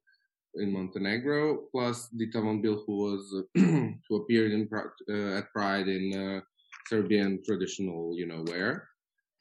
in 0.60 0.72
Montenegro, 0.72 1.66
plus 1.72 2.10
Dita 2.10 2.42
Von 2.42 2.62
Bill, 2.62 2.84
who 2.86 2.98
was 2.98 3.44
who 3.56 4.16
appeared 4.16 4.52
in 4.52 4.70
uh, 4.74 5.38
at 5.38 5.52
Pride 5.52 5.88
in 5.88 6.06
uh, 6.14 6.42
Serbian 6.88 7.42
traditional, 7.46 8.14
you 8.16 8.26
know, 8.26 8.44
wear, 8.48 8.88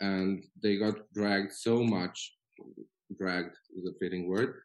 and 0.00 0.44
they 0.62 0.76
got 0.76 0.96
dragged 1.12 1.52
so 1.52 1.82
much. 1.82 2.34
Dragged 3.18 3.56
is 3.76 3.86
a 3.86 3.98
fitting 4.00 4.28
word. 4.28 4.62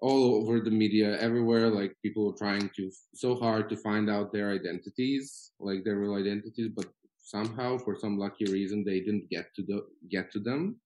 All 0.00 0.36
over 0.36 0.60
the 0.60 0.70
media, 0.70 1.18
everywhere, 1.18 1.68
like 1.68 1.96
people 2.02 2.26
were 2.26 2.38
trying 2.38 2.70
to 2.76 2.90
so 3.14 3.34
hard 3.34 3.68
to 3.70 3.76
find 3.76 4.08
out 4.08 4.32
their 4.32 4.50
identities, 4.52 5.50
like 5.58 5.82
their 5.84 5.96
real 5.96 6.14
identities, 6.14 6.70
but 6.74 6.86
somehow, 7.18 7.78
for 7.78 7.96
some 7.96 8.16
lucky 8.16 8.46
reason, 8.46 8.84
they 8.84 9.00
didn't 9.00 9.28
get 9.28 9.46
to 9.56 9.62
the 9.62 9.86
get 10.08 10.30
to 10.32 10.40
them 10.40 10.80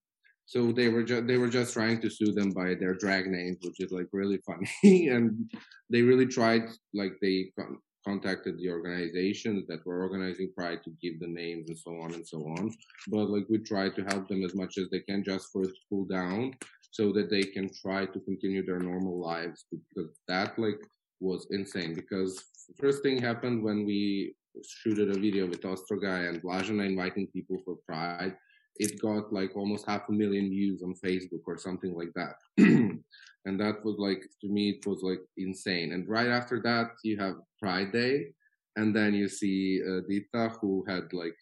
so 0.53 0.71
they 0.71 0.89
were 0.91 1.03
just 1.03 1.27
they 1.27 1.39
were 1.39 1.49
just 1.49 1.73
trying 1.73 1.99
to 2.03 2.11
sue 2.11 2.31
them 2.31 2.51
by 2.51 2.75
their 2.75 2.93
drag 2.93 3.27
names, 3.27 3.57
which 3.63 3.81
is 3.81 3.91
like 3.91 4.09
really 4.13 4.39
funny. 4.47 5.09
and 5.09 5.51
they 5.89 6.03
really 6.03 6.27
tried, 6.27 6.65
like 6.93 7.15
they 7.23 7.51
con- 7.59 7.79
contacted 8.07 8.59
the 8.59 8.69
organizations 8.69 9.67
that 9.69 9.87
were 9.87 10.03
organizing 10.03 10.53
Pride 10.55 10.81
to 10.85 10.91
give 11.01 11.19
the 11.21 11.27
names 11.27 11.71
and 11.71 11.79
so 11.79 11.93
on 12.03 12.13
and 12.13 12.27
so 12.29 12.41
on. 12.59 12.71
But 13.09 13.31
like 13.31 13.47
we 13.49 13.59
try 13.61 13.89
to 13.89 14.03
help 14.11 14.29
them 14.29 14.45
as 14.45 14.55
much 14.55 14.77
as 14.77 14.91
they 14.91 15.01
can 15.01 15.25
just 15.25 15.51
to 15.55 15.73
cool 15.89 16.05
down, 16.05 16.53
so 16.91 17.13
that 17.13 17.31
they 17.31 17.45
can 17.45 17.71
try 17.73 18.05
to 18.05 18.21
continue 18.21 18.63
their 18.67 18.81
normal 18.81 19.19
lives. 19.19 19.65
Because 19.71 20.11
that 20.29 20.59
like 20.59 20.81
was 21.21 21.47
insane. 21.51 21.95
Because 21.95 22.45
first 22.79 23.03
thing 23.03 23.17
happened 23.17 23.63
when 23.63 23.87
we 23.87 24.35
shooted 24.63 25.09
a 25.09 25.19
video 25.19 25.47
with 25.47 25.63
Ostroga 25.63 26.29
and 26.29 26.43
Vlažana 26.43 26.85
inviting 26.85 27.27
people 27.29 27.57
for 27.65 27.77
Pride 27.87 28.37
it 28.77 29.01
got 29.01 29.33
like 29.33 29.57
almost 29.57 29.87
half 29.87 30.09
a 30.09 30.13
million 30.13 30.49
views 30.49 30.83
on 30.83 30.95
Facebook 30.95 31.43
or 31.47 31.59
something 31.59 31.95
like 31.95 32.13
that. 32.15 32.37
and 32.59 33.61
that 33.61 33.85
was 33.85 33.97
like, 33.99 34.23
to 34.41 34.49
me, 34.49 34.71
it 34.71 34.87
was 34.87 35.03
like 35.03 35.21
insane. 35.37 35.93
And 35.93 36.09
right 36.09 36.29
after 36.29 36.61
that, 36.63 36.93
you 37.05 37.19
have 37.19 37.37
Pride 37.61 37.93
Day. 37.93 38.29
And 38.77 38.97
then 38.97 39.13
you 39.13 39.29
see 39.29 39.83
uh, 39.87 40.01
Dita, 40.09 40.57
who 40.61 40.85
had 40.89 41.13
like 41.13 41.37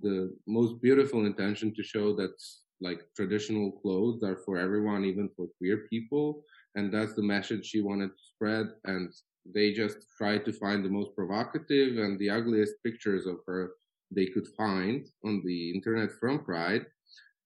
the 0.00 0.32
most 0.46 0.80
beautiful 0.80 1.26
intention 1.26 1.74
to 1.74 1.82
show 1.82 2.14
that 2.16 2.34
like 2.80 3.00
traditional 3.16 3.72
clothes 3.72 4.22
are 4.22 4.36
for 4.44 4.58
everyone, 4.58 5.04
even 5.04 5.28
for 5.36 5.48
queer 5.58 5.86
people. 5.90 6.44
And 6.76 6.94
that's 6.94 7.14
the 7.14 7.22
message 7.22 7.66
she 7.66 7.80
wanted 7.80 8.10
to 8.10 8.24
spread. 8.34 8.66
And 8.84 9.12
they 9.44 9.72
just 9.72 9.96
tried 10.16 10.44
to 10.44 10.52
find 10.52 10.84
the 10.84 10.90
most 10.90 11.16
provocative 11.16 11.98
and 11.98 12.18
the 12.18 12.30
ugliest 12.30 12.74
pictures 12.84 13.26
of 13.26 13.38
her 13.46 13.72
they 14.10 14.26
could 14.26 14.48
find 14.56 15.06
on 15.24 15.42
the 15.44 15.70
internet 15.74 16.10
from 16.12 16.44
Pride. 16.44 16.86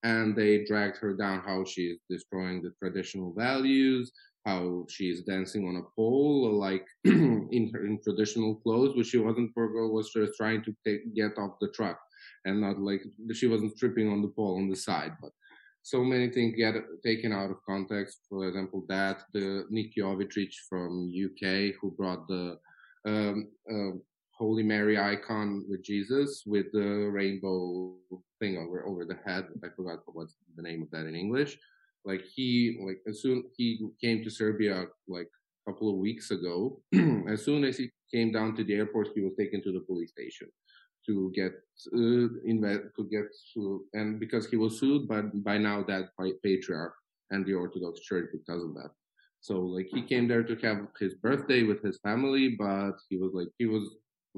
And 0.04 0.34
they 0.34 0.64
dragged 0.64 0.96
her 0.98 1.14
down 1.14 1.42
how 1.46 1.64
she 1.64 1.82
is 1.82 1.98
destroying 2.10 2.60
the 2.60 2.72
traditional 2.80 3.32
values, 3.32 4.10
how 4.44 4.84
she 4.88 5.10
is 5.10 5.22
dancing 5.22 5.68
on 5.68 5.76
a 5.76 5.82
pole, 5.94 6.52
like 6.58 6.86
in 7.04 7.70
her 7.72 7.86
in 7.86 8.00
traditional 8.02 8.56
clothes, 8.56 8.96
which 8.96 9.08
she 9.08 9.18
wasn't 9.18 9.52
for 9.54 9.72
girl 9.72 9.92
was 9.92 10.12
just 10.12 10.36
trying 10.36 10.64
to 10.64 10.74
take, 10.84 11.14
get 11.14 11.38
off 11.38 11.60
the 11.60 11.68
truck 11.68 12.00
and 12.44 12.60
not 12.60 12.80
like 12.80 13.04
she 13.32 13.46
wasn't 13.46 13.76
tripping 13.78 14.08
on 14.08 14.22
the 14.22 14.28
pole 14.28 14.56
on 14.56 14.68
the 14.68 14.76
side, 14.76 15.12
but 15.20 15.30
so 15.82 16.04
many 16.04 16.28
things 16.30 16.54
get 16.56 16.74
taken 17.04 17.32
out 17.32 17.50
of 17.50 17.64
context. 17.64 18.20
For 18.28 18.48
example, 18.48 18.84
that 18.88 19.22
the 19.32 19.66
Nick 19.70 19.94
Jovic 19.96 20.54
from 20.68 21.12
UK 21.12 21.74
who 21.80 21.90
brought 21.90 22.26
the 22.28 22.58
um, 23.06 23.48
uh, 23.70 23.98
Holy 24.42 24.64
Mary 24.64 24.98
icon 24.98 25.64
with 25.68 25.84
Jesus 25.84 26.42
with 26.46 26.66
the 26.72 26.88
rainbow 27.18 27.94
thing 28.40 28.58
over 28.58 28.84
over 28.90 29.04
the 29.04 29.18
head. 29.24 29.44
I 29.64 29.68
forgot 29.76 30.00
what's 30.06 30.34
the 30.56 30.62
name 30.68 30.82
of 30.82 30.90
that 30.90 31.06
in 31.06 31.14
English. 31.14 31.52
Like 32.04 32.24
he 32.34 32.48
like 32.84 33.00
as 33.06 33.22
soon 33.22 33.44
he 33.56 33.66
came 34.02 34.24
to 34.24 34.30
Serbia 34.30 34.86
like 35.06 35.30
a 35.32 35.70
couple 35.70 35.88
of 35.90 36.02
weeks 36.06 36.32
ago. 36.32 36.80
as 37.34 37.44
soon 37.44 37.62
as 37.62 37.76
he 37.76 37.86
came 38.12 38.32
down 38.32 38.56
to 38.56 38.64
the 38.64 38.74
airport, 38.74 39.14
he 39.14 39.20
was 39.20 39.34
taken 39.38 39.62
to 39.62 39.72
the 39.72 39.86
police 39.88 40.10
station 40.10 40.48
to 41.06 41.14
get 41.38 41.52
uh, 41.98 42.26
to 42.96 43.02
get 43.14 43.26
sued, 43.50 43.82
and 43.94 44.18
because 44.18 44.44
he 44.50 44.56
was 44.56 44.72
sued, 44.80 45.06
but 45.06 45.24
by 45.44 45.56
now 45.56 45.78
that 45.90 46.04
by 46.18 46.28
patriarch 46.42 46.94
and 47.30 47.46
the 47.46 47.54
Orthodox 47.54 48.00
Church 48.00 48.28
because 48.32 48.62
of 48.64 48.74
that. 48.74 48.90
So 49.40 49.54
like 49.74 49.88
he 49.94 50.02
came 50.02 50.26
there 50.26 50.44
to 50.44 50.54
have 50.66 50.78
his 51.00 51.14
birthday 51.14 51.62
with 51.62 51.80
his 51.82 51.98
family, 51.98 52.56
but 52.66 52.94
he 53.08 53.16
was 53.22 53.32
like 53.34 53.50
he 53.58 53.66
was 53.66 53.84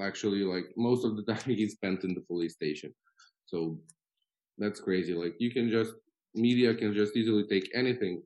actually 0.02 0.42
like 0.42 0.66
most 0.76 1.04
of 1.04 1.16
the 1.16 1.22
time 1.34 1.54
he 1.54 1.68
spent 1.68 2.04
in 2.04 2.14
the 2.14 2.20
police 2.22 2.54
station. 2.54 2.94
So 3.46 3.80
that's 4.58 4.80
crazy. 4.80 5.14
Like 5.14 5.36
you 5.38 5.50
can 5.50 5.70
just 5.70 5.94
media 6.34 6.74
can 6.74 6.94
just 6.94 7.16
easily 7.16 7.46
take 7.46 7.70
anything 7.74 8.22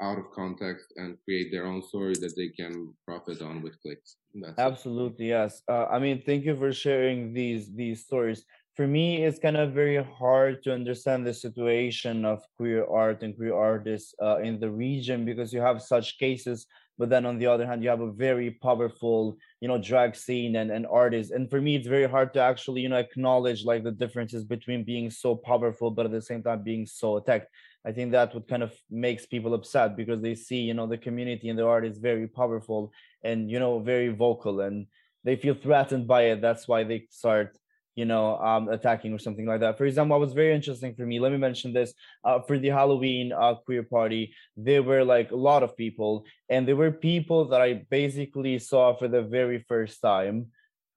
out 0.00 0.18
of 0.18 0.30
context 0.32 0.92
and 0.96 1.18
create 1.24 1.50
their 1.52 1.66
own 1.66 1.82
story 1.82 2.14
that 2.14 2.34
they 2.36 2.48
can 2.48 2.94
profit 3.06 3.42
on 3.42 3.62
with 3.62 3.80
clicks. 3.82 4.16
That's 4.34 4.58
Absolutely, 4.58 5.28
it. 5.28 5.28
yes. 5.28 5.62
Uh, 5.68 5.86
I 5.86 5.98
mean, 5.98 6.22
thank 6.24 6.44
you 6.44 6.54
for 6.56 6.72
sharing 6.72 7.32
these 7.32 7.74
these 7.74 8.04
stories. 8.04 8.44
For 8.76 8.86
me, 8.86 9.24
it's 9.24 9.38
kind 9.38 9.56
of 9.56 9.72
very 9.72 10.02
hard 10.02 10.62
to 10.64 10.72
understand 10.72 11.26
the 11.26 11.34
situation 11.34 12.24
of 12.24 12.42
queer 12.56 12.86
art 12.86 13.22
and 13.22 13.36
queer 13.36 13.54
artists 13.54 14.14
uh, 14.22 14.38
in 14.38 14.60
the 14.60 14.70
region 14.70 15.24
because 15.24 15.52
you 15.52 15.60
have 15.60 15.82
such 15.82 16.18
cases, 16.18 16.66
but 16.98 17.08
then 17.08 17.26
on 17.26 17.38
the 17.38 17.46
other 17.46 17.66
hand, 17.66 17.82
you 17.82 17.88
have 17.88 18.00
a 18.00 18.12
very 18.12 18.50
powerful, 18.50 19.36
you 19.60 19.68
know, 19.68 19.78
drag 19.78 20.14
scene 20.14 20.56
and, 20.56 20.70
and 20.70 20.86
artists. 20.86 21.32
And 21.32 21.50
for 21.50 21.60
me, 21.60 21.76
it's 21.76 21.88
very 21.88 22.08
hard 22.08 22.32
to 22.34 22.40
actually, 22.40 22.82
you 22.82 22.88
know, 22.88 22.96
acknowledge 22.96 23.64
like 23.64 23.82
the 23.82 23.90
differences 23.90 24.44
between 24.44 24.84
being 24.84 25.10
so 25.10 25.34
powerful, 25.34 25.90
but 25.90 26.06
at 26.06 26.12
the 26.12 26.22
same 26.22 26.42
time 26.42 26.62
being 26.62 26.86
so 26.86 27.16
attacked. 27.16 27.48
I 27.84 27.92
think 27.92 28.12
that 28.12 28.32
would 28.32 28.48
kind 28.48 28.62
of 28.62 28.72
makes 28.90 29.26
people 29.26 29.54
upset 29.54 29.96
because 29.96 30.22
they 30.22 30.34
see, 30.34 30.60
you 30.60 30.74
know, 30.74 30.86
the 30.86 30.96
community 30.98 31.48
and 31.48 31.58
the 31.58 31.66
art 31.66 31.84
is 31.84 31.98
very 31.98 32.28
powerful 32.28 32.92
and, 33.22 33.50
you 33.50 33.58
know, 33.58 33.80
very 33.80 34.08
vocal 34.08 34.60
and 34.60 34.86
they 35.24 35.36
feel 35.36 35.54
threatened 35.54 36.06
by 36.06 36.22
it. 36.26 36.40
That's 36.40 36.68
why 36.68 36.84
they 36.84 37.06
start, 37.10 37.58
you 37.94 38.04
know, 38.04 38.38
um, 38.38 38.68
attacking 38.68 39.12
or 39.12 39.18
something 39.18 39.46
like 39.46 39.60
that. 39.60 39.78
For 39.78 39.86
example, 39.86 40.18
what 40.18 40.26
was 40.26 40.34
very 40.34 40.54
interesting 40.54 40.94
for 40.94 41.06
me, 41.06 41.20
let 41.20 41.32
me 41.32 41.38
mention 41.38 41.72
this, 41.72 41.94
uh, 42.24 42.40
for 42.40 42.58
the 42.58 42.68
Halloween 42.68 43.32
uh, 43.32 43.54
queer 43.54 43.82
party, 43.82 44.34
there 44.56 44.82
were 44.82 45.04
like 45.04 45.30
a 45.30 45.36
lot 45.36 45.62
of 45.62 45.76
people 45.76 46.24
and 46.48 46.66
there 46.66 46.76
were 46.76 46.90
people 46.90 47.46
that 47.48 47.60
I 47.60 47.84
basically 47.90 48.58
saw 48.58 48.94
for 48.96 49.08
the 49.08 49.22
very 49.22 49.64
first 49.68 50.00
time 50.00 50.46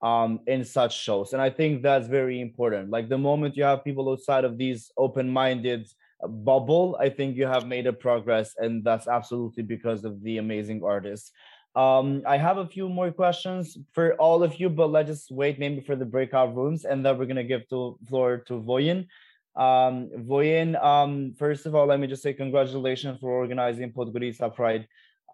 um 0.00 0.38
in 0.46 0.64
such 0.64 0.96
shows 0.96 1.32
and 1.32 1.42
i 1.42 1.50
think 1.50 1.82
that's 1.82 2.06
very 2.06 2.40
important 2.40 2.88
like 2.88 3.08
the 3.08 3.18
moment 3.18 3.56
you 3.56 3.64
have 3.64 3.82
people 3.82 4.08
outside 4.08 4.44
of 4.44 4.56
these 4.56 4.92
open-minded 4.96 5.88
bubble, 6.26 6.96
I 7.00 7.10
think 7.10 7.36
you 7.36 7.46
have 7.46 7.66
made 7.66 7.86
a 7.86 7.92
progress, 7.92 8.54
and 8.58 8.82
that's 8.84 9.06
absolutely 9.08 9.62
because 9.62 10.04
of 10.04 10.22
the 10.22 10.38
amazing 10.38 10.82
artists. 10.84 11.30
Um, 11.78 12.22
I 12.26 12.36
have 12.36 12.58
a 12.58 12.66
few 12.66 12.88
more 12.88 13.12
questions 13.12 13.78
for 13.92 14.14
all 14.14 14.42
of 14.42 14.58
you, 14.58 14.68
but 14.68 14.90
let's 14.90 15.08
just 15.08 15.30
wait 15.30 15.60
maybe 15.60 15.80
for 15.80 15.94
the 15.94 16.04
breakout 16.04 16.56
rooms, 16.56 16.84
and 16.84 17.06
then 17.06 17.16
we're 17.16 17.30
gonna 17.30 17.44
give 17.44 17.68
the 17.70 17.94
floor 18.08 18.38
to 18.48 18.54
Vojin. 18.54 19.06
Um, 19.54 20.10
Vojin, 20.26 20.74
um, 20.82 21.34
first 21.38 21.66
of 21.66 21.76
all, 21.76 21.86
let 21.86 22.00
me 22.00 22.08
just 22.08 22.20
say 22.20 22.32
congratulations 22.32 23.20
for 23.20 23.30
organizing 23.30 23.92
Podgorica 23.92 24.52
Pride. 24.52 24.88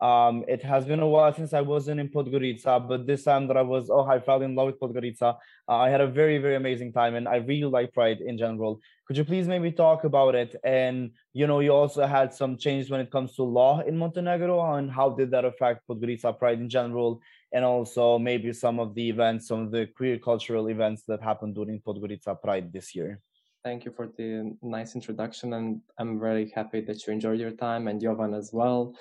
Um, 0.04 0.44
it 0.46 0.62
has 0.62 0.84
been 0.84 1.00
a 1.00 1.08
while 1.08 1.32
since 1.32 1.54
I 1.54 1.62
wasn't 1.62 1.98
in 1.98 2.10
Podgorica, 2.10 2.86
but 2.86 3.06
this 3.06 3.24
time 3.24 3.48
that 3.48 3.56
I 3.56 3.62
was, 3.62 3.88
oh, 3.88 4.04
I 4.04 4.20
fell 4.20 4.42
in 4.42 4.54
love 4.54 4.66
with 4.66 4.78
Podgorica. 4.78 5.28
Uh, 5.66 5.76
I 5.86 5.88
had 5.88 6.02
a 6.02 6.06
very, 6.06 6.36
very 6.36 6.56
amazing 6.56 6.92
time, 6.92 7.14
and 7.14 7.26
I 7.26 7.36
really 7.36 7.70
like 7.76 7.94
Pride 7.94 8.20
in 8.20 8.36
general. 8.36 8.72
Could 9.06 9.16
you 9.16 9.24
please 9.24 9.48
maybe 9.48 9.72
talk 9.72 10.04
about 10.04 10.34
it? 10.34 10.56
And 10.62 11.12
you 11.32 11.46
know, 11.46 11.60
you 11.60 11.72
also 11.72 12.04
had 12.06 12.34
some 12.34 12.58
changes 12.58 12.90
when 12.90 13.00
it 13.00 13.10
comes 13.10 13.34
to 13.36 13.44
law 13.44 13.80
in 13.80 13.96
Montenegro, 13.96 14.74
and 14.74 14.90
how 14.90 15.08
did 15.08 15.30
that 15.30 15.46
affect 15.46 15.88
Podgorica 15.88 16.38
Pride 16.38 16.60
in 16.60 16.68
general? 16.68 17.22
And 17.54 17.64
also 17.64 18.18
maybe 18.18 18.52
some 18.52 18.80
of 18.80 18.94
the 18.94 19.08
events, 19.08 19.48
some 19.48 19.60
of 19.62 19.70
the 19.70 19.86
queer 19.96 20.18
cultural 20.18 20.68
events 20.68 21.04
that 21.08 21.22
happened 21.22 21.54
during 21.54 21.80
Podgorica 21.80 22.32
Pride 22.42 22.70
this 22.74 22.94
year. 22.94 23.20
Thank 23.64 23.86
you 23.86 23.92
for 23.96 24.08
the 24.18 24.54
nice 24.60 24.94
introduction, 24.94 25.54
and 25.54 25.80
I'm 25.98 26.20
very 26.20 26.52
happy 26.54 26.82
that 26.82 27.06
you 27.06 27.14
enjoyed 27.14 27.40
your 27.40 27.52
time, 27.52 27.88
and 27.88 27.98
Jovan 27.98 28.34
as 28.34 28.50
well. 28.52 28.94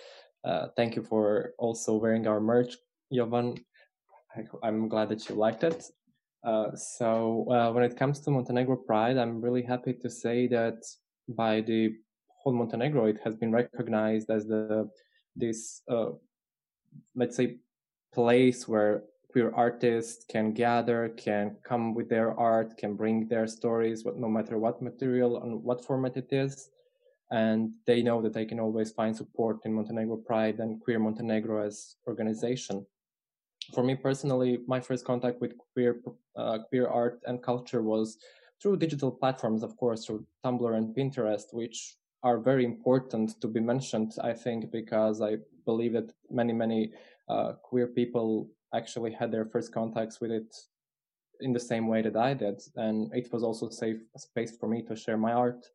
Uh, 0.43 0.67
thank 0.75 0.95
you 0.95 1.03
for 1.03 1.53
also 1.57 1.95
wearing 1.95 2.27
our 2.27 2.41
merch, 2.41 2.75
Jovan. 3.11 3.57
I, 4.35 4.67
am 4.67 4.89
glad 4.89 5.09
that 5.09 5.29
you 5.29 5.35
liked 5.35 5.63
it. 5.63 5.85
Uh, 6.43 6.75
so 6.75 7.47
uh, 7.49 7.71
when 7.71 7.83
it 7.83 7.97
comes 7.97 8.19
to 8.21 8.31
Montenegro 8.31 8.75
Pride, 8.75 9.17
I'm 9.17 9.41
really 9.41 9.61
happy 9.61 9.93
to 9.93 10.09
say 10.09 10.47
that 10.47 10.83
by 11.29 11.61
the 11.61 11.95
whole 12.27 12.53
Montenegro, 12.53 13.05
it 13.05 13.19
has 13.23 13.35
been 13.35 13.51
recognized 13.51 14.29
as 14.29 14.45
the 14.45 14.89
this 15.35 15.81
uh, 15.89 16.09
let's 17.15 17.37
say 17.37 17.57
place 18.13 18.67
where 18.67 19.03
queer 19.31 19.51
artists 19.55 20.25
can 20.29 20.53
gather, 20.53 21.09
can 21.09 21.55
come 21.63 21.95
with 21.95 22.09
their 22.09 22.37
art, 22.37 22.77
can 22.77 22.95
bring 22.95 23.27
their 23.27 23.47
stories, 23.47 24.05
no 24.05 24.29
matter 24.29 24.59
what 24.59 24.81
material 24.81 25.41
and 25.41 25.63
what 25.63 25.83
format 25.83 26.17
it 26.17 26.31
is 26.31 26.69
and 27.33 27.71
they 27.87 28.03
know 28.03 28.21
that 28.21 28.31
they 28.31 28.45
can 28.45 28.59
always 28.59 28.91
find 28.91 29.15
support 29.15 29.57
in 29.65 29.73
Montenegro 29.73 30.17
Pride 30.17 30.59
and 30.59 30.79
Queer 30.79 30.99
Montenegro 30.99 31.65
as 31.65 31.95
organization. 32.07 32.85
For 33.73 33.83
me 33.83 33.95
personally, 33.95 34.59
my 34.67 34.79
first 34.79 35.03
contact 35.03 35.41
with 35.41 35.57
queer 35.73 35.99
uh, 36.35 36.59
queer 36.69 36.87
art 36.87 37.21
and 37.25 37.41
culture 37.41 37.81
was 37.81 38.17
through 38.61 38.77
digital 38.77 39.11
platforms, 39.11 39.63
of 39.63 39.75
course, 39.77 40.05
through 40.05 40.27
Tumblr 40.45 40.77
and 40.77 40.95
Pinterest, 40.95 41.51
which 41.53 41.97
are 42.21 42.37
very 42.37 42.65
important 42.65 43.41
to 43.41 43.47
be 43.47 43.59
mentioned. 43.59 44.11
I 44.21 44.33
think 44.33 44.71
because 44.71 45.19
I 45.19 45.37
believe 45.65 45.93
that 45.93 46.13
many 46.29 46.53
many 46.53 46.91
uh, 47.29 47.53
queer 47.63 47.87
people 47.87 48.47
actually 48.75 49.11
had 49.11 49.31
their 49.31 49.45
first 49.45 49.73
contacts 49.73 50.21
with 50.21 50.29
it 50.29 50.53
in 51.39 51.51
the 51.51 51.67
same 51.71 51.87
way 51.87 52.03
that 52.03 52.15
I 52.15 52.35
did, 52.35 52.61
and 52.75 53.11
it 53.11 53.33
was 53.33 53.41
also 53.41 53.69
a 53.69 53.79
safe 53.83 54.01
space 54.17 54.55
for 54.55 54.67
me 54.67 54.83
to 54.83 54.95
share 54.95 55.17
my 55.17 55.33
art 55.33 55.65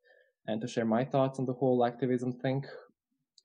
and 0.49 0.61
to 0.61 0.67
share 0.67 0.85
my 0.85 1.05
thoughts 1.05 1.39
on 1.39 1.47
the 1.47 1.53
whole 1.53 1.85
activism 1.85 2.33
thing. 2.33 2.65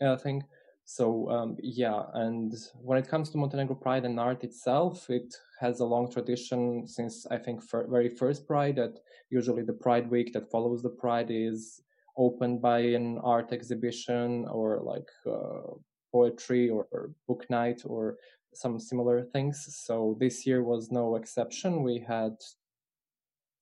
Uh, 0.02 0.18
thing. 0.18 0.44
So 0.86 1.30
um, 1.30 1.56
yeah, 1.62 2.04
and 2.14 2.54
when 2.82 2.98
it 2.98 3.08
comes 3.08 3.30
to 3.30 3.38
Montenegro 3.38 3.76
Pride 3.76 4.04
and 4.06 4.20
art 4.20 4.44
itself, 4.44 5.10
it 5.10 5.34
has 5.60 5.80
a 5.80 5.86
long 5.86 6.12
tradition 6.12 6.88
since 6.88 7.26
I 7.32 7.38
think 7.38 7.62
very 7.72 8.10
first 8.10 8.48
Pride. 8.48 8.76
That 8.78 9.00
usually 9.30 9.64
the 9.64 9.80
Pride 9.86 10.10
week 10.10 10.34
that 10.34 10.52
follows 10.52 10.82
the 10.82 10.90
Pride 10.90 11.28
is 11.30 11.82
opened 12.18 12.62
by 12.62 12.80
an 12.80 13.20
art 13.24 13.54
exhibition 13.54 14.46
or 14.50 14.82
like 14.84 15.10
uh, 15.26 15.72
poetry 16.12 16.70
or, 16.70 16.88
or 16.92 17.12
book 17.28 17.46
night 17.50 17.82
or 17.86 18.18
some 18.54 18.80
similar 18.80 19.24
things. 19.24 19.66
So 19.86 20.18
this 20.20 20.46
year 20.46 20.64
was 20.64 20.92
no 20.92 21.16
exception. 21.16 21.84
We 21.84 22.00
had 22.06 22.36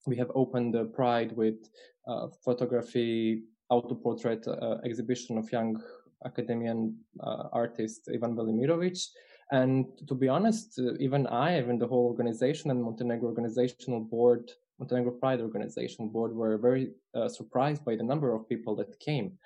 we 0.07 0.15
have 0.17 0.31
opened 0.33 0.73
the 0.73 0.85
Pride 0.85 1.31
with 1.33 1.69
uh, 2.07 2.27
photography 2.43 3.43
auto-portrait 3.69 4.45
uh, 4.47 4.77
exhibition 4.83 5.37
of 5.37 5.51
young 5.51 5.81
academian 6.25 6.95
uh, 7.21 7.47
artist 7.51 8.09
Ivan 8.13 8.35
Velimirovic. 8.35 8.99
And 9.51 9.85
to 10.07 10.15
be 10.15 10.27
honest, 10.27 10.79
even 10.99 11.27
I, 11.27 11.59
even 11.59 11.77
the 11.77 11.87
whole 11.87 12.05
organization 12.05 12.71
and 12.71 12.81
Montenegro 12.81 13.27
organizational 13.27 13.99
board, 13.99 14.51
Montenegro 14.79 15.11
Pride 15.11 15.41
organizational 15.41 16.09
board 16.09 16.33
were 16.33 16.57
very 16.57 16.91
surprised 17.27 17.83
by 17.83 17.95
the 17.97 18.03
number 18.03 18.33
of 18.33 18.47
people 18.47 18.75
that 18.77 18.97
came. 18.99 19.37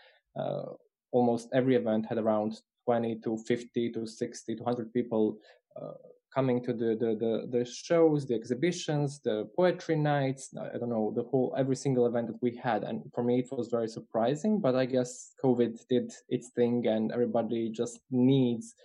almost 1.12 1.50
every 1.54 1.76
event 1.76 2.06
had 2.06 2.18
around 2.18 2.60
20 2.86 3.16
to 3.24 3.38
50 3.38 3.92
to 3.94 4.06
60 4.06 4.56
to 4.56 4.64
100 4.64 4.94
people 4.94 5.40
uh, 5.76 5.92
coming 6.36 6.62
to 6.62 6.74
the, 6.74 6.98
the, 7.00 7.16
the, 7.16 7.48
the, 7.58 7.66
shows, 7.66 8.28
the 8.28 8.36
exhibitions, 8.36 9.22
the 9.24 9.50
poetry 9.56 9.96
nights, 9.96 10.54
I 10.60 10.78
don't 10.78 10.90
know, 10.90 11.14
the 11.16 11.24
whole, 11.24 11.56
every 11.58 11.78
single 11.78 12.06
event 12.06 12.28
that 12.28 12.42
we 12.42 12.56
had. 12.58 12.84
And 12.84 13.04
for 13.14 13.24
me, 13.24 13.40
it 13.40 13.48
was 13.52 13.70
very 13.70 13.88
surprising, 13.88 14.60
but 14.60 14.76
I 14.76 14.86
guess 14.86 15.32
COVID 15.44 15.88
did 15.88 16.12
its 16.28 16.50
thing 16.50 16.86
and 16.88 17.12
everybody 17.14 17.70
just 17.70 18.00
needs 18.12 18.76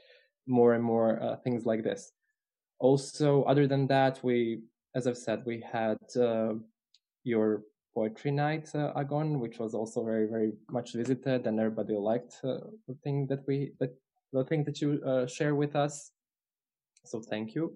more 0.47 0.75
and 0.75 0.85
more 0.85 1.21
uh, 1.21 1.37
things 1.37 1.67
like 1.67 1.83
this. 1.83 2.13
Also, 2.79 3.43
other 3.43 3.67
than 3.67 3.89
that, 3.89 4.21
we, 4.23 4.63
as 4.95 5.09
I've 5.09 5.19
said, 5.19 5.43
we 5.45 5.63
had 5.73 5.99
uh, 6.17 6.55
your 7.25 7.63
poetry 7.95 8.31
night, 8.31 8.71
uh, 8.77 8.93
Agon, 8.97 9.41
which 9.41 9.59
was 9.59 9.75
also 9.75 10.05
very, 10.05 10.27
very 10.27 10.53
much 10.71 10.93
visited 10.93 11.47
and 11.49 11.59
everybody 11.59 11.95
liked 11.95 12.37
uh, 12.45 12.59
the 12.87 12.95
thing 13.03 13.27
that 13.27 13.41
we, 13.49 13.73
that, 13.81 13.93
the 14.33 14.45
thing 14.45 14.63
that 14.65 14.81
you 14.81 15.03
uh, 15.05 15.27
share 15.27 15.57
with 15.57 15.75
us. 15.75 16.13
So 17.05 17.21
thank 17.21 17.55
you. 17.55 17.75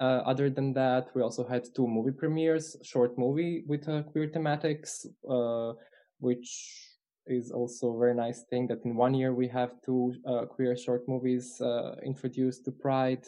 Uh, 0.00 0.22
other 0.26 0.48
than 0.48 0.72
that, 0.74 1.08
we 1.14 1.22
also 1.22 1.44
had 1.44 1.64
two 1.74 1.86
movie 1.86 2.12
premieres, 2.12 2.76
short 2.82 3.18
movie 3.18 3.64
with 3.66 3.88
uh, 3.88 4.02
queer 4.02 4.28
thematics, 4.28 5.06
uh, 5.28 5.74
which 6.20 6.84
is 7.26 7.50
also 7.50 7.94
a 7.94 7.98
very 7.98 8.14
nice 8.14 8.44
thing 8.48 8.68
that 8.68 8.84
in 8.84 8.94
one 8.94 9.12
year 9.12 9.34
we 9.34 9.48
have 9.48 9.72
two 9.84 10.14
uh, 10.24 10.44
queer 10.46 10.76
short 10.76 11.02
movies 11.08 11.60
uh, 11.60 11.96
introduced 12.04 12.64
to 12.64 12.70
Pride. 12.70 13.26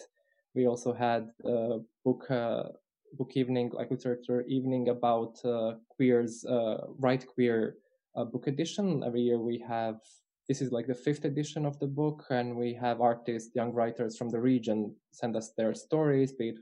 We 0.54 0.66
also 0.66 0.92
had 0.92 1.30
a 1.44 1.78
book, 2.04 2.30
uh, 2.30 2.64
book 3.18 3.32
evening, 3.34 3.70
like 3.74 3.90
literature 3.90 4.42
evening 4.42 4.88
about 4.88 5.40
queers, 5.88 6.44
Write 6.98 7.26
Queer 7.26 7.76
book 8.14 8.46
edition. 8.46 9.02
Every 9.04 9.22
year 9.22 9.38
we 9.38 9.58
have, 9.68 10.00
this 10.50 10.60
is 10.60 10.72
like 10.72 10.88
the 10.88 11.02
fifth 11.06 11.24
edition 11.24 11.64
of 11.64 11.78
the 11.78 11.86
book, 11.86 12.24
and 12.30 12.56
we 12.56 12.74
have 12.74 13.00
artists, 13.00 13.54
young 13.54 13.72
writers 13.72 14.18
from 14.18 14.30
the 14.30 14.40
region 14.40 14.92
send 15.12 15.36
us 15.36 15.52
their 15.56 15.72
stories, 15.72 16.32
be 16.32 16.48
it 16.48 16.58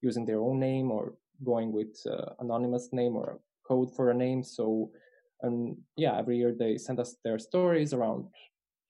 using 0.00 0.24
their 0.24 0.38
own 0.38 0.60
name 0.60 0.92
or 0.92 1.14
going 1.42 1.72
with 1.72 1.92
uh, 2.08 2.34
anonymous 2.38 2.90
name 2.92 3.16
or 3.16 3.26
a 3.30 3.38
code 3.66 3.92
for 3.96 4.10
a 4.10 4.14
name. 4.14 4.44
So, 4.44 4.92
and 5.40 5.76
yeah, 5.96 6.16
every 6.16 6.36
year 6.38 6.54
they 6.56 6.78
send 6.78 7.00
us 7.00 7.16
their 7.24 7.36
stories. 7.36 7.92
Around 7.92 8.26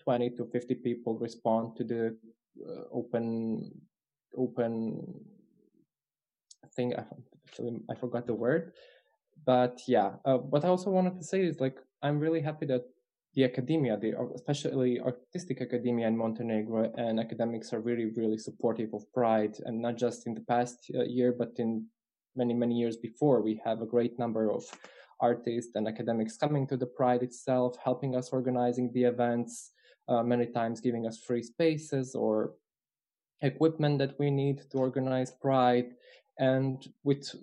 20 0.05 0.29
to 0.37 0.45
50 0.45 0.75
people 0.75 1.17
respond 1.19 1.75
to 1.77 1.85
the 1.85 2.15
uh, 2.61 2.83
open 2.93 3.73
open 4.37 5.15
thing. 6.77 6.93
Actually, 7.49 7.81
I 7.91 7.95
forgot 7.95 8.27
the 8.27 8.35
word, 8.35 8.75
but 9.47 9.81
yeah. 9.89 10.11
Uh, 10.27 10.37
what 10.37 10.63
I 10.67 10.69
also 10.69 10.91
wanted 10.91 11.17
to 11.17 11.25
say 11.25 11.41
is 11.41 11.59
like 11.59 11.79
I'm 12.03 12.19
really 12.19 12.43
happy 12.43 12.67
that 12.67 12.85
the 13.35 13.45
academia, 13.45 13.97
the 13.97 14.15
especially 14.35 15.01
artistic 15.01 15.63
academia 15.63 16.07
in 16.07 16.17
Montenegro 16.17 16.93
and 16.97 17.19
academics 17.19 17.73
are 17.73 17.81
really, 17.81 18.11
really 18.17 18.37
supportive 18.39 18.93
of 18.93 19.11
Pride, 19.13 19.57
and 19.65 19.81
not 19.81 19.97
just 19.97 20.27
in 20.27 20.35
the 20.35 20.43
past 20.43 20.91
uh, 20.95 21.05
year, 21.05 21.33
but 21.33 21.53
in 21.57 21.87
many, 22.37 22.53
many 22.53 22.75
years 22.75 22.97
before. 22.97 23.41
We 23.41 23.61
have 23.65 23.81
a 23.81 23.87
great 23.87 24.19
number 24.19 24.51
of 24.51 24.65
artists 25.21 25.77
and 25.77 25.89
academics 25.89 26.37
coming 26.37 26.67
to 26.67 26.77
the 26.77 26.87
Pride 26.87 27.23
itself, 27.23 27.77
helping 27.83 28.15
us 28.15 28.31
organizing 28.31 28.91
the 28.93 29.05
events, 29.05 29.71
uh, 30.09 30.23
many 30.23 30.47
times 30.47 30.81
giving 30.81 31.07
us 31.07 31.19
free 31.27 31.43
spaces 31.43 32.15
or 32.15 32.55
equipment 33.41 33.99
that 33.99 34.19
we 34.19 34.31
need 34.31 34.63
to 34.71 34.79
organize 34.79 35.31
Pride. 35.31 35.93
And 36.39 36.87
with 37.03 37.35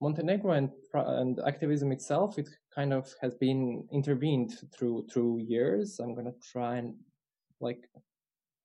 Montenegro 0.00 0.52
and, 0.52 0.70
and 0.92 1.40
activism 1.46 1.90
itself, 1.92 2.38
it 2.38 2.48
kind 2.74 2.92
of 2.92 3.12
has 3.20 3.34
been 3.34 3.86
intervened 3.92 4.52
through 4.74 5.06
through 5.10 5.38
years. 5.38 6.00
I'm 6.00 6.14
gonna 6.14 6.34
try 6.52 6.76
and 6.76 6.94
like, 7.60 7.88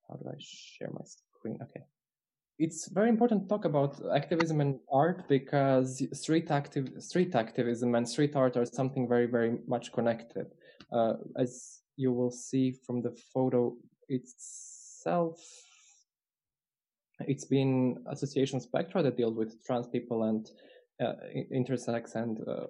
how 0.07 0.15
do 0.15 0.29
I 0.29 0.35
share 0.39 0.89
my 0.91 1.05
screen? 1.05 1.59
Okay. 1.61 1.83
It's 2.57 2.89
very 2.89 3.07
important 3.07 3.43
to 3.43 3.47
talk 3.47 3.63
about 3.63 4.01
activism 4.13 4.59
and 4.59 4.79
art 4.91 5.29
because 5.29 6.03
street 6.11 6.51
active 6.51 6.89
street 6.99 7.33
activism 7.35 7.95
and 7.95 8.07
street 8.07 8.35
art 8.35 8.57
are 8.57 8.65
something 8.65 9.07
very 9.07 9.27
very 9.27 9.59
much 9.67 9.93
connected. 9.93 10.47
Uh, 10.91 11.13
as 11.37 11.81
you 11.95 12.11
will 12.11 12.31
see 12.31 12.71
from 12.71 13.01
the 13.01 13.15
photo 13.33 13.75
itself, 14.09 15.39
it's 17.27 17.45
been 17.45 17.97
Association 18.07 18.59
Spectra 18.59 19.03
that 19.03 19.17
deals 19.17 19.35
with 19.35 19.63
trans 19.65 19.87
people 19.87 20.23
and 20.23 20.49
uh, 21.01 21.13
intersex 21.53 22.15
and 22.15 22.39
uh, 22.47 22.67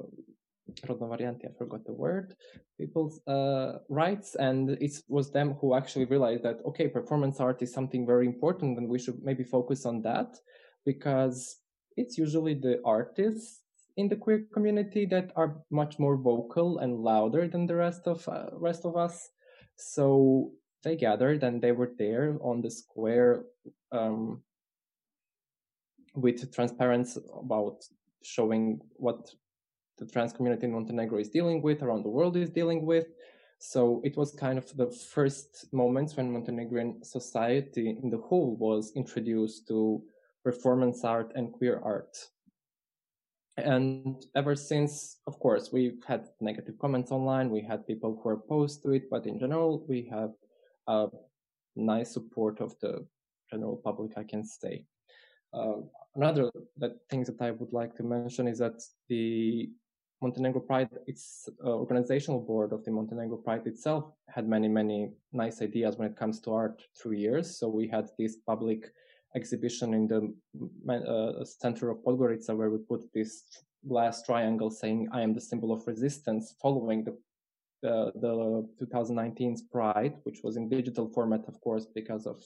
varianti, 0.87 1.45
I 1.45 1.57
forgot 1.57 1.85
the 1.85 1.93
word, 1.93 2.35
people's 2.79 3.21
uh, 3.27 3.79
rights. 3.89 4.35
And 4.35 4.71
it 4.81 4.93
was 5.07 5.31
them 5.31 5.55
who 5.59 5.75
actually 5.75 6.05
realized 6.05 6.43
that, 6.43 6.59
okay, 6.65 6.87
performance 6.87 7.39
art 7.39 7.61
is 7.61 7.73
something 7.73 8.05
very 8.05 8.25
important 8.25 8.77
and 8.77 8.89
we 8.89 8.99
should 8.99 9.23
maybe 9.23 9.43
focus 9.43 9.85
on 9.85 10.01
that 10.03 10.37
because 10.85 11.57
it's 11.97 12.17
usually 12.17 12.53
the 12.53 12.81
artists 12.85 13.61
in 13.97 14.07
the 14.07 14.15
queer 14.15 14.45
community 14.53 15.05
that 15.05 15.31
are 15.35 15.57
much 15.71 15.99
more 15.99 16.15
vocal 16.15 16.79
and 16.79 17.03
louder 17.03 17.47
than 17.47 17.67
the 17.67 17.75
rest 17.75 18.07
of 18.07 18.27
uh, 18.29 18.45
rest 18.53 18.85
of 18.85 18.95
us. 18.95 19.29
So 19.75 20.51
they 20.83 20.95
gathered 20.95 21.43
and 21.43 21.61
they 21.61 21.73
were 21.73 21.91
there 21.97 22.37
on 22.41 22.61
the 22.61 22.71
square 22.71 23.43
um, 23.91 24.41
with 26.15 26.53
transparency 26.53 27.19
about 27.37 27.83
showing 28.23 28.79
what 28.93 29.29
the 29.99 30.05
trans 30.05 30.33
community 30.33 30.65
in 30.65 30.73
Montenegro 30.73 31.19
is 31.19 31.29
dealing 31.29 31.61
with, 31.61 31.83
around 31.83 32.03
the 32.03 32.09
world 32.09 32.35
is 32.37 32.49
dealing 32.49 32.85
with. 32.85 33.07
So 33.59 34.01
it 34.05 34.15
was 34.15 34.31
kind 34.31 34.57
of 34.57 34.65
the 34.77 34.89
first 34.89 35.67
moments 35.73 36.15
when 36.15 36.31
Montenegrin 36.31 37.03
society 37.03 37.97
in 38.01 38.09
the 38.09 38.17
whole 38.17 38.55
was 38.55 38.93
introduced 38.95 39.67
to 39.67 40.01
performance 40.43 41.03
art 41.03 41.33
and 41.35 41.51
queer 41.51 41.81
art. 41.83 42.17
And 43.57 44.25
ever 44.35 44.55
since, 44.55 45.17
of 45.27 45.37
course, 45.39 45.73
we've 45.73 46.01
had 46.07 46.29
negative 46.39 46.79
comments 46.79 47.11
online. 47.11 47.49
We 47.49 47.61
had 47.61 47.85
people 47.85 48.17
who 48.21 48.29
are 48.29 48.33
opposed 48.33 48.81
to 48.83 48.91
it, 48.91 49.09
but 49.09 49.27
in 49.27 49.37
general, 49.37 49.85
we 49.89 50.09
have 50.09 50.31
a 50.87 51.07
nice 51.75 52.13
support 52.13 52.61
of 52.61 52.79
the 52.79 53.05
general 53.51 53.81
public, 53.83 54.11
I 54.17 54.23
can 54.23 54.45
say. 54.45 54.85
Uh, 55.53 55.81
another 56.15 56.51
that 56.77 56.91
things 57.09 57.27
that 57.27 57.41
I 57.41 57.51
would 57.51 57.73
like 57.73 57.95
to 57.95 58.03
mention 58.03 58.47
is 58.47 58.59
that 58.59 58.81
the 59.09 59.69
Montenegro 60.21 60.61
Pride, 60.61 60.89
its 61.07 61.47
uh, 61.63 61.69
organizational 61.69 62.41
board 62.41 62.73
of 62.73 62.83
the 62.83 62.91
Montenegro 62.91 63.37
Pride 63.37 63.65
itself 63.65 64.11
had 64.27 64.47
many, 64.47 64.67
many 64.67 65.11
nice 65.31 65.61
ideas 65.61 65.95
when 65.97 66.09
it 66.09 66.17
comes 66.17 66.39
to 66.41 66.53
art 66.53 66.81
through 66.97 67.13
years. 67.13 67.57
So 67.57 67.69
we 67.69 67.87
had 67.87 68.09
this 68.17 68.35
public 68.45 68.91
exhibition 69.35 69.93
in 69.93 70.07
the 70.07 70.33
uh, 70.91 71.45
center 71.45 71.89
of 71.89 71.99
Podgorica 71.99 72.55
where 72.55 72.69
we 72.69 72.79
put 72.79 73.13
this 73.13 73.43
glass 73.87 74.23
triangle 74.23 74.69
saying, 74.69 75.07
I 75.13 75.21
am 75.21 75.33
the 75.33 75.41
symbol 75.41 75.71
of 75.71 75.87
resistance 75.87 76.55
following 76.61 77.03
the 77.03 77.17
uh, 77.81 78.11
the 78.15 78.67
2019's 78.81 79.61
Pride, 79.61 80.15
which 80.23 80.39
was 80.43 80.57
in 80.57 80.67
digital 80.67 81.07
format, 81.07 81.45
of 81.47 81.61
course, 81.61 81.85
because 81.85 82.25
of 82.25 82.43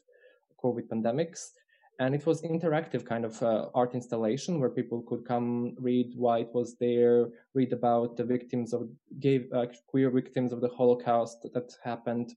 COVID 0.64 0.88
pandemics 0.90 1.54
and 2.00 2.16
it 2.16 2.26
was 2.26 2.42
interactive 2.42 3.06
kind 3.06 3.26
of 3.26 3.42
uh, 3.44 3.70
art 3.76 3.94
installation 3.94 4.60
where 4.60 4.70
people 4.70 5.02
could 5.04 5.26
come 5.26 5.76
read 5.80 6.14
why 6.16 6.40
it 6.40 6.50
was 6.54 6.76
there 6.78 7.30
read 7.54 7.72
about 7.74 8.18
the 8.18 8.24
victims 8.24 8.74
of 8.74 8.90
gay 9.20 9.46
uh, 9.54 9.66
queer 9.88 10.10
victims 10.10 10.52
of 10.52 10.62
the 10.62 10.70
holocaust 10.70 11.46
that 11.54 11.76
happened 11.84 12.36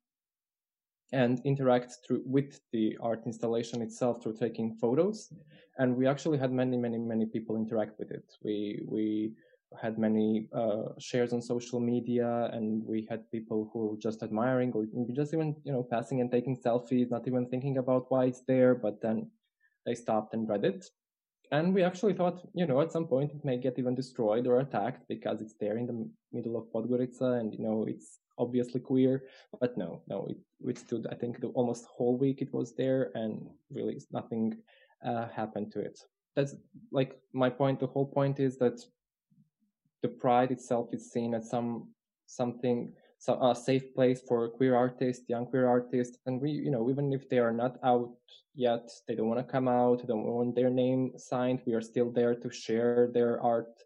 and 1.13 1.41
interact 1.45 1.99
through 2.05 2.23
with 2.27 2.61
the 2.73 2.97
art 3.01 3.23
installation 3.27 3.81
itself 3.81 4.23
through 4.23 4.35
taking 4.35 4.75
photos. 4.75 5.33
And 5.79 5.97
we 5.97 6.07
actually 6.07 6.39
had 6.39 6.53
many 6.53 6.77
many 6.77 6.99
many 6.99 7.27
people 7.27 7.57
interact 7.57 7.99
with 7.99 8.11
it. 8.11 8.25
We 8.43 8.83
we 8.87 9.33
had 9.81 9.99
many 9.99 10.49
uh, 10.53 10.89
shares 10.99 11.33
on 11.33 11.43
social 11.43 11.81
media 11.81 12.49
and 12.53 12.85
we 12.85 13.07
had 13.11 13.31
people 13.31 13.69
who 13.73 13.89
were 13.89 13.97
just 13.97 14.23
admiring 14.23 14.73
or 14.73 14.87
just 15.13 15.35
even 15.35 15.57
you 15.65 15.73
know 15.73 15.83
passing 15.83 16.21
and 16.21 16.31
taking 16.31 16.57
selfies 16.57 17.11
not 17.11 17.27
even 17.27 17.47
thinking 17.47 17.77
about 17.79 18.07
why 18.09 18.25
it's 18.27 18.43
there 18.47 18.75
but 18.75 19.03
then 19.03 19.29
they 19.87 19.95
stopped 19.95 20.35
and 20.35 20.49
read 20.49 20.65
it. 20.65 20.85
And 21.53 21.73
we 21.73 21.85
actually 21.85 22.13
thought, 22.13 22.41
you 22.55 22.67
know, 22.67 22.81
at 22.81 22.93
some 22.93 23.07
point 23.07 23.31
it 23.33 23.45
may 23.45 23.57
get 23.57 23.79
even 23.79 23.95
destroyed 23.95 24.47
or 24.47 24.59
attacked 24.59 25.07
because 25.09 25.41
it's 25.41 25.55
there 25.61 25.79
in 25.79 25.87
the 25.87 26.11
middle 26.33 26.57
of 26.57 26.65
Podgorica 26.73 27.41
and, 27.41 27.55
you 27.55 27.61
know, 27.61 27.87
it's 27.89 28.19
obviously 28.37 28.81
queer. 28.81 29.23
But 29.61 29.79
no, 29.79 30.03
no, 30.09 30.29
it, 30.67 30.79
stood, 30.79 31.07
I 31.11 31.15
think, 31.15 31.41
the 31.41 31.49
almost 31.49 31.87
whole 31.87 32.17
week 32.19 32.43
it 32.43 32.53
was 32.53 32.75
there 32.75 33.13
and 33.15 33.47
really 33.71 34.01
nothing 34.11 34.57
uh, 35.05 35.29
happened 35.29 35.71
to 35.73 35.81
it. 35.81 36.01
That's 36.35 36.57
like 36.91 37.17
my 37.33 37.49
point. 37.49 37.81
The 37.81 37.87
whole 37.87 38.07
point 38.07 38.41
is 38.41 38.59
that 38.59 38.81
the 40.03 40.09
pride 40.09 40.51
itself 40.51 40.93
is 40.93 41.11
seen 41.11 41.33
as 41.33 41.49
some 41.49 41.89
something 42.27 42.93
so 43.27 43.33
a 43.43 43.57
safe 43.57 43.93
place 43.93 44.21
for 44.21 44.49
queer 44.49 44.77
artists, 44.77 45.29
young 45.29 45.47
queer 45.47 45.67
artists, 45.67 46.17
and 46.27 46.41
we, 46.41 46.53
you 46.53 46.71
know, 46.71 46.89
even 46.89 47.13
if 47.13 47.29
they 47.29 47.41
are 47.41 47.53
not 47.53 47.77
out 47.83 48.15
yet, 48.55 48.89
they 49.09 49.17
don't 49.17 49.27
want 49.27 49.41
to 49.45 49.53
come 49.53 49.67
out, 49.67 49.99
they 49.99 50.07
don't 50.07 50.23
want 50.23 50.55
their 50.55 50.71
name 50.71 51.11
signed, 51.17 51.61
we 51.67 51.75
are 51.75 51.81
still 51.81 52.09
there 52.13 52.37
to 52.37 52.49
share 52.49 53.11
their 53.13 53.43
art 53.43 53.83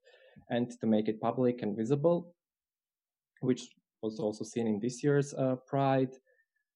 and 0.50 0.78
to 0.78 0.86
make 0.86 1.08
it 1.08 1.22
public 1.22 1.62
and 1.62 1.74
visible, 1.74 2.34
which 3.40 3.70
was 4.02 4.20
also 4.20 4.44
seen 4.44 4.66
in 4.66 4.78
this 4.78 5.02
year's 5.02 5.32
uh, 5.32 5.56
Pride. 5.66 6.12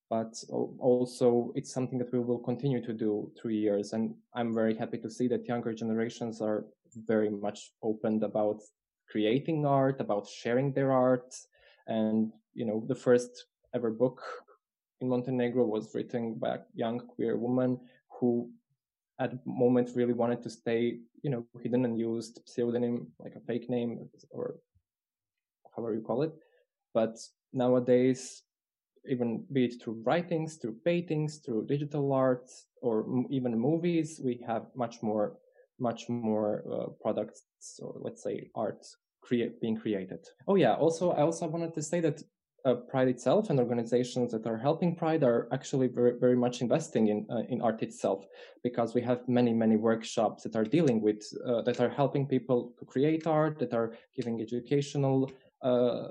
But 0.09 0.33
also, 0.79 1.53
it's 1.55 1.73
something 1.73 1.99
that 1.99 2.13
we 2.13 2.21
will 2.21 2.39
continue 2.39 2.81
to 2.87 2.95
do 2.95 3.31
through 3.37 3.53
years, 3.53 3.93
and 3.93 4.15
I'm 4.35 4.55
very 4.55 4.75
happy 4.75 4.99
to 4.99 5.11
see 5.11 5.29
that 5.29 5.45
younger 5.47 5.75
generations 5.75 6.41
are 6.41 6.65
very 7.07 7.29
much 7.29 7.73
opened 7.83 8.23
about 8.23 8.63
creating 9.11 9.67
art, 9.67 10.01
about 10.01 10.27
sharing 10.27 10.73
their 10.73 10.93
art, 10.93 11.35
and 11.89 12.33
you 12.55 12.65
know, 12.65 12.85
the 12.87 12.95
first 12.95 13.47
ever 13.75 13.91
book 13.91 14.23
in 15.01 15.09
Montenegro 15.09 15.65
was 15.65 15.95
written 15.95 16.35
by 16.35 16.57
a 16.57 16.59
young 16.75 16.99
queer 16.99 17.37
woman 17.37 17.81
who 18.21 18.51
at 19.21 19.31
the 19.31 19.41
moment 19.45 19.91
really 19.95 20.13
wanted 20.13 20.43
to 20.43 20.51
stay, 20.51 20.99
you 21.23 21.31
know, 21.31 21.47
hidden 21.63 21.85
and 21.85 21.99
used 21.99 22.41
pseudonym, 22.47 23.09
like 23.19 23.35
a 23.37 23.41
fake 23.41 23.69
name 23.71 24.09
or 24.31 24.57
however 25.77 25.95
you 25.95 26.01
call 26.01 26.23
it. 26.23 26.33
But 26.93 27.17
nowadays, 27.53 28.43
even 29.09 29.45
be 29.53 29.67
it 29.67 29.83
through 29.83 30.03
writings, 30.05 30.57
through 30.57 30.77
paintings, 30.85 31.39
through 31.39 31.67
digital 31.67 32.13
art, 32.13 32.51
or 32.81 33.01
m- 33.01 33.27
even 33.31 33.59
movies, 33.59 34.21
we 34.23 34.43
have 34.47 34.67
much 34.75 35.03
more, 35.03 35.37
much 35.79 36.09
more 36.09 36.65
uh, 36.73 36.87
products, 37.03 37.43
or 37.81 37.97
let's 38.01 38.23
say 38.23 38.51
art 38.55 38.87
create 39.23 39.61
being 39.61 39.77
created. 39.77 40.27
Oh 40.49 40.55
yeah. 40.55 40.75
Also, 40.75 41.13
I 41.13 41.23
also 41.23 41.47
wanted 41.47 41.75
to 41.75 41.83
say 41.83 42.01
that 42.01 42.23
uh, 42.65 42.75
Pride 42.75 43.09
itself 43.09 43.51
and 43.51 43.59
organizations 43.59 44.33
that 44.33 44.47
are 44.47 44.57
helping 44.57 44.97
Pride 44.97 45.23
are 45.23 45.49
actually 45.53 45.89
very, 45.89 46.19
very 46.19 46.37
much 46.37 46.61
investing 46.61 47.09
in 47.09 47.27
uh, 47.31 47.43
in 47.49 47.61
art 47.61 47.83
itself 47.83 48.27
because 48.63 48.95
we 48.95 49.03
have 49.03 49.29
many 49.29 49.53
many 49.53 49.77
workshops 49.77 50.43
that 50.45 50.57
are 50.57 50.65
dealing 50.65 51.01
with 51.01 51.23
uh, 51.47 51.63
that 51.63 51.81
are 51.81 51.91
helping 51.91 52.27
people 52.27 52.73
to 52.79 52.85
create 52.85 53.27
art 53.27 53.59
that 53.59 53.75
are 53.75 53.93
giving 54.17 54.41
educational 54.41 55.31
uh, 55.63 56.09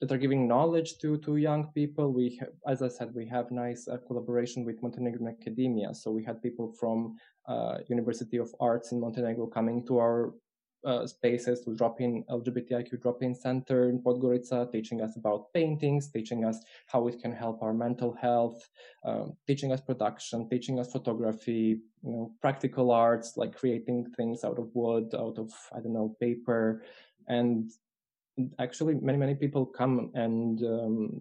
that 0.00 0.12
are 0.12 0.18
giving 0.18 0.46
knowledge 0.46 0.98
to 0.98 1.16
to 1.18 1.36
young 1.36 1.72
people. 1.72 2.12
We 2.12 2.36
have, 2.40 2.52
as 2.66 2.82
I 2.82 2.88
said, 2.88 3.14
we 3.14 3.26
have 3.26 3.50
nice 3.50 3.88
uh, 3.88 3.96
collaboration 4.06 4.64
with 4.64 4.82
Montenegrin 4.82 5.28
academia. 5.28 5.94
So 5.94 6.10
we 6.10 6.22
had 6.22 6.42
people 6.42 6.72
from 6.78 7.16
uh, 7.48 7.78
University 7.88 8.36
of 8.36 8.54
Arts 8.60 8.92
in 8.92 9.00
Montenegro 9.00 9.46
coming 9.46 9.86
to 9.86 9.98
our 9.98 10.34
uh, 10.84 11.06
spaces 11.06 11.60
to 11.62 11.74
drop 11.74 12.00
in 12.00 12.24
LGBTIQ 12.30 13.00
drop 13.02 13.22
in 13.22 13.34
center 13.34 13.88
in 13.88 14.00
Podgorica, 14.00 14.70
teaching 14.70 15.00
us 15.00 15.16
about 15.16 15.52
paintings, 15.52 16.10
teaching 16.10 16.44
us 16.44 16.58
how 16.86 17.08
it 17.08 17.20
can 17.20 17.32
help 17.32 17.62
our 17.62 17.74
mental 17.74 18.12
health, 18.14 18.68
um, 19.04 19.36
teaching 19.46 19.72
us 19.72 19.80
production, 19.80 20.48
teaching 20.48 20.78
us 20.78 20.92
photography, 20.92 21.80
you 22.04 22.10
know, 22.12 22.32
practical 22.40 22.90
arts 22.90 23.36
like 23.36 23.56
creating 23.56 24.06
things 24.16 24.44
out 24.44 24.58
of 24.58 24.70
wood, 24.74 25.14
out 25.14 25.38
of, 25.38 25.52
I 25.74 25.80
don't 25.80 25.94
know, 25.94 26.16
paper. 26.20 26.84
And 27.28 27.70
actually, 28.58 28.94
many, 28.94 29.18
many 29.18 29.34
people 29.34 29.66
come 29.66 30.10
and 30.14 30.62
um, 30.62 31.20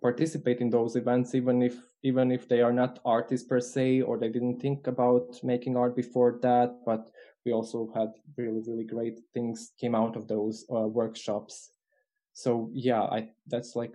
participate 0.00 0.60
in 0.60 0.70
those 0.70 0.96
events, 0.96 1.34
even 1.34 1.62
if 1.62 1.76
even 2.02 2.30
if 2.30 2.48
they 2.48 2.60
are 2.60 2.72
not 2.72 3.00
artists 3.04 3.46
per 3.46 3.60
se 3.60 4.02
or 4.02 4.18
they 4.18 4.28
didn't 4.28 4.60
think 4.60 4.86
about 4.86 5.36
making 5.42 5.76
art 5.76 5.96
before 5.96 6.38
that, 6.42 6.78
but 6.86 7.10
we 7.48 7.54
also 7.58 7.78
had 7.98 8.10
really 8.36 8.62
really 8.68 8.84
great 8.84 9.18
things 9.34 9.72
came 9.80 9.94
out 9.94 10.14
of 10.16 10.28
those 10.28 10.66
uh, 10.70 10.86
workshops. 11.00 11.54
So 12.42 12.50
yeah 12.72 13.02
i 13.16 13.20
that's 13.52 13.72
like 13.82 13.94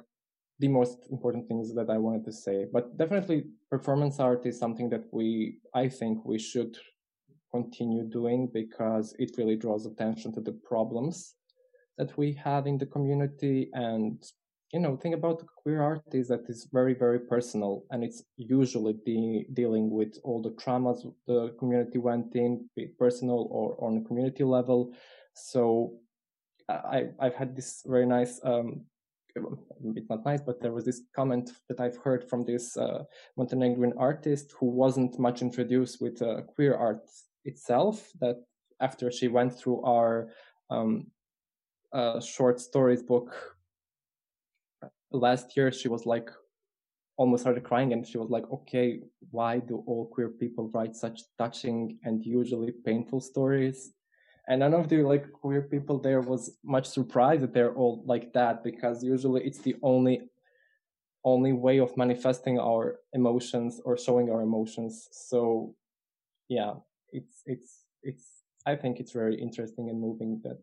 the 0.63 0.71
most 0.79 0.97
important 1.15 1.47
things 1.47 1.73
that 1.77 1.89
i 1.95 1.97
wanted 2.05 2.23
to 2.25 2.33
say. 2.45 2.57
But 2.75 2.85
definitely 3.01 3.39
performance 3.75 4.19
art 4.19 4.45
is 4.49 4.57
something 4.63 4.89
that 4.93 5.05
we 5.17 5.27
i 5.83 5.85
think 5.99 6.15
we 6.25 6.39
should 6.49 6.73
continue 7.55 8.03
doing 8.19 8.41
because 8.61 9.15
it 9.23 9.37
really 9.37 9.57
draws 9.63 9.85
attention 9.85 10.29
to 10.33 10.41
the 10.47 10.57
problems 10.71 11.17
that 11.99 12.11
we 12.17 12.27
have 12.47 12.63
in 12.71 12.77
the 12.79 12.91
community 12.95 13.69
and 13.73 14.15
you 14.73 14.79
know 14.79 14.97
thing 14.97 15.13
about 15.13 15.45
queer 15.61 15.81
art 15.81 16.03
is 16.13 16.27
that 16.27 16.43
it's 16.49 16.65
very 16.73 16.95
very 16.95 17.19
personal 17.19 17.85
and 17.91 18.03
it's 18.03 18.23
usually 18.37 18.93
de- 19.05 19.45
dealing 19.53 19.89
with 19.89 20.17
all 20.23 20.41
the 20.41 20.49
traumas 20.51 21.05
the 21.27 21.55
community 21.59 21.99
went 21.99 22.35
in 22.35 22.67
be 22.75 22.83
it 22.83 22.97
personal 22.97 23.47
or 23.51 23.77
on 23.79 23.97
a 23.97 24.07
community 24.07 24.43
level 24.43 24.91
so 25.35 25.93
i 26.69 27.05
i've 27.19 27.35
had 27.35 27.55
this 27.55 27.83
very 27.85 28.05
nice 28.05 28.39
um 28.43 28.81
it's 29.95 30.09
not 30.09 30.25
nice, 30.25 30.41
but 30.41 30.61
there 30.61 30.71
was 30.71 30.85
this 30.85 31.01
comment 31.15 31.51
that 31.67 31.79
I've 31.79 31.97
heard 31.97 32.29
from 32.29 32.45
this 32.45 32.77
uh, 32.77 33.03
Montenegrin 33.35 33.93
artist 33.97 34.53
who 34.59 34.67
wasn't 34.67 35.17
much 35.19 35.41
introduced 35.41 36.01
with 36.01 36.21
uh, 36.21 36.41
queer 36.41 36.75
art 36.75 37.09
itself. 37.43 38.11
That 38.19 38.43
after 38.79 39.11
she 39.11 39.27
went 39.27 39.57
through 39.57 39.81
our 39.83 40.29
um, 40.69 41.07
uh, 41.91 42.19
short 42.19 42.59
stories 42.59 43.01
book 43.01 43.55
last 45.17 45.55
year 45.55 45.71
she 45.71 45.87
was 45.87 46.05
like 46.05 46.29
almost 47.17 47.43
started 47.43 47.63
crying 47.63 47.93
and 47.93 48.07
she 48.07 48.17
was 48.17 48.29
like 48.29 48.49
okay 48.51 49.01
why 49.31 49.59
do 49.59 49.83
all 49.85 50.07
queer 50.07 50.29
people 50.29 50.69
write 50.73 50.95
such 50.95 51.21
touching 51.37 51.99
and 52.03 52.25
usually 52.25 52.71
painful 52.71 53.19
stories? 53.19 53.93
And 54.47 54.59
none 54.59 54.73
of 54.73 54.89
the 54.89 55.03
like 55.03 55.31
queer 55.31 55.61
people 55.61 55.99
there 55.99 56.21
was 56.21 56.57
much 56.65 56.87
surprised 56.87 57.43
that 57.43 57.53
they're 57.53 57.73
all 57.73 58.03
like 58.05 58.33
that 58.33 58.63
because 58.63 59.03
usually 59.03 59.41
it's 59.45 59.59
the 59.59 59.75
only 59.81 60.29
only 61.23 61.53
way 61.53 61.79
of 61.79 61.95
manifesting 61.95 62.59
our 62.59 62.99
emotions 63.13 63.79
or 63.85 63.97
showing 63.97 64.29
our 64.29 64.41
emotions. 64.41 65.07
So 65.11 65.75
yeah 66.49 66.73
it's 67.11 67.41
it's 67.45 67.85
it's 68.03 68.25
i 68.65 68.75
think 68.75 68.99
it's 68.99 69.11
very 69.11 69.35
interesting 69.35 69.89
and 69.89 69.99
moving 69.99 70.41
that 70.43 70.61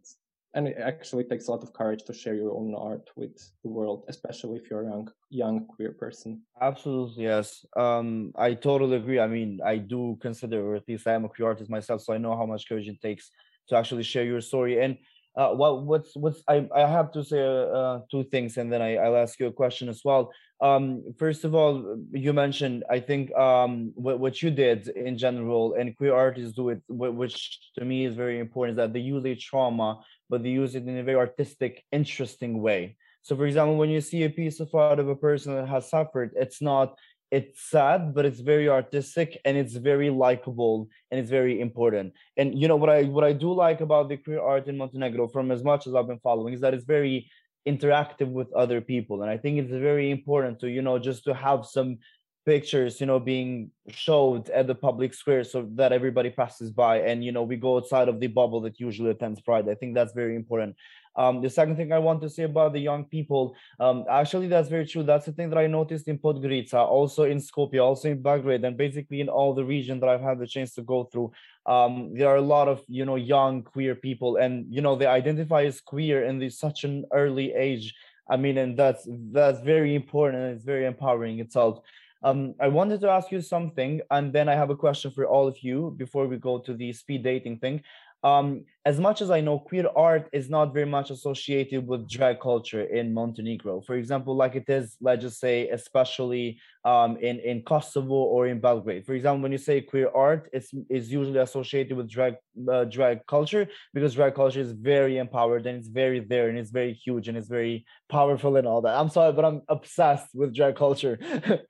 and 0.55 0.66
it 0.68 0.76
actually 0.80 1.24
takes 1.24 1.46
a 1.46 1.51
lot 1.51 1.62
of 1.62 1.72
courage 1.72 2.03
to 2.05 2.12
share 2.12 2.34
your 2.34 2.53
own 2.57 2.74
art 2.74 3.09
with 3.16 3.36
the 3.62 3.70
world 3.70 4.05
especially 4.09 4.57
if 4.59 4.70
you're 4.70 4.82
a 4.82 4.90
young 4.90 5.09
young 5.30 5.66
queer 5.66 5.92
person. 5.92 6.42
Absolutely 6.61 7.24
yes. 7.24 7.64
Um 7.76 8.32
i 8.36 8.55
totally 8.55 8.96
agree. 8.96 9.20
I 9.20 9.26
mean 9.26 9.61
i 9.64 9.76
do 9.76 10.18
consider 10.20 10.59
or 10.66 10.74
at 10.76 10.88
least 10.88 11.07
i 11.07 11.14
am 11.14 11.24
a 11.24 11.28
queer 11.28 11.48
artist 11.48 11.70
myself 11.70 12.03
so 12.03 12.12
i 12.12 12.18
know 12.18 12.36
how 12.36 12.46
much 12.46 12.68
courage 12.68 12.88
it 12.88 13.01
takes 13.01 13.30
to 13.68 13.76
actually 13.76 14.03
share 14.03 14.24
your 14.24 14.40
story. 14.40 14.82
And 14.82 14.98
uh, 15.37 15.51
what's 15.55 16.16
what's 16.16 16.43
I, 16.49 16.68
I 16.74 16.81
have 16.81 17.12
to 17.12 17.24
say 17.24 17.41
uh, 17.41 17.78
uh, 17.81 18.01
two 18.11 18.24
things, 18.24 18.57
and 18.57 18.72
then 18.72 18.83
I, 18.83 18.97
I'll 18.97 19.16
ask 19.16 19.39
you 19.39 19.47
a 19.47 19.53
question 19.53 19.89
as 19.89 20.03
well. 20.05 20.33
Um, 20.61 21.03
first 21.18 21.45
of 21.45 21.55
all, 21.55 21.97
you 22.12 22.33
mentioned 22.33 22.85
I 22.91 23.01
think 23.01 23.33
um, 23.35 23.93
what 23.95 24.18
what 24.18 24.43
you 24.43 24.51
did 24.51 24.89
in 24.89 25.16
general, 25.16 25.74
and 25.74 25.97
queer 25.97 26.14
artists 26.14 26.55
do 26.55 26.70
it, 26.70 26.83
which 26.89 27.59
to 27.78 27.85
me 27.85 28.05
is 28.05 28.14
very 28.14 28.39
important, 28.39 28.78
is 28.78 28.83
that 28.83 28.93
they 28.93 29.01
use 29.01 29.24
a 29.24 29.35
trauma 29.35 30.01
but 30.31 30.43
they 30.43 30.51
use 30.51 30.74
it 30.76 30.87
in 30.87 30.97
a 30.97 31.03
very 31.03 31.18
artistic, 31.18 31.85
interesting 31.91 32.62
way. 32.62 32.97
So, 33.22 33.37
for 33.37 33.47
example, 33.47 33.76
when 33.76 33.91
you 33.91 34.01
see 34.01 34.22
a 34.22 34.31
piece 34.31 34.61
of 34.61 34.74
art 34.74 34.99
of 34.99 35.09
a 35.09 35.16
person 35.16 35.55
that 35.57 35.68
has 35.68 35.91
suffered, 35.91 36.31
it's 36.37 36.62
not 36.62 36.97
it's 37.31 37.70
sad, 37.70 38.12
but 38.14 38.24
it's 38.24 38.41
very 38.41 38.68
artistic 38.68 39.41
and 39.45 39.57
it's 39.57 39.76
very 39.76 40.11
likable 40.11 40.89
and 41.11 41.20
it's 41.20 41.31
very 41.31 41.61
important. 41.61 42.12
And 42.37 42.59
you 42.61 42.66
know 42.66 42.76
what 42.76 42.91
I 42.91 43.05
what 43.05 43.24
I 43.24 43.33
do 43.33 43.53
like 43.53 43.81
about 43.81 44.09
the 44.09 44.16
queer 44.16 44.41
art 44.41 44.66
in 44.66 44.76
Montenegro, 44.76 45.28
from 45.28 45.51
as 45.51 45.62
much 45.62 45.87
as 45.87 45.95
I've 45.95 46.09
been 46.09 46.18
following, 46.18 46.55
is 46.55 46.61
that 46.61 46.74
it's 46.74 46.85
very 46.85 47.31
interactive 47.68 48.28
with 48.28 48.53
other 48.53 48.81
people, 48.81 49.22
and 49.22 49.31
I 49.31 49.37
think 49.37 49.59
it's 49.59 49.70
very 49.70 50.11
important 50.11 50.59
to 50.61 50.68
you 50.68 50.83
know 50.83 50.99
just 50.99 51.24
to 51.24 51.35
have 51.35 51.66
some 51.66 51.99
pictures 52.47 53.01
you 53.01 53.07
know 53.07 53.20
being 53.20 53.70
showed 53.91 54.49
at 54.51 54.66
the 54.66 54.74
public 54.74 55.12
square 55.12 55.45
so 55.45 55.68
that 55.74 55.93
everybody 55.93 56.31
passes 56.31 56.70
by 56.70 56.99
and 57.01 57.22
you 57.22 57.31
know 57.31 57.43
we 57.43 57.55
go 57.55 57.76
outside 57.76 58.09
of 58.09 58.18
the 58.18 58.26
bubble 58.26 58.62
that 58.62 58.81
usually 58.81 59.11
attends 59.11 59.41
pride. 59.41 59.68
I 59.68 59.74
think 59.74 59.95
that's 59.95 60.14
very 60.14 60.35
important 60.35 60.74
um, 61.16 61.40
the 61.40 61.50
second 61.50 61.76
thing 61.76 61.92
i 61.92 61.98
want 61.98 62.20
to 62.20 62.28
say 62.28 62.44
about 62.44 62.72
the 62.72 62.78
young 62.78 63.04
people 63.04 63.54
um, 63.78 64.04
actually 64.11 64.48
that's 64.48 64.68
very 64.68 64.86
true. 64.86 65.02
That's 65.02 65.26
the 65.26 65.32
thing 65.32 65.50
that 65.50 65.58
i 65.58 65.66
noticed 65.66 66.08
in 66.08 66.18
podgorica 66.18 66.74
also 66.74 67.24
in 67.24 67.38
skopje 67.38 67.82
also 67.82 68.08
in 68.11 68.22
belgrade 68.22 68.64
and 68.64 68.76
basically 68.76 69.20
in 69.20 69.28
all 69.28 69.54
the 69.54 69.64
region 69.64 70.00
that 70.00 70.08
i've 70.08 70.20
had 70.20 70.38
the 70.38 70.46
chance 70.46 70.74
to 70.74 70.82
go 70.82 71.04
through. 71.04 71.32
Um, 71.66 72.14
there 72.14 72.28
are 72.28 72.36
a 72.36 72.40
lot 72.56 72.68
of 72.68 72.82
you 72.88 73.04
know 73.04 73.16
young 73.16 73.62
queer 73.62 73.94
people 73.94 74.36
and 74.36 74.66
you 74.74 74.80
know 74.80 74.96
they 74.96 75.06
identify 75.06 75.64
as 75.64 75.80
queer 75.80 76.24
in 76.24 76.38
the, 76.38 76.48
such 76.48 76.84
an 76.84 77.04
early 77.12 77.52
age. 77.52 77.94
I 78.28 78.36
mean 78.36 78.58
and 78.58 78.78
that's 78.78 79.06
that's 79.32 79.61
very 79.61 79.94
important 79.94 80.42
and 80.42 80.54
it's 80.54 80.64
very 80.64 80.86
empowering 80.86 81.40
itself. 81.40 81.80
Um, 82.22 82.54
I 82.61 82.68
wanted 82.68 83.00
to 83.00 83.08
ask 83.08 83.32
you 83.32 83.40
something, 83.40 84.00
and 84.11 84.32
then 84.32 84.48
I 84.48 84.54
have 84.54 84.70
a 84.70 84.76
question 84.76 85.11
for 85.11 85.26
all 85.26 85.48
of 85.48 85.58
you 85.61 85.94
before 85.96 86.26
we 86.26 86.36
go 86.36 86.58
to 86.58 86.74
the 86.74 86.92
speed 86.92 87.22
dating 87.22 87.58
thing. 87.58 87.82
Um, 88.22 88.66
as 88.87 88.99
much 88.99 89.20
as 89.20 89.31
I 89.31 89.43
know, 89.43 89.59
queer 89.59 89.89
art 89.95 90.28
is 90.33 90.49
not 90.49 90.72
very 90.72 90.87
much 90.87 91.11
associated 91.11 91.87
with 91.87 92.09
drag 92.09 92.41
culture 92.41 92.85
in 92.85 93.12
Montenegro. 93.12 93.83
For 93.83 93.95
example, 93.97 94.35
like 94.35 94.55
it 94.55 94.68
is, 94.68 94.97
let's 95.03 95.22
just 95.22 95.39
say, 95.39 95.68
especially 95.68 96.59
um, 96.85 97.18
in 97.18 97.41
in 97.41 97.62
Kosovo 97.62 98.14
or 98.14 98.47
in 98.47 98.59
Belgrade. 98.59 99.05
For 99.05 99.14
example, 99.14 99.43
when 99.43 99.53
you 99.53 99.59
say 99.59 99.83
queer 99.83 100.09
art, 100.14 100.49
it's 100.53 100.72
is 100.89 101.12
usually 101.12 101.41
associated 101.41 101.95
with 101.95 102.09
drag 102.09 102.37
uh, 102.72 102.85
drag 102.85 103.26
culture 103.26 103.68
because 103.93 104.14
drag 104.14 104.35
culture 104.35 104.61
is 104.61 104.72
very 104.72 105.18
empowered 105.18 105.66
and 105.66 105.78
it's 105.78 105.89
very 105.89 106.20
there 106.20 106.49
and 106.49 106.59
it's 106.59 106.70
very 106.70 106.95
huge 106.95 107.28
and 107.28 107.37
it's 107.37 107.49
very 107.49 107.85
powerful 108.09 108.57
and 108.57 108.66
all 108.66 108.81
that. 108.81 108.99
I'm 108.99 109.11
sorry, 109.11 109.33
but 109.33 109.45
I'm 109.45 109.61
obsessed 109.68 110.28
with 110.35 110.55
drag 110.55 110.76
culture. 110.76 111.18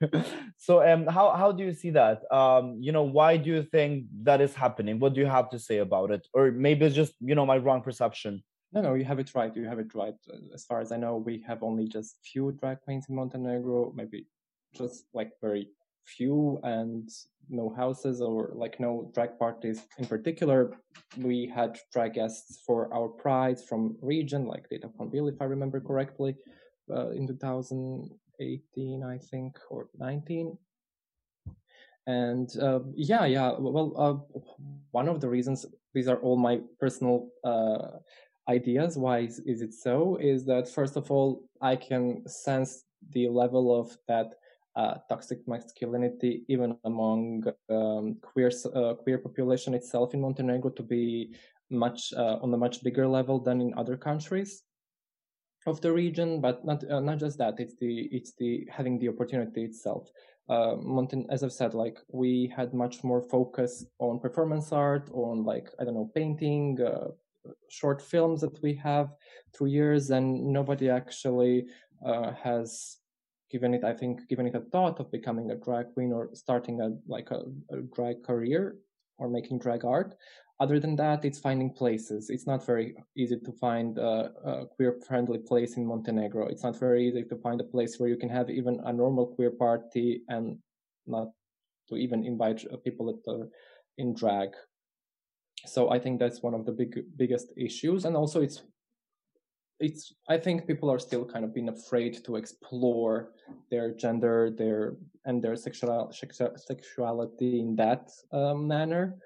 so, 0.57 0.81
um, 0.81 1.07
how 1.07 1.31
how 1.31 1.51
do 1.51 1.63
you 1.65 1.73
see 1.73 1.89
that? 1.89 2.21
Um, 2.31 2.77
you 2.79 2.93
know, 2.93 3.03
why 3.03 3.35
do 3.35 3.49
you 3.49 3.63
think 3.63 4.05
that 4.23 4.39
is 4.39 4.55
happening? 4.55 4.97
What 4.99 5.13
do 5.13 5.19
you 5.19 5.27
have 5.27 5.49
to 5.49 5.59
say 5.59 5.79
about 5.79 6.11
it? 6.11 6.25
Or 6.33 6.51
maybe 6.51 6.85
it's 6.85 6.95
just 6.95 7.00
you 7.19 7.35
know 7.35 7.45
my 7.45 7.57
wrong 7.57 7.81
perception. 7.81 8.43
No, 8.73 8.81
no, 8.81 8.93
you 8.93 9.03
have 9.05 9.19
it 9.19 9.35
right. 9.35 9.55
You 9.55 9.65
have 9.65 9.79
it 9.79 9.93
right. 9.93 10.15
As 10.53 10.63
far 10.63 10.79
as 10.79 10.91
I 10.91 10.97
know, 10.97 11.17
we 11.17 11.43
have 11.47 11.61
only 11.61 11.87
just 11.87 12.15
few 12.23 12.53
drag 12.53 12.81
queens 12.81 13.07
in 13.09 13.15
Montenegro, 13.15 13.91
maybe 13.95 14.27
just 14.73 15.05
like 15.13 15.31
very 15.41 15.67
few 16.05 16.59
and 16.63 17.09
no 17.49 17.73
houses 17.75 18.21
or 18.21 18.51
like 18.55 18.79
no 18.79 19.11
drag 19.13 19.37
parties 19.37 19.81
in 19.97 20.05
particular. 20.05 20.71
We 21.17 21.51
had 21.53 21.79
drag 21.91 22.13
guests 22.13 22.61
for 22.65 22.93
our 22.93 23.09
prides 23.09 23.63
from 23.63 23.97
region, 24.01 24.45
like 24.45 24.69
Data 24.69 24.89
Bill, 25.11 25.27
if 25.27 25.41
I 25.41 25.45
remember 25.45 25.81
correctly, 25.81 26.35
uh, 26.89 27.09
in 27.09 27.27
2018, 27.27 29.03
I 29.03 29.17
think, 29.17 29.59
or 29.69 29.89
19 29.97 30.57
and 32.07 32.57
uh, 32.59 32.79
yeah 32.95 33.25
yeah 33.25 33.51
well 33.59 33.93
uh, 33.95 34.37
one 34.91 35.07
of 35.07 35.21
the 35.21 35.29
reasons 35.29 35.65
these 35.93 36.07
are 36.07 36.17
all 36.17 36.37
my 36.37 36.59
personal 36.79 37.29
uh, 37.43 37.97
ideas 38.49 38.97
why 38.97 39.19
is, 39.19 39.39
is, 39.39 39.61
it 39.61 39.73
so 39.73 40.17
is 40.21 40.45
that 40.45 40.67
first 40.67 40.95
of 40.97 41.09
all 41.11 41.43
i 41.61 41.75
can 41.75 42.23
sense 42.27 42.83
the 43.11 43.27
level 43.27 43.79
of 43.79 43.95
that 44.07 44.33
uh, 44.75 44.95
toxic 45.09 45.39
masculinity 45.47 46.43
even 46.47 46.77
among 46.85 47.43
um, 47.69 48.15
queer 48.21 48.51
uh, 48.73 48.93
queer 48.93 49.17
population 49.17 49.73
itself 49.73 50.13
in 50.13 50.21
montenegro 50.21 50.69
to 50.69 50.83
be 50.83 51.35
much 51.69 52.13
uh, 52.13 52.37
on 52.41 52.53
a 52.53 52.57
much 52.57 52.83
bigger 52.83 53.07
level 53.07 53.39
than 53.39 53.61
in 53.61 53.73
other 53.77 53.97
countries 53.97 54.63
of 55.67 55.81
the 55.81 55.91
region, 55.91 56.41
but 56.41 56.65
not 56.65 56.83
uh, 56.89 56.99
not 56.99 57.19
just 57.19 57.37
that. 57.37 57.59
It's 57.59 57.75
the 57.75 58.09
it's 58.11 58.33
the 58.37 58.67
having 58.69 58.99
the 58.99 59.09
opportunity 59.09 59.63
itself. 59.63 60.09
Uh, 60.51 60.75
as 61.29 61.43
I've 61.43 61.53
said, 61.53 61.73
like 61.73 61.97
we 62.09 62.51
had 62.53 62.73
much 62.73 63.05
more 63.05 63.21
focus 63.21 63.85
on 63.99 64.19
performance 64.19 64.73
art, 64.73 65.09
on 65.13 65.45
like 65.45 65.69
I 65.79 65.85
don't 65.85 65.93
know, 65.93 66.11
painting, 66.13 66.77
uh, 66.81 67.11
short 67.69 68.01
films 68.01 68.41
that 68.41 68.61
we 68.61 68.73
have 68.75 69.15
through 69.53 69.67
years, 69.67 70.09
and 70.09 70.51
nobody 70.51 70.89
actually 70.89 71.67
uh, 72.05 72.33
has 72.33 72.97
given 73.49 73.73
it. 73.73 73.85
I 73.85 73.93
think 73.93 74.27
given 74.27 74.45
it 74.45 74.55
a 74.55 74.59
thought 74.59 74.99
of 74.99 75.09
becoming 75.09 75.51
a 75.51 75.55
drag 75.55 75.93
queen 75.93 76.11
or 76.11 76.29
starting 76.33 76.81
a 76.81 76.89
like 77.07 77.31
a, 77.31 77.43
a 77.71 77.77
drag 77.95 78.21
career 78.23 78.75
or 79.17 79.29
making 79.29 79.59
drag 79.59 79.85
art. 79.85 80.15
Other 80.61 80.79
than 80.79 80.95
that, 80.97 81.25
it's 81.25 81.39
finding 81.39 81.71
places. 81.73 82.29
It's 82.29 82.45
not 82.45 82.63
very 82.63 82.93
easy 83.17 83.39
to 83.39 83.51
find 83.51 83.97
a, 83.97 84.31
a 84.45 84.65
queer-friendly 84.67 85.39
place 85.39 85.75
in 85.75 85.87
Montenegro. 85.87 86.49
It's 86.49 86.61
not 86.61 86.79
very 86.79 87.07
easy 87.07 87.23
to 87.23 87.35
find 87.35 87.59
a 87.59 87.63
place 87.63 87.99
where 87.99 88.09
you 88.09 88.15
can 88.15 88.29
have 88.29 88.47
even 88.47 88.79
a 88.85 88.93
normal 88.93 89.25
queer 89.25 89.49
party 89.49 90.21
and 90.29 90.59
not 91.07 91.29
to 91.89 91.95
even 91.95 92.23
invite 92.23 92.63
uh, 92.71 92.77
people 92.77 93.07
that 93.07 93.31
are 93.31 93.49
in 93.97 94.13
drag. 94.13 94.49
So 95.65 95.89
I 95.89 95.97
think 95.97 96.19
that's 96.19 96.43
one 96.43 96.53
of 96.53 96.67
the 96.67 96.73
big 96.73 97.05
biggest 97.17 97.47
issues, 97.57 98.05
and 98.05 98.15
also 98.15 98.41
it's 98.41 98.61
it's 99.79 100.13
I 100.29 100.37
think 100.37 100.67
people 100.67 100.91
are 100.91 100.99
still 100.99 101.25
kind 101.25 101.43
of 101.43 101.55
being 101.55 101.69
afraid 101.69 102.23
to 102.25 102.35
explore 102.35 103.31
their 103.71 103.95
gender, 103.95 104.53
their 104.55 104.95
and 105.25 105.43
their 105.43 105.55
sexual 105.55 106.11
sexuality 106.11 107.59
in 107.59 107.75
that 107.77 108.11
uh, 108.31 108.53
manner 108.53 109.17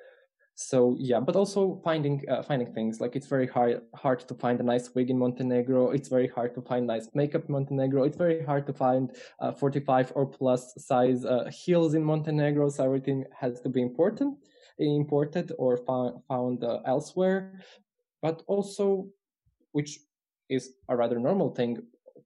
so 0.55 0.95
yeah 0.97 1.19
but 1.19 1.35
also 1.35 1.81
finding 1.83 2.23
uh, 2.29 2.41
finding 2.41 2.73
things. 2.73 3.01
Like 3.01 3.15
it's 3.15 3.27
very 3.27 3.47
hard 3.47 3.81
hard 3.93 4.19
to 4.27 4.33
find 4.35 4.59
a 4.59 4.63
nice 4.63 4.95
wig 4.95 5.09
in 5.09 5.17
montenegro. 5.17 5.91
It's 5.91 6.07
very 6.07 6.27
hard 6.27 6.55
to 6.55 6.61
find 6.61 6.87
nice 6.87 7.09
makeup 7.13 7.43
in 7.47 7.51
montenegro. 7.51 8.03
It's 8.03 8.17
very 8.17 8.43
hard 8.43 8.65
to 8.67 8.73
find 8.73 9.11
uh, 9.39 9.51
45 9.51 10.13
or 10.15 10.25
plus 10.25 10.73
size 10.77 11.25
uh, 11.25 11.49
heels 11.51 11.93
in 11.93 12.03
montenegro. 12.03 12.69
So 12.69 12.85
everything 12.85 13.25
has 13.37 13.61
to 13.61 13.69
be 13.69 13.81
important 13.81 14.37
imported 14.77 15.53
or 15.57 15.77
found, 15.77 16.21
found 16.27 16.63
uh, 16.63 16.79
elsewhere. 16.85 17.61
But 18.21 18.43
also 18.47 19.07
which 19.71 19.99
is 20.49 20.75
a 20.89 20.95
rather 20.95 21.19
normal 21.19 21.53
thing 21.53 21.77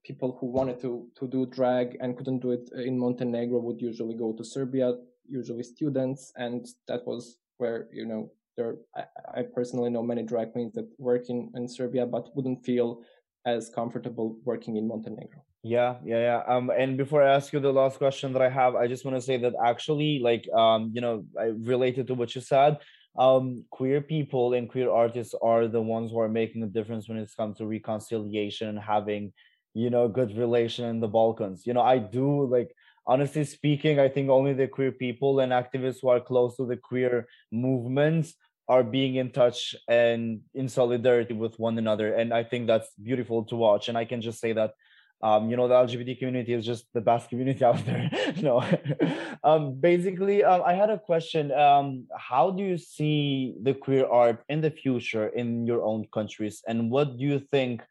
people 0.04 0.36
who 0.40 0.46
wanted 0.46 0.80
to 0.80 1.08
to 1.18 1.26
do 1.26 1.46
drag 1.46 1.96
and 2.00 2.16
couldn't 2.16 2.40
do 2.40 2.52
it 2.52 2.70
in 2.86 2.98
montenegro 2.98 3.58
would 3.58 3.80
usually 3.80 4.14
go 4.14 4.32
to 4.32 4.44
serbia 4.44 4.94
usually 5.28 5.62
students 5.62 6.32
and 6.36 6.66
that 6.88 7.06
was 7.06 7.38
where 7.60 7.88
you 7.92 8.06
know 8.06 8.30
there 8.56 8.76
I, 8.96 9.04
I 9.38 9.42
personally 9.42 9.90
know 9.90 10.02
many 10.02 10.22
drag 10.22 10.52
queens 10.52 10.74
that 10.74 10.88
work 10.98 11.28
in, 11.28 11.50
in 11.54 11.68
Serbia 11.68 12.06
but 12.06 12.34
wouldn't 12.34 12.64
feel 12.64 13.02
as 13.46 13.70
comfortable 13.70 14.36
working 14.44 14.76
in 14.76 14.86
Montenegro. 14.88 15.42
Yeah, 15.62 15.96
yeah, 16.04 16.20
yeah. 16.20 16.42
Um, 16.46 16.70
and 16.70 16.96
before 16.96 17.22
I 17.22 17.34
ask 17.34 17.52
you 17.52 17.60
the 17.60 17.72
last 17.72 17.98
question 17.98 18.32
that 18.32 18.42
I 18.42 18.48
have, 18.48 18.74
I 18.76 18.86
just 18.86 19.04
want 19.04 19.16
to 19.16 19.20
say 19.20 19.36
that 19.38 19.52
actually, 19.62 20.18
like, 20.18 20.48
um, 20.56 20.90
you 20.94 21.02
know, 21.02 21.24
related 21.60 22.06
to 22.06 22.14
what 22.14 22.34
you 22.34 22.40
said, 22.40 22.78
um, 23.18 23.64
queer 23.70 24.00
people 24.00 24.54
and 24.54 24.70
queer 24.70 24.90
artists 24.90 25.34
are 25.42 25.68
the 25.68 25.82
ones 25.82 26.10
who 26.10 26.20
are 26.20 26.28
making 26.28 26.62
a 26.62 26.66
difference 26.66 27.08
when 27.08 27.18
it 27.18 27.30
comes 27.36 27.58
to 27.58 27.66
reconciliation 27.66 28.68
and 28.68 28.78
having, 28.78 29.32
you 29.74 29.90
know, 29.90 30.08
good 30.08 30.36
relation 30.36 30.86
in 30.86 31.00
the 31.00 31.08
Balkans. 31.08 31.66
You 31.66 31.74
know, 31.74 31.82
I 31.82 31.98
do 31.98 32.46
like 32.46 32.74
honestly 33.10 33.44
speaking, 33.44 33.98
I 33.98 34.08
think 34.08 34.30
only 34.30 34.54
the 34.54 34.68
queer 34.68 34.92
people 34.92 35.40
and 35.40 35.50
activists 35.50 35.98
who 36.00 36.08
are 36.08 36.20
close 36.20 36.56
to 36.56 36.64
the 36.64 36.76
queer 36.76 37.26
movements 37.50 38.34
are 38.68 38.84
being 38.84 39.16
in 39.16 39.32
touch 39.32 39.74
and 39.88 40.40
in 40.54 40.68
solidarity 40.68 41.34
with 41.34 41.58
one 41.58 41.76
another. 41.76 42.14
And 42.14 42.32
I 42.32 42.44
think 42.44 42.68
that's 42.68 42.90
beautiful 43.02 43.44
to 43.46 43.56
watch. 43.56 43.88
And 43.88 43.98
I 43.98 44.04
can 44.04 44.20
just 44.22 44.38
say 44.38 44.52
that 44.52 44.74
um, 45.22 45.50
you 45.50 45.56
know, 45.56 45.68
the 45.68 45.74
LGBT 45.74 46.18
community 46.18 46.54
is 46.54 46.64
just 46.64 46.86
the 46.94 47.00
best 47.00 47.28
community 47.28 47.62
out 47.70 47.84
there. 47.84 48.08
no, 48.40 48.64
um, 49.44 49.74
basically, 49.74 50.42
um, 50.44 50.62
I 50.64 50.72
had 50.72 50.88
a 50.88 50.98
question. 50.98 51.52
Um, 51.52 52.06
how 52.16 52.50
do 52.50 52.62
you 52.62 52.78
see 52.78 53.54
the 53.62 53.74
queer 53.74 54.06
art 54.06 54.42
in 54.48 54.62
the 54.62 54.70
future 54.70 55.28
in 55.28 55.66
your 55.66 55.82
own 55.82 56.06
countries, 56.14 56.62
and 56.66 56.90
what 56.90 57.18
do 57.18 57.24
you 57.24 57.38
think 57.52 57.82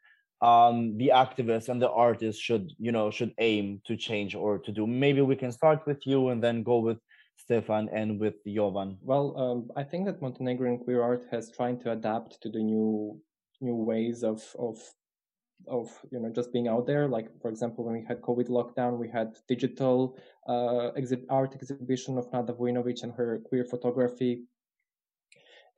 um, 0.42 0.96
the 0.96 1.12
activists 1.14 1.68
and 1.68 1.80
the 1.80 1.90
artists 1.90 2.40
should 2.40 2.72
you 2.78 2.92
know 2.92 3.10
should 3.10 3.34
aim 3.38 3.80
to 3.86 3.96
change 3.96 4.34
or 4.34 4.58
to 4.58 4.72
do. 4.72 4.86
Maybe 4.86 5.20
we 5.20 5.36
can 5.36 5.52
start 5.52 5.86
with 5.86 6.06
you 6.06 6.28
and 6.28 6.42
then 6.42 6.62
go 6.62 6.78
with 6.78 6.98
stefan 7.36 7.88
and 7.92 8.20
with 8.20 8.34
jovan. 8.46 8.98
Well 9.02 9.34
um, 9.36 9.70
i 9.76 9.82
think 9.82 10.06
that 10.06 10.20
montenegrin 10.20 10.78
queer 10.78 11.02
art 11.02 11.24
has 11.30 11.50
trying 11.50 11.80
to 11.80 11.92
adapt 11.92 12.40
to 12.42 12.48
the 12.48 12.62
new 12.62 13.20
new 13.60 13.74
ways 13.74 14.22
of 14.22 14.42
of 14.58 14.76
of 15.68 15.90
you 16.10 16.20
know 16.20 16.30
just 16.30 16.52
being 16.52 16.68
out 16.68 16.86
there. 16.86 17.08
Like 17.08 17.28
for 17.40 17.50
example 17.50 17.84
when 17.84 17.94
we 17.94 18.04
had 18.06 18.20
covid 18.22 18.48
lockdown 18.48 18.98
we 18.98 19.08
had 19.08 19.36
digital 19.48 20.18
uh, 20.48 20.90
exhi- 21.00 21.26
art 21.28 21.54
exhibition 21.54 22.18
of 22.18 22.32
nada 22.32 22.52
vujinovic 22.52 23.02
and 23.02 23.12
her 23.12 23.40
queer 23.48 23.64
photography. 23.64 24.44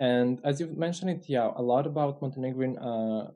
And 0.01 0.41
as 0.45 0.61
you've 0.61 0.77
mentioned 0.77 1.11
it 1.11 1.25
yeah 1.29 1.51
a 1.57 1.63
lot 1.63 1.87
about 1.87 2.23
montenegrin 2.23 2.79
uh, 2.79 3.31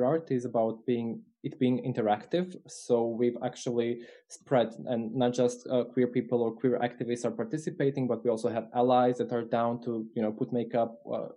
art 0.00 0.30
is 0.30 0.44
about 0.44 0.84
being 0.86 1.20
it 1.42 1.58
being 1.58 1.82
interactive. 1.82 2.56
So 2.68 3.06
we've 3.06 3.36
actually 3.44 4.02
spread, 4.28 4.74
and 4.86 5.14
not 5.14 5.34
just 5.34 5.66
uh, 5.68 5.84
queer 5.84 6.06
people 6.06 6.40
or 6.40 6.52
queer 6.52 6.78
activists 6.78 7.24
are 7.24 7.32
participating, 7.32 8.06
but 8.06 8.24
we 8.24 8.30
also 8.30 8.48
have 8.48 8.68
allies 8.74 9.18
that 9.18 9.32
are 9.32 9.42
down 9.42 9.82
to 9.82 10.06
you 10.14 10.22
know 10.22 10.32
put 10.32 10.52
makeup 10.52 11.00
uh, 11.12 11.28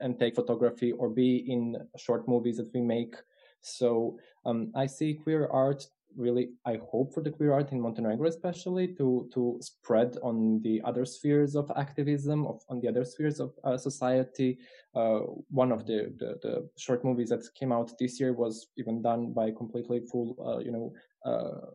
and 0.00 0.18
take 0.18 0.34
photography 0.34 0.92
or 0.92 1.08
be 1.08 1.44
in 1.48 1.76
short 1.96 2.28
movies 2.28 2.58
that 2.58 2.70
we 2.74 2.80
make. 2.80 3.16
So 3.60 4.18
um, 4.44 4.70
I 4.74 4.86
see 4.86 5.14
queer 5.14 5.48
art 5.48 5.86
really 6.16 6.50
I 6.64 6.78
hope 6.90 7.14
for 7.14 7.22
the 7.22 7.30
queer 7.30 7.52
art 7.52 7.72
in 7.72 7.80
Montenegro 7.80 8.28
especially 8.28 8.88
to 8.94 9.28
to 9.34 9.58
spread 9.60 10.16
on 10.22 10.60
the 10.62 10.80
other 10.84 11.04
spheres 11.04 11.54
of 11.54 11.70
activism 11.76 12.46
of 12.46 12.62
on 12.68 12.80
the 12.80 12.88
other 12.88 13.04
spheres 13.04 13.40
of 13.40 13.52
uh, 13.64 13.76
society. 13.76 14.58
Uh, 14.94 15.20
one 15.50 15.70
of 15.70 15.86
the, 15.86 16.12
the, 16.18 16.38
the 16.42 16.68
short 16.76 17.04
movies 17.04 17.28
that 17.28 17.42
came 17.54 17.72
out 17.72 17.92
this 17.98 18.18
year 18.18 18.32
was 18.32 18.68
even 18.76 19.00
done 19.02 19.32
by 19.32 19.50
completely 19.50 20.00
full 20.00 20.36
uh, 20.44 20.58
you 20.58 20.72
know 20.72 20.92
uh, 21.24 21.66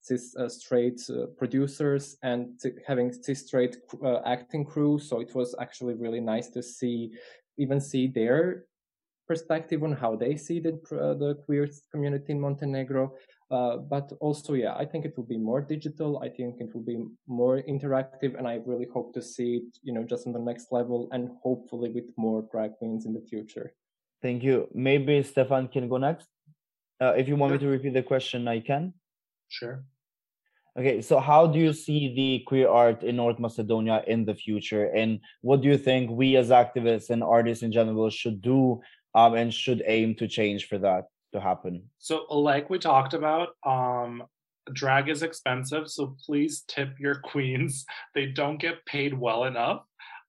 cis 0.00 0.34
uh, 0.36 0.48
straight 0.48 1.00
uh, 1.10 1.26
producers 1.36 2.16
and 2.22 2.60
having 2.86 3.12
cis 3.12 3.46
straight 3.46 3.76
acting 4.26 4.64
crew. 4.64 4.98
So 4.98 5.20
it 5.20 5.34
was 5.34 5.54
actually 5.60 5.94
really 5.94 6.20
nice 6.20 6.48
to 6.50 6.62
see 6.62 7.12
even 7.56 7.80
see 7.80 8.06
their 8.06 8.64
perspective 9.28 9.82
on 9.84 9.92
how 9.92 10.16
they 10.16 10.34
see 10.36 10.58
the, 10.58 10.72
the 10.90 11.38
queer 11.44 11.68
community 11.92 12.32
in 12.32 12.40
Montenegro. 12.40 13.14
Uh, 13.50 13.78
but 13.78 14.12
also, 14.20 14.52
yeah, 14.52 14.74
I 14.74 14.84
think 14.84 15.06
it 15.06 15.16
will 15.16 15.24
be 15.24 15.38
more 15.38 15.62
digital. 15.62 16.18
I 16.18 16.28
think 16.28 16.60
it 16.60 16.74
will 16.74 16.82
be 16.82 17.02
more 17.26 17.62
interactive, 17.62 18.36
and 18.36 18.46
I 18.46 18.60
really 18.66 18.86
hope 18.92 19.14
to 19.14 19.22
see 19.22 19.56
it, 19.56 19.78
you 19.82 19.94
know, 19.94 20.04
just 20.04 20.26
on 20.26 20.34
the 20.34 20.38
next 20.38 20.66
level, 20.70 21.08
and 21.12 21.30
hopefully 21.42 21.90
with 21.90 22.04
more 22.18 22.46
drag 22.52 22.76
queens 22.76 23.06
in 23.06 23.14
the 23.14 23.22
future. 23.22 23.72
Thank 24.20 24.42
you. 24.42 24.68
Maybe 24.74 25.22
Stefan 25.22 25.68
can 25.68 25.88
go 25.88 25.96
next. 25.96 26.28
Uh, 27.00 27.14
if 27.16 27.26
you 27.26 27.36
want 27.36 27.52
me 27.52 27.58
to 27.58 27.68
repeat 27.68 27.94
the 27.94 28.02
question, 28.02 28.48
I 28.48 28.60
can. 28.60 28.92
Sure. 29.48 29.82
Okay, 30.78 31.00
so 31.00 31.18
how 31.18 31.46
do 31.46 31.58
you 31.58 31.72
see 31.72 32.14
the 32.14 32.44
queer 32.46 32.68
art 32.68 33.02
in 33.02 33.16
North 33.16 33.38
Macedonia 33.38 34.04
in 34.06 34.26
the 34.26 34.34
future, 34.34 34.86
and 34.94 35.20
what 35.40 35.62
do 35.62 35.68
you 35.68 35.78
think 35.78 36.10
we 36.10 36.36
as 36.36 36.50
activists 36.50 37.08
and 37.08 37.22
artists 37.22 37.62
in 37.62 37.72
general 37.72 38.10
should 38.10 38.42
do 38.42 38.80
um, 39.14 39.34
and 39.34 39.54
should 39.54 39.82
aim 39.86 40.14
to 40.16 40.28
change 40.28 40.68
for 40.68 40.78
that? 40.78 41.06
To 41.32 41.40
happen? 41.40 41.82
So, 41.98 42.24
like 42.30 42.70
we 42.70 42.78
talked 42.78 43.14
about, 43.14 43.50
um, 43.66 44.24
drag 44.72 45.08
is 45.08 45.22
expensive, 45.22 45.88
so 45.88 46.16
please 46.24 46.64
tip 46.68 46.98
your 46.98 47.14
queens. 47.24 47.84
They 48.14 48.26
don't 48.26 48.60
get 48.60 48.84
paid 48.86 49.14
well 49.14 49.44
enough. 49.44 49.82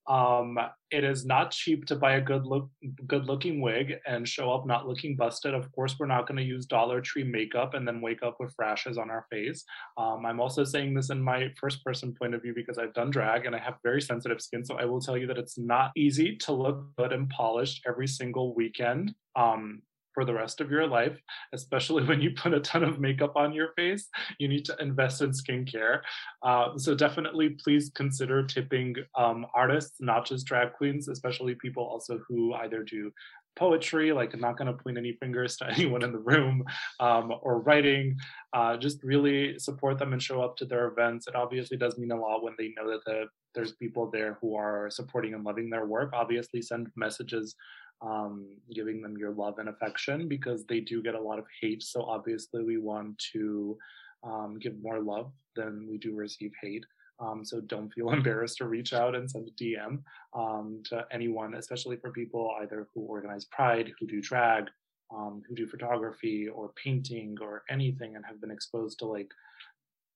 Um, 0.10 0.58
it 0.90 1.04
is 1.04 1.24
not 1.24 1.52
cheap 1.52 1.86
to 1.86 1.96
buy 1.96 2.14
a 2.14 2.22
good 2.22 2.48
look, 2.48 2.68
good 3.06 3.26
looking 3.26 3.62
wig 3.62 3.94
and 4.08 4.28
show 4.28 4.52
up 4.52 4.66
not 4.66 4.88
looking 4.88 5.16
busted. 5.16 5.54
Of 5.54 5.72
course, 5.72 5.98
we're 6.00 6.08
not 6.08 6.28
going 6.28 6.38
to 6.38 6.44
use 6.44 6.66
Dollar 6.66 7.00
Tree 7.00 7.24
makeup 7.24 7.76
and 7.76 7.88
then 7.88 8.02
wake 8.02 8.24
up 8.24 8.38
with 8.40 8.56
rashes 8.58 8.98
on 8.98 9.12
our 9.12 9.28
face. 9.30 9.64
Um, 9.98 10.26
I'm 10.26 10.40
also 10.40 10.64
saying 10.64 10.96
this 10.96 11.12
in 11.12 11.22
my 11.22 11.50
first 11.62 11.86
person 11.86 12.16
point 12.20 12.34
of 12.34 12.42
view 12.42 12.56
because 12.56 12.80
I've 12.80 12.96
done 12.96 13.12
drag 13.12 13.46
and 13.46 13.56
I 13.56 13.60
have 13.60 13.76
very 13.84 14.02
sensitive 14.02 14.42
skin. 14.42 14.66
So 14.66 14.78
I 14.80 14.86
will 14.86 15.00
tell 15.00 15.16
you 15.16 15.28
that 15.28 15.38
it's 15.38 15.60
not 15.60 15.92
easy 15.96 16.36
to 16.38 16.54
look 16.54 16.96
good 16.98 17.14
and 17.14 17.30
polished 17.30 17.84
every 17.88 18.08
single 18.08 18.56
weekend. 18.56 19.14
Um, 19.36 19.84
for 20.20 20.26
the 20.26 20.34
rest 20.34 20.60
of 20.60 20.70
your 20.70 20.86
life, 20.86 21.18
especially 21.54 22.04
when 22.10 22.20
you 22.20 22.32
put 22.32 22.54
a 22.54 22.60
ton 22.60 22.84
of 22.84 23.00
makeup 23.00 23.38
on 23.38 23.54
your 23.54 23.70
face. 23.78 24.10
You 24.38 24.50
need 24.50 24.66
to 24.66 24.76
invest 24.82 25.22
in 25.22 25.32
skincare. 25.32 26.02
Uh, 26.44 26.78
so 26.78 26.94
definitely 26.94 27.52
please 27.52 27.90
consider 27.96 28.44
tipping 28.46 28.96
um, 29.18 29.46
artists, 29.56 29.96
not 30.02 30.28
just 30.28 30.46
drag 30.46 30.74
queens, 30.74 31.08
especially 31.08 31.56
people 31.56 31.84
also 31.84 32.20
who 32.28 32.54
either 32.56 32.84
do 32.84 33.14
poetry, 33.56 34.12
like 34.12 34.34
I'm 34.34 34.42
not 34.42 34.58
going 34.58 34.68
to 34.68 34.84
point 34.84 34.98
any 34.98 35.14
fingers 35.14 35.56
to 35.58 35.70
anyone 35.74 36.04
in 36.04 36.12
the 36.12 36.20
room, 36.20 36.66
um, 37.00 37.34
or 37.42 37.62
writing. 37.62 38.18
Uh, 38.52 38.76
just 38.76 39.02
really 39.04 39.58
support 39.58 40.00
them 40.00 40.12
and 40.12 40.22
show 40.22 40.42
up 40.42 40.58
to 40.58 40.66
their 40.66 40.88
events. 40.88 41.28
It 41.28 41.36
obviously 41.36 41.78
does 41.78 41.98
mean 41.98 42.12
a 42.12 42.20
lot 42.20 42.44
when 42.44 42.56
they 42.58 42.74
know 42.76 42.90
that 42.92 43.06
the, 43.06 43.26
there's 43.56 43.72
people 43.74 44.12
there 44.12 44.38
who 44.42 44.56
are 44.56 44.90
supporting 44.90 45.34
and 45.34 45.46
loving 45.46 45.70
their 45.70 45.86
work. 45.86 46.12
Obviously, 46.14 46.62
send 46.62 46.92
messages 46.98 47.56
um, 48.02 48.48
giving 48.74 49.02
them 49.02 49.18
your 49.18 49.32
love 49.32 49.60
and 49.60 49.70
affection 49.70 50.28
because 50.28 50.66
they 50.66 50.80
do 50.80 51.02
get 51.04 51.16
a 51.16 51.22
lot 51.22 51.40
of 51.40 51.46
hate. 51.62 51.84
So 51.84 52.04
obviously, 52.04 52.64
we 52.64 52.78
want 52.78 53.22
to 53.34 53.78
um, 54.24 54.58
give 54.60 54.82
more 54.82 55.02
love 55.02 55.32
than 55.56 55.88
we 55.90 55.98
do 55.98 56.16
receive 56.16 56.52
hate. 56.62 56.86
Um, 57.20 57.44
so 57.44 57.60
don't 57.62 57.92
feel 57.94 58.10
embarrassed 58.12 58.58
to 58.58 58.68
reach 58.68 58.94
out 58.94 59.16
and 59.16 59.30
send 59.30 59.50
a 59.50 59.64
DM 59.64 60.00
um, 60.34 60.82
to 60.86 61.06
anyone, 61.12 61.56
especially 61.56 61.98
for 61.98 62.12
people 62.12 62.56
either 62.62 62.88
who 62.94 63.02
organize 63.02 63.46
Pride, 63.46 63.92
who 64.00 64.08
do 64.08 64.22
drag, 64.22 64.66
um, 65.14 65.42
who 65.48 65.56
do 65.56 65.68
photography 65.68 66.48
or 66.48 66.72
painting 66.82 67.38
or 67.42 67.64
anything, 67.70 68.16
and 68.16 68.26
have 68.26 68.40
been 68.40 68.52
exposed 68.52 69.00
to 69.00 69.06
like 69.06 69.32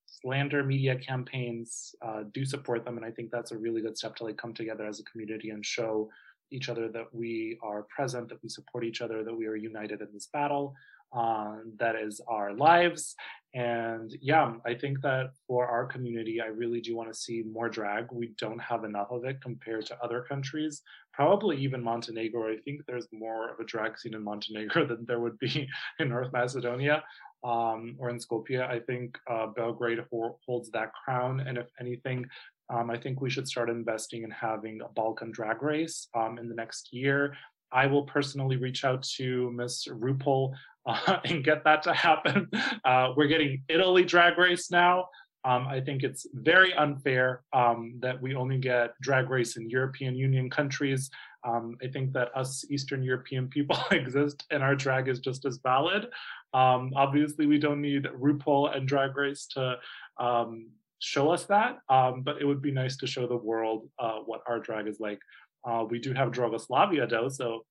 slander 0.06 0.62
media 0.62 0.96
campaigns. 0.96 1.94
Uh, 2.00 2.22
do 2.32 2.44
support 2.44 2.84
them, 2.84 2.96
and 2.96 3.04
I 3.04 3.10
think 3.10 3.30
that's 3.30 3.52
a 3.52 3.58
really 3.58 3.82
good 3.82 3.98
step 3.98 4.16
to 4.16 4.24
like 4.24 4.36
come 4.36 4.54
together 4.54 4.86
as 4.86 5.00
a 5.00 5.04
community 5.04 5.50
and 5.50 5.64
show 5.64 6.08
each 6.50 6.68
other 6.68 6.88
that 6.88 7.12
we 7.12 7.58
are 7.62 7.86
present, 7.94 8.28
that 8.28 8.42
we 8.42 8.48
support 8.48 8.84
each 8.84 9.00
other, 9.00 9.24
that 9.24 9.36
we 9.36 9.46
are 9.46 9.56
united 9.56 10.00
in 10.00 10.08
this 10.12 10.28
battle. 10.32 10.74
Uh, 11.16 11.58
that 11.78 11.94
is 11.94 12.20
our 12.26 12.52
lives. 12.54 13.14
And 13.54 14.12
yeah, 14.20 14.54
I 14.66 14.74
think 14.74 15.00
that 15.02 15.30
for 15.46 15.64
our 15.68 15.86
community, 15.86 16.40
I 16.40 16.46
really 16.46 16.80
do 16.80 16.96
want 16.96 17.12
to 17.12 17.18
see 17.18 17.44
more 17.44 17.68
drag. 17.68 18.06
We 18.10 18.34
don't 18.36 18.58
have 18.58 18.82
enough 18.82 19.12
of 19.12 19.24
it 19.24 19.40
compared 19.40 19.86
to 19.86 19.98
other 20.02 20.26
countries, 20.28 20.82
probably 21.12 21.56
even 21.58 21.84
Montenegro. 21.84 22.52
I 22.52 22.56
think 22.64 22.80
there's 22.86 23.06
more 23.12 23.52
of 23.52 23.60
a 23.60 23.64
drag 23.64 23.96
scene 23.96 24.14
in 24.14 24.24
Montenegro 24.24 24.86
than 24.88 25.04
there 25.06 25.20
would 25.20 25.38
be 25.38 25.68
in 26.00 26.08
North 26.08 26.32
Macedonia 26.32 27.04
um, 27.44 27.94
or 27.98 28.10
in 28.10 28.18
Skopje. 28.18 28.60
I 28.60 28.80
think 28.80 29.16
uh, 29.30 29.46
Belgrade 29.46 30.00
ho- 30.10 30.38
holds 30.44 30.70
that 30.70 30.90
crown. 30.92 31.38
And 31.38 31.58
if 31.58 31.66
anything, 31.78 32.26
um, 32.70 32.90
I 32.90 32.96
think 32.96 33.20
we 33.20 33.30
should 33.30 33.48
start 33.48 33.68
investing 33.68 34.22
in 34.22 34.30
having 34.30 34.80
a 34.80 34.88
Balkan 34.88 35.30
drag 35.30 35.62
race 35.62 36.08
um, 36.14 36.38
in 36.38 36.48
the 36.48 36.54
next 36.54 36.92
year. 36.92 37.34
I 37.72 37.86
will 37.86 38.04
personally 38.04 38.56
reach 38.56 38.84
out 38.84 39.02
to 39.16 39.50
Miss 39.52 39.86
RuPaul 39.86 40.54
uh, 40.86 41.18
and 41.24 41.44
get 41.44 41.64
that 41.64 41.82
to 41.82 41.92
happen. 41.92 42.48
Uh, 42.84 43.14
we're 43.16 43.26
getting 43.26 43.62
Italy 43.70 44.04
drag 44.04 44.36
race 44.36 44.70
now. 44.70 45.06
Um, 45.44 45.66
I 45.66 45.80
think 45.80 46.02
it's 46.02 46.26
very 46.34 46.74
unfair 46.74 47.42
um, 47.54 47.94
that 48.00 48.20
we 48.20 48.34
only 48.34 48.58
get 48.58 48.92
drag 49.00 49.30
race 49.30 49.56
in 49.56 49.70
European 49.70 50.14
Union 50.14 50.50
countries. 50.50 51.10
Um, 51.44 51.76
I 51.82 51.88
think 51.88 52.12
that 52.12 52.28
us 52.36 52.64
Eastern 52.70 53.02
European 53.02 53.48
people 53.56 53.78
exist 53.90 54.44
and 54.50 54.62
our 54.62 54.74
drag 54.74 55.08
is 55.08 55.20
just 55.20 55.46
as 55.46 55.58
valid. 55.62 56.08
Um, 56.52 56.92
obviously, 56.94 57.46
we 57.46 57.58
don't 57.58 57.80
need 57.80 58.04
RuPaul 58.04 58.76
and 58.76 58.86
Drag 58.86 59.16
Race 59.16 59.46
to 59.54 59.76
um, 60.18 60.68
show 61.04 61.30
us 61.30 61.44
that, 61.44 61.78
um, 61.90 62.22
but 62.22 62.40
it 62.40 62.46
would 62.46 62.62
be 62.62 62.72
nice 62.72 62.96
to 62.96 63.06
show 63.06 63.26
the 63.26 63.36
world 63.36 63.88
uh, 63.98 64.18
what 64.24 64.40
our 64.48 64.58
drag 64.58 64.88
is 64.88 65.00
like. 65.00 65.20
Uh, 65.68 65.84
we 65.88 65.98
do 65.98 66.14
have 66.14 66.30
Dragoslavia 66.30 67.08
though, 67.08 67.28
so 67.28 67.64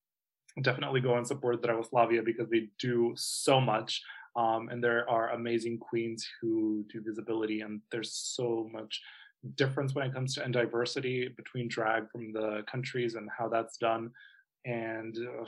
definitely 0.61 1.01
go 1.01 1.15
and 1.17 1.25
support 1.25 1.63
Dragoslavia 1.63 2.23
because 2.23 2.47
they 2.49 2.69
do 2.79 3.13
so 3.15 3.59
much. 3.59 4.01
Um, 4.35 4.69
and 4.69 4.83
there 4.83 5.09
are 5.09 5.31
amazing 5.31 5.79
queens 5.79 6.27
who 6.39 6.85
do 6.91 7.01
visibility, 7.01 7.61
and 7.61 7.81
there's 7.91 8.13
so 8.13 8.69
much 8.71 9.01
difference 9.55 9.93
when 9.93 10.07
it 10.07 10.13
comes 10.13 10.35
to 10.35 10.43
and 10.43 10.53
diversity 10.53 11.27
between 11.35 11.67
drag 11.67 12.09
from 12.11 12.31
the 12.33 12.63
countries 12.71 13.15
and 13.15 13.29
how 13.35 13.47
that's 13.47 13.77
done. 13.77 14.11
And 14.65 15.17
uh, 15.17 15.45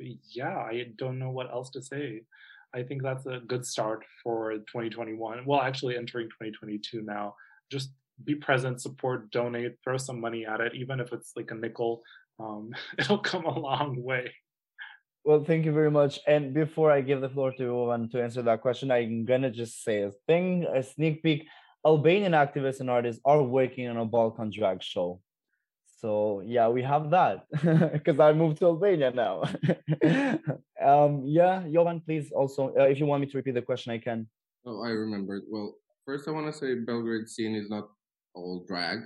yeah, 0.00 0.56
I 0.56 0.86
don't 0.96 1.18
know 1.18 1.30
what 1.30 1.50
else 1.50 1.70
to 1.70 1.82
say. 1.82 2.22
I 2.74 2.82
think 2.82 3.02
that's 3.02 3.26
a 3.26 3.40
good 3.46 3.64
start 3.64 4.04
for 4.22 4.52
2021. 4.52 5.44
Well, 5.46 5.60
actually, 5.60 5.96
entering 5.96 6.26
2022 6.28 7.02
now. 7.02 7.34
Just 7.70 7.90
be 8.24 8.34
present, 8.34 8.80
support, 8.80 9.30
donate, 9.30 9.76
throw 9.84 9.96
some 9.96 10.20
money 10.20 10.46
at 10.46 10.60
it, 10.60 10.74
even 10.74 11.00
if 11.00 11.12
it's 11.12 11.32
like 11.36 11.50
a 11.50 11.54
nickel. 11.54 12.02
Um, 12.38 12.72
it'll 12.98 13.18
come 13.18 13.44
a 13.44 13.58
long 13.58 14.02
way. 14.02 14.32
Well, 15.24 15.42
thank 15.42 15.64
you 15.64 15.72
very 15.72 15.90
much. 15.90 16.20
And 16.26 16.54
before 16.54 16.92
I 16.92 17.00
give 17.00 17.20
the 17.20 17.28
floor 17.28 17.50
to 17.50 17.58
Jovan 17.58 18.08
to 18.10 18.22
answer 18.22 18.42
that 18.42 18.62
question, 18.62 18.92
I'm 18.92 19.24
gonna 19.24 19.50
just 19.50 19.82
say 19.82 20.02
a 20.02 20.12
thing, 20.28 20.66
a 20.72 20.82
sneak 20.82 21.22
peek. 21.22 21.48
Albanian 21.84 22.32
activists 22.32 22.80
and 22.80 22.90
artists 22.90 23.20
are 23.24 23.42
working 23.42 23.88
on 23.88 23.96
a 23.96 24.04
Balkan 24.04 24.50
drag 24.50 24.82
show. 24.82 25.20
So 25.96 26.42
yeah, 26.44 26.68
we 26.68 26.82
have 26.82 27.10
that 27.10 27.46
because 27.92 28.20
I 28.20 28.32
moved 28.32 28.58
to 28.58 28.66
Albania 28.66 29.10
now. 29.10 29.42
um, 30.82 31.22
yeah, 31.24 31.64
Jovan, 31.72 32.00
please 32.00 32.32
also, 32.32 32.74
uh, 32.78 32.84
if 32.84 33.00
you 33.00 33.06
want 33.06 33.22
me 33.22 33.26
to 33.28 33.36
repeat 33.36 33.54
the 33.54 33.62
question, 33.62 33.92
I 33.92 33.98
can. 33.98 34.28
Oh, 34.66 34.82
I 34.82 34.90
remembered. 34.90 35.44
Well, 35.48 35.74
first 36.04 36.28
I 36.28 36.32
want 36.32 36.52
to 36.52 36.52
say 36.52 36.74
Belgrade 36.74 37.28
scene 37.28 37.54
is 37.54 37.70
not 37.70 37.88
all 38.34 38.64
drag 38.68 39.00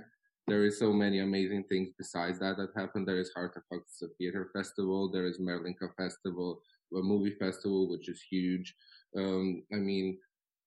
there 0.47 0.65
is 0.65 0.79
so 0.79 0.91
many 0.91 1.19
amazing 1.19 1.63
things 1.69 1.91
besides 1.97 2.39
that 2.39 2.57
that 2.57 2.69
happen. 2.75 3.05
There 3.05 3.19
is 3.19 3.31
Artifacts 3.35 4.03
Theater 4.17 4.49
Festival. 4.53 5.09
There 5.09 5.25
is 5.25 5.39
Merlinka 5.39 5.95
Festival, 5.95 6.61
a 6.93 7.01
movie 7.01 7.35
festival, 7.35 7.89
which 7.89 8.09
is 8.09 8.21
huge. 8.21 8.75
Um, 9.15 9.63
I 9.71 9.77
mean, 9.77 10.17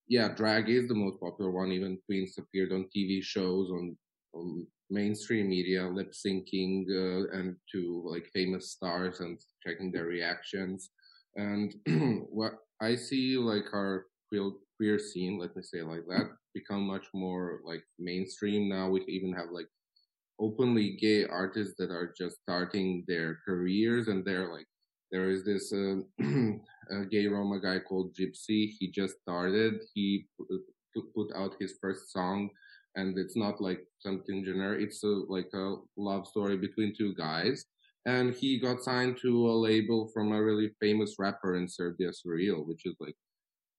yeah, 0.08 0.28
drag 0.28 0.68
is 0.68 0.88
the 0.88 0.94
most 0.94 1.20
popular 1.20 1.50
one. 1.50 1.72
Even 1.72 1.98
Queens 2.06 2.38
appeared 2.38 2.72
on 2.72 2.88
TV 2.96 3.22
shows, 3.22 3.70
on, 3.70 3.96
on 4.32 4.66
mainstream 4.94 5.48
media, 5.48 5.86
lip 5.86 6.12
syncing, 6.12 6.86
uh, 6.88 7.36
and 7.36 7.56
to 7.72 8.02
like 8.06 8.30
famous 8.32 8.70
stars 8.70 9.20
and 9.20 9.38
checking 9.66 9.90
their 9.90 10.06
reactions. 10.06 10.90
And 11.36 11.74
what 12.30 12.52
I 12.80 12.94
see, 12.94 13.36
like 13.36 13.66
our 13.74 14.06
queer, 14.28 14.52
queer 14.76 14.98
scene, 14.98 15.38
let 15.38 15.56
me 15.56 15.62
say 15.62 15.82
like 15.82 16.06
that, 16.08 16.30
become 16.54 16.86
much 16.86 17.06
more 17.12 17.60
like 17.64 17.82
mainstream 17.98 18.68
now. 18.68 18.88
We 18.88 19.02
even 19.08 19.32
have 19.34 19.50
like 19.50 19.68
openly 20.40 20.96
gay 21.00 21.26
artists 21.26 21.74
that 21.78 21.90
are 21.90 22.14
just 22.16 22.36
starting 22.42 23.04
their 23.06 23.38
careers 23.46 24.08
and 24.08 24.24
they're 24.24 24.52
like 24.52 24.66
there 25.14 25.30
is 25.30 25.44
this 25.44 25.72
uh, 25.72 26.02
gay 27.10 27.28
Roma 27.28 27.60
guy 27.60 27.78
called 27.78 28.16
Gypsy. 28.16 28.74
He 28.76 28.90
just 28.90 29.14
started. 29.22 29.80
He 29.94 30.26
put 31.14 31.30
out 31.36 31.54
his 31.60 31.78
first 31.80 32.12
song, 32.12 32.50
and 32.96 33.18
it's 33.18 33.36
not 33.36 33.60
like 33.60 33.80
something 33.98 34.44
generic. 34.44 34.82
It's 34.82 35.02
a, 35.02 35.22
like 35.28 35.50
a 35.54 35.76
love 35.96 36.26
story 36.26 36.56
between 36.56 36.94
two 36.96 37.14
guys. 37.14 37.64
And 38.06 38.34
he 38.34 38.60
got 38.60 38.82
signed 38.82 39.16
to 39.22 39.50
a 39.50 39.54
label 39.54 40.10
from 40.12 40.32
a 40.32 40.42
really 40.42 40.70
famous 40.80 41.14
rapper 41.18 41.56
in 41.56 41.66
Serbia, 41.66 42.10
Surreal, 42.10 42.66
which 42.66 42.84
is 42.84 42.94
like 43.00 43.16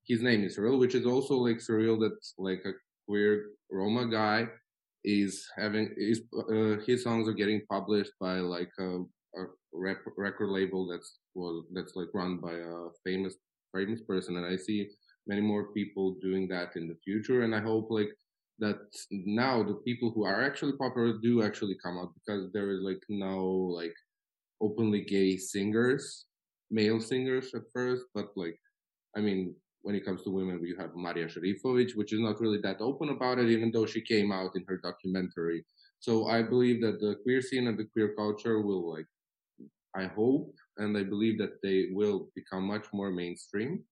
his 0.07 0.21
name 0.21 0.43
is 0.43 0.57
Surreal, 0.57 0.79
which 0.79 0.95
is 0.95 1.05
also 1.05 1.35
like 1.35 1.57
Surreal. 1.57 1.99
That's 1.99 2.33
like 2.37 2.63
a 2.65 2.71
queer 3.07 3.51
Roma 3.71 4.07
guy 4.07 4.47
is 5.03 5.47
having 5.55 5.93
is 5.95 6.23
uh, 6.35 6.77
his 6.85 7.03
songs 7.03 7.29
are 7.29 7.33
getting 7.33 7.61
published 7.69 8.11
by 8.19 8.37
like 8.37 8.71
a, 8.79 9.01
a 9.37 9.45
record 10.17 10.49
label 10.49 10.87
that's 10.87 11.19
well 11.35 11.63
that's 11.73 11.95
like 11.95 12.07
run 12.13 12.39
by 12.39 12.53
a 12.53 12.87
famous 13.03 13.35
famous 13.73 14.01
person, 14.01 14.37
and 14.37 14.45
I 14.45 14.55
see 14.55 14.89
many 15.27 15.41
more 15.41 15.73
people 15.73 16.15
doing 16.21 16.47
that 16.47 16.75
in 16.75 16.87
the 16.87 16.97
future, 17.03 17.43
and 17.43 17.53
I 17.53 17.59
hope 17.59 17.87
like 17.91 18.09
that 18.59 18.79
now 19.11 19.63
the 19.63 19.75
people 19.85 20.11
who 20.11 20.23
are 20.25 20.43
actually 20.43 20.73
popular 20.73 21.17
do 21.21 21.43
actually 21.43 21.75
come 21.83 21.97
out 21.97 22.13
because 22.13 22.51
there 22.53 22.71
is 22.71 22.81
like 22.81 23.03
no 23.09 23.45
like 23.45 23.95
openly 24.61 25.01
gay 25.01 25.37
singers, 25.37 26.25
male 26.71 27.01
singers 27.01 27.53
at 27.53 27.63
first, 27.73 28.03
but 28.13 28.27
like 28.35 28.57
I 29.17 29.21
mean 29.21 29.55
when 29.81 29.93
it 29.93 30.03
comes 30.03 30.23
to 30.23 30.31
women, 30.31 30.65
you 30.65 30.75
have 30.79 30.95
Marija 30.95 31.39
Serifovic, 31.39 31.95
which 31.95 32.11
is 32.11 32.19
not 32.19 32.41
really 32.41 32.59
that 32.63 32.81
open 32.81 33.09
about 33.09 33.37
it, 33.37 33.49
even 33.49 33.71
though 33.71 33.85
she 33.85 34.01
came 34.01 34.31
out 34.31 34.55
in 34.55 34.65
her 34.67 34.77
documentary. 34.77 35.63
So 35.99 36.25
I 36.25 36.41
believe 36.41 36.81
that 36.81 36.99
the 36.99 37.17
queer 37.21 37.39
scene 37.39 37.67
and 37.67 37.77
the 37.77 37.85
queer 37.93 38.15
culture 38.17 38.61
will 38.61 38.91
like, 38.91 39.05
I 39.95 40.07
hope, 40.07 40.55
and 40.77 40.97
I 40.97 41.03
believe 41.03 41.37
that 41.37 41.61
they 41.61 41.89
will 41.91 42.29
become 42.35 42.63
much 42.63 42.87
more 42.93 43.11
mainstream 43.11 43.83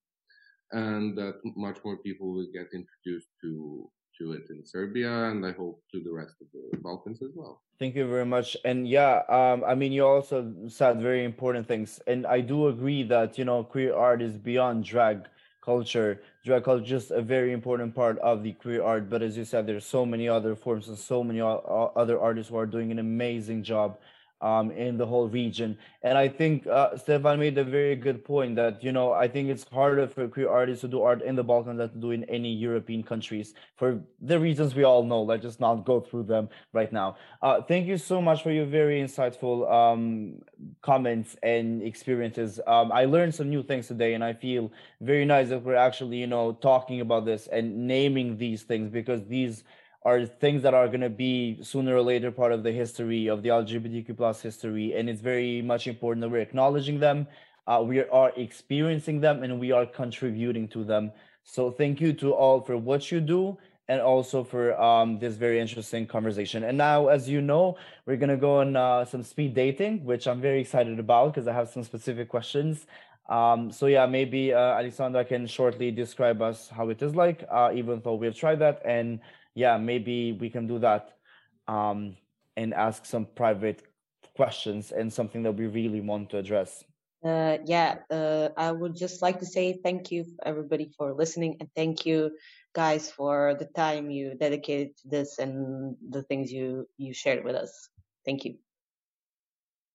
and 0.72 1.16
that 1.16 1.36
much 1.56 1.78
more 1.86 1.98
people 1.98 2.34
will 2.34 2.48
get 2.52 2.74
introduced 2.74 3.28
to 3.42 3.88
to 4.20 4.34
it 4.34 4.50
in 4.50 4.66
Serbia 4.66 5.30
and 5.30 5.46
I 5.46 5.52
hope 5.52 5.82
to 5.92 6.02
the 6.04 6.12
rest 6.12 6.36
of 6.42 6.48
the 6.54 6.78
Balkans 6.78 7.22
as 7.22 7.32
well. 7.36 7.62
Thank 7.80 7.96
you 7.96 8.08
very 8.08 8.26
much. 8.26 8.56
And 8.66 8.88
yeah, 8.88 9.24
um, 9.30 9.64
I 9.66 9.76
mean, 9.76 9.92
you 9.92 10.06
also 10.06 10.54
said 10.68 11.02
very 11.02 11.24
important 11.26 11.68
things. 11.68 12.00
And 12.08 12.26
I 12.26 12.42
do 12.42 12.68
agree 12.68 13.04
that, 13.04 13.38
you 13.38 13.46
know, 13.46 13.64
queer 13.64 13.96
art 13.96 14.22
is 14.22 14.38
beyond 14.38 14.86
drag 14.86 15.28
culture 15.64 16.20
drag 16.44 16.64
culture 16.64 16.84
is 16.84 16.90
just 16.90 17.12
a 17.12 17.22
very 17.22 17.54
important 17.54 17.96
part 17.96 18.20
of 18.20 18.44
the 18.44 18.52
queer 18.54 18.84
art 18.84 19.10
but 19.10 19.22
as 19.22 19.38
you 19.38 19.46
said 19.46 19.66
there's 19.66 19.86
so 19.86 20.06
many 20.06 20.28
other 20.28 20.56
forms 20.56 20.90
and 20.90 20.98
so 20.98 21.24
many 21.24 21.40
other 21.40 22.20
artists 22.20 22.50
who 22.50 22.58
are 22.58 22.66
doing 22.66 22.92
an 22.92 23.00
amazing 23.00 23.64
job 23.64 23.98
um, 24.44 24.72
in 24.72 24.98
the 24.98 25.06
whole 25.06 25.28
region. 25.28 25.78
And 26.04 26.18
I 26.18 26.28
think 26.28 26.68
uh, 26.68 26.98
Stefan 26.98 27.40
made 27.40 27.58
a 27.58 27.64
very 27.64 27.96
good 27.96 28.26
point 28.26 28.58
that, 28.58 28.84
you 28.84 28.92
know, 28.92 29.14
I 29.14 29.28
think 29.28 29.50
it's 29.50 29.66
harder 29.72 30.06
for 30.06 30.28
queer 30.28 30.50
artists 30.50 30.82
to 30.82 30.90
do 30.90 31.02
art 31.02 31.22
in 31.22 31.36
the 31.36 31.44
Balkans 31.44 31.78
than 31.78 31.90
to 31.90 31.98
do 31.98 32.12
in 32.12 32.26
any 32.26 32.52
European 32.54 33.04
countries 33.04 33.54
for 33.78 34.02
the 34.22 34.38
reasons 34.38 34.76
we 34.76 34.84
all 34.84 35.04
know. 35.04 35.24
Let's 35.24 35.44
just 35.44 35.62
not 35.62 35.86
go 35.86 36.02
through 36.02 36.24
them 36.24 36.50
right 36.74 36.92
now. 36.92 37.16
Uh, 37.42 37.62
thank 37.62 37.88
you 37.88 37.98
so 37.98 38.22
much 38.22 38.44
for 38.44 38.52
your 38.52 38.66
very 38.66 39.02
insightful 39.02 39.72
um, 39.72 40.42
comments 40.82 41.38
and 41.42 41.82
experiences. 41.82 42.60
Um, 42.68 42.92
I 42.92 43.06
learned 43.06 43.34
some 43.34 43.50
new 43.50 43.64
things 43.64 43.88
today, 43.88 44.14
and 44.14 44.24
I 44.24 44.34
feel 44.34 44.72
very 45.00 45.24
nice 45.24 45.50
that 45.50 45.64
we're 45.64 45.76
actually, 45.76 46.18
you 46.18 46.28
know, 46.28 46.52
talking 46.52 47.00
about 47.00 47.24
this 47.24 47.48
and 47.48 47.88
naming 47.88 48.38
these 48.38 48.64
things 48.64 48.90
because 48.90 49.24
these 49.26 49.64
are 50.06 50.26
things 50.26 50.62
that 50.64 50.74
are 50.74 50.88
going 50.88 51.02
to 51.02 51.10
be 51.10 51.58
sooner 51.62 51.96
or 51.96 52.02
later 52.02 52.32
part 52.32 52.52
of 52.52 52.64
the 52.64 52.72
history 52.72 53.28
of 53.28 53.42
the 53.42 53.50
LGBTQ 53.50 54.18
plus 54.18 54.42
history, 54.42 54.94
and 54.94 55.10
it's 55.10 55.22
very 55.22 55.62
much 55.62 55.88
important 55.88 56.22
that 56.22 56.30
we're 56.30 56.42
acknowledging 56.42 57.00
them. 57.00 57.28
Uh, 57.66 57.82
we 57.86 58.04
are 58.04 58.34
experiencing 58.36 59.22
them 59.22 59.44
and 59.44 59.60
we 59.60 59.72
are 59.72 59.86
contributing 59.86 60.68
to 60.68 60.84
them. 60.84 61.12
So 61.44 61.72
thank 61.72 62.02
you 62.02 62.12
to 62.14 62.34
all 62.34 62.60
for 62.62 62.78
what 62.78 63.12
you 63.12 63.22
do 63.22 63.58
and 63.88 64.02
also 64.02 64.44
for 64.44 64.80
um, 64.82 65.20
this 65.20 65.36
very 65.36 65.60
interesting 65.60 66.06
conversation. 66.06 66.64
And 66.64 66.78
now, 66.78 67.08
as 67.08 67.30
you 67.30 67.42
know, 67.42 67.78
we're 68.06 68.18
gonna 68.18 68.38
go 68.38 68.60
on 68.60 68.76
uh, 68.76 69.06
some 69.06 69.24
speed 69.24 69.54
dating, 69.54 70.04
which 70.04 70.28
I'm 70.28 70.42
very 70.42 70.62
excited 70.62 71.00
about 71.00 71.34
because 71.34 71.48
I 71.48 71.54
have 71.54 71.70
some 71.70 71.84
specific 71.84 72.30
questions. 72.30 72.86
Um, 73.30 73.72
so 73.72 73.88
yeah, 73.88 74.06
maybe 74.06 74.54
uh, 74.54 74.58
Aleksandra 74.58 75.28
can 75.28 75.48
shortly 75.48 75.92
describe 75.92 76.42
us 76.42 76.70
how 76.70 76.90
it 76.90 77.02
is 77.02 77.16
like, 77.16 77.46
uh, 77.50 77.72
even 77.74 78.02
though 78.04 78.16
we've 78.16 78.36
tried 78.36 78.60
that. 78.60 78.82
And 78.86 79.20
yeah, 79.56 79.78
maybe 79.78 80.34
we 80.34 80.50
can 80.50 80.68
do 80.68 80.80
that 80.80 81.14
um, 81.68 82.16
and 82.58 82.74
ask 82.74 83.06
some 83.06 83.26
private 83.36 83.84
questions 84.36 84.92
and 84.92 85.12
something 85.12 85.44
that 85.44 85.54
we 85.54 85.68
really 85.68 86.02
want 86.02 86.30
to 86.32 86.38
address. 86.38 86.84
Uh, 87.24 87.58
yeah, 87.66 88.00
uh, 88.12 88.50
I 88.58 88.72
would 88.72 88.96
just 88.98 89.22
like 89.22 89.40
to 89.40 89.46
say 89.46 89.80
thank 89.82 90.12
you 90.12 90.26
everybody 90.46 90.92
for 90.98 91.14
listening 91.14 91.56
and 91.62 91.70
thank 91.74 92.06
you 92.06 92.32
guys 92.74 93.10
for 93.10 93.56
the 93.58 93.66
time 93.66 94.12
you 94.12 94.36
dedicated 94.36 94.98
to 94.98 95.08
this 95.08 95.40
and 95.40 95.96
the 96.10 96.24
things 96.24 96.52
you 96.52 96.86
you 96.98 97.14
shared 97.14 97.46
with 97.46 97.56
us. 97.56 97.88
Thank 98.26 98.44
you. 98.44 98.56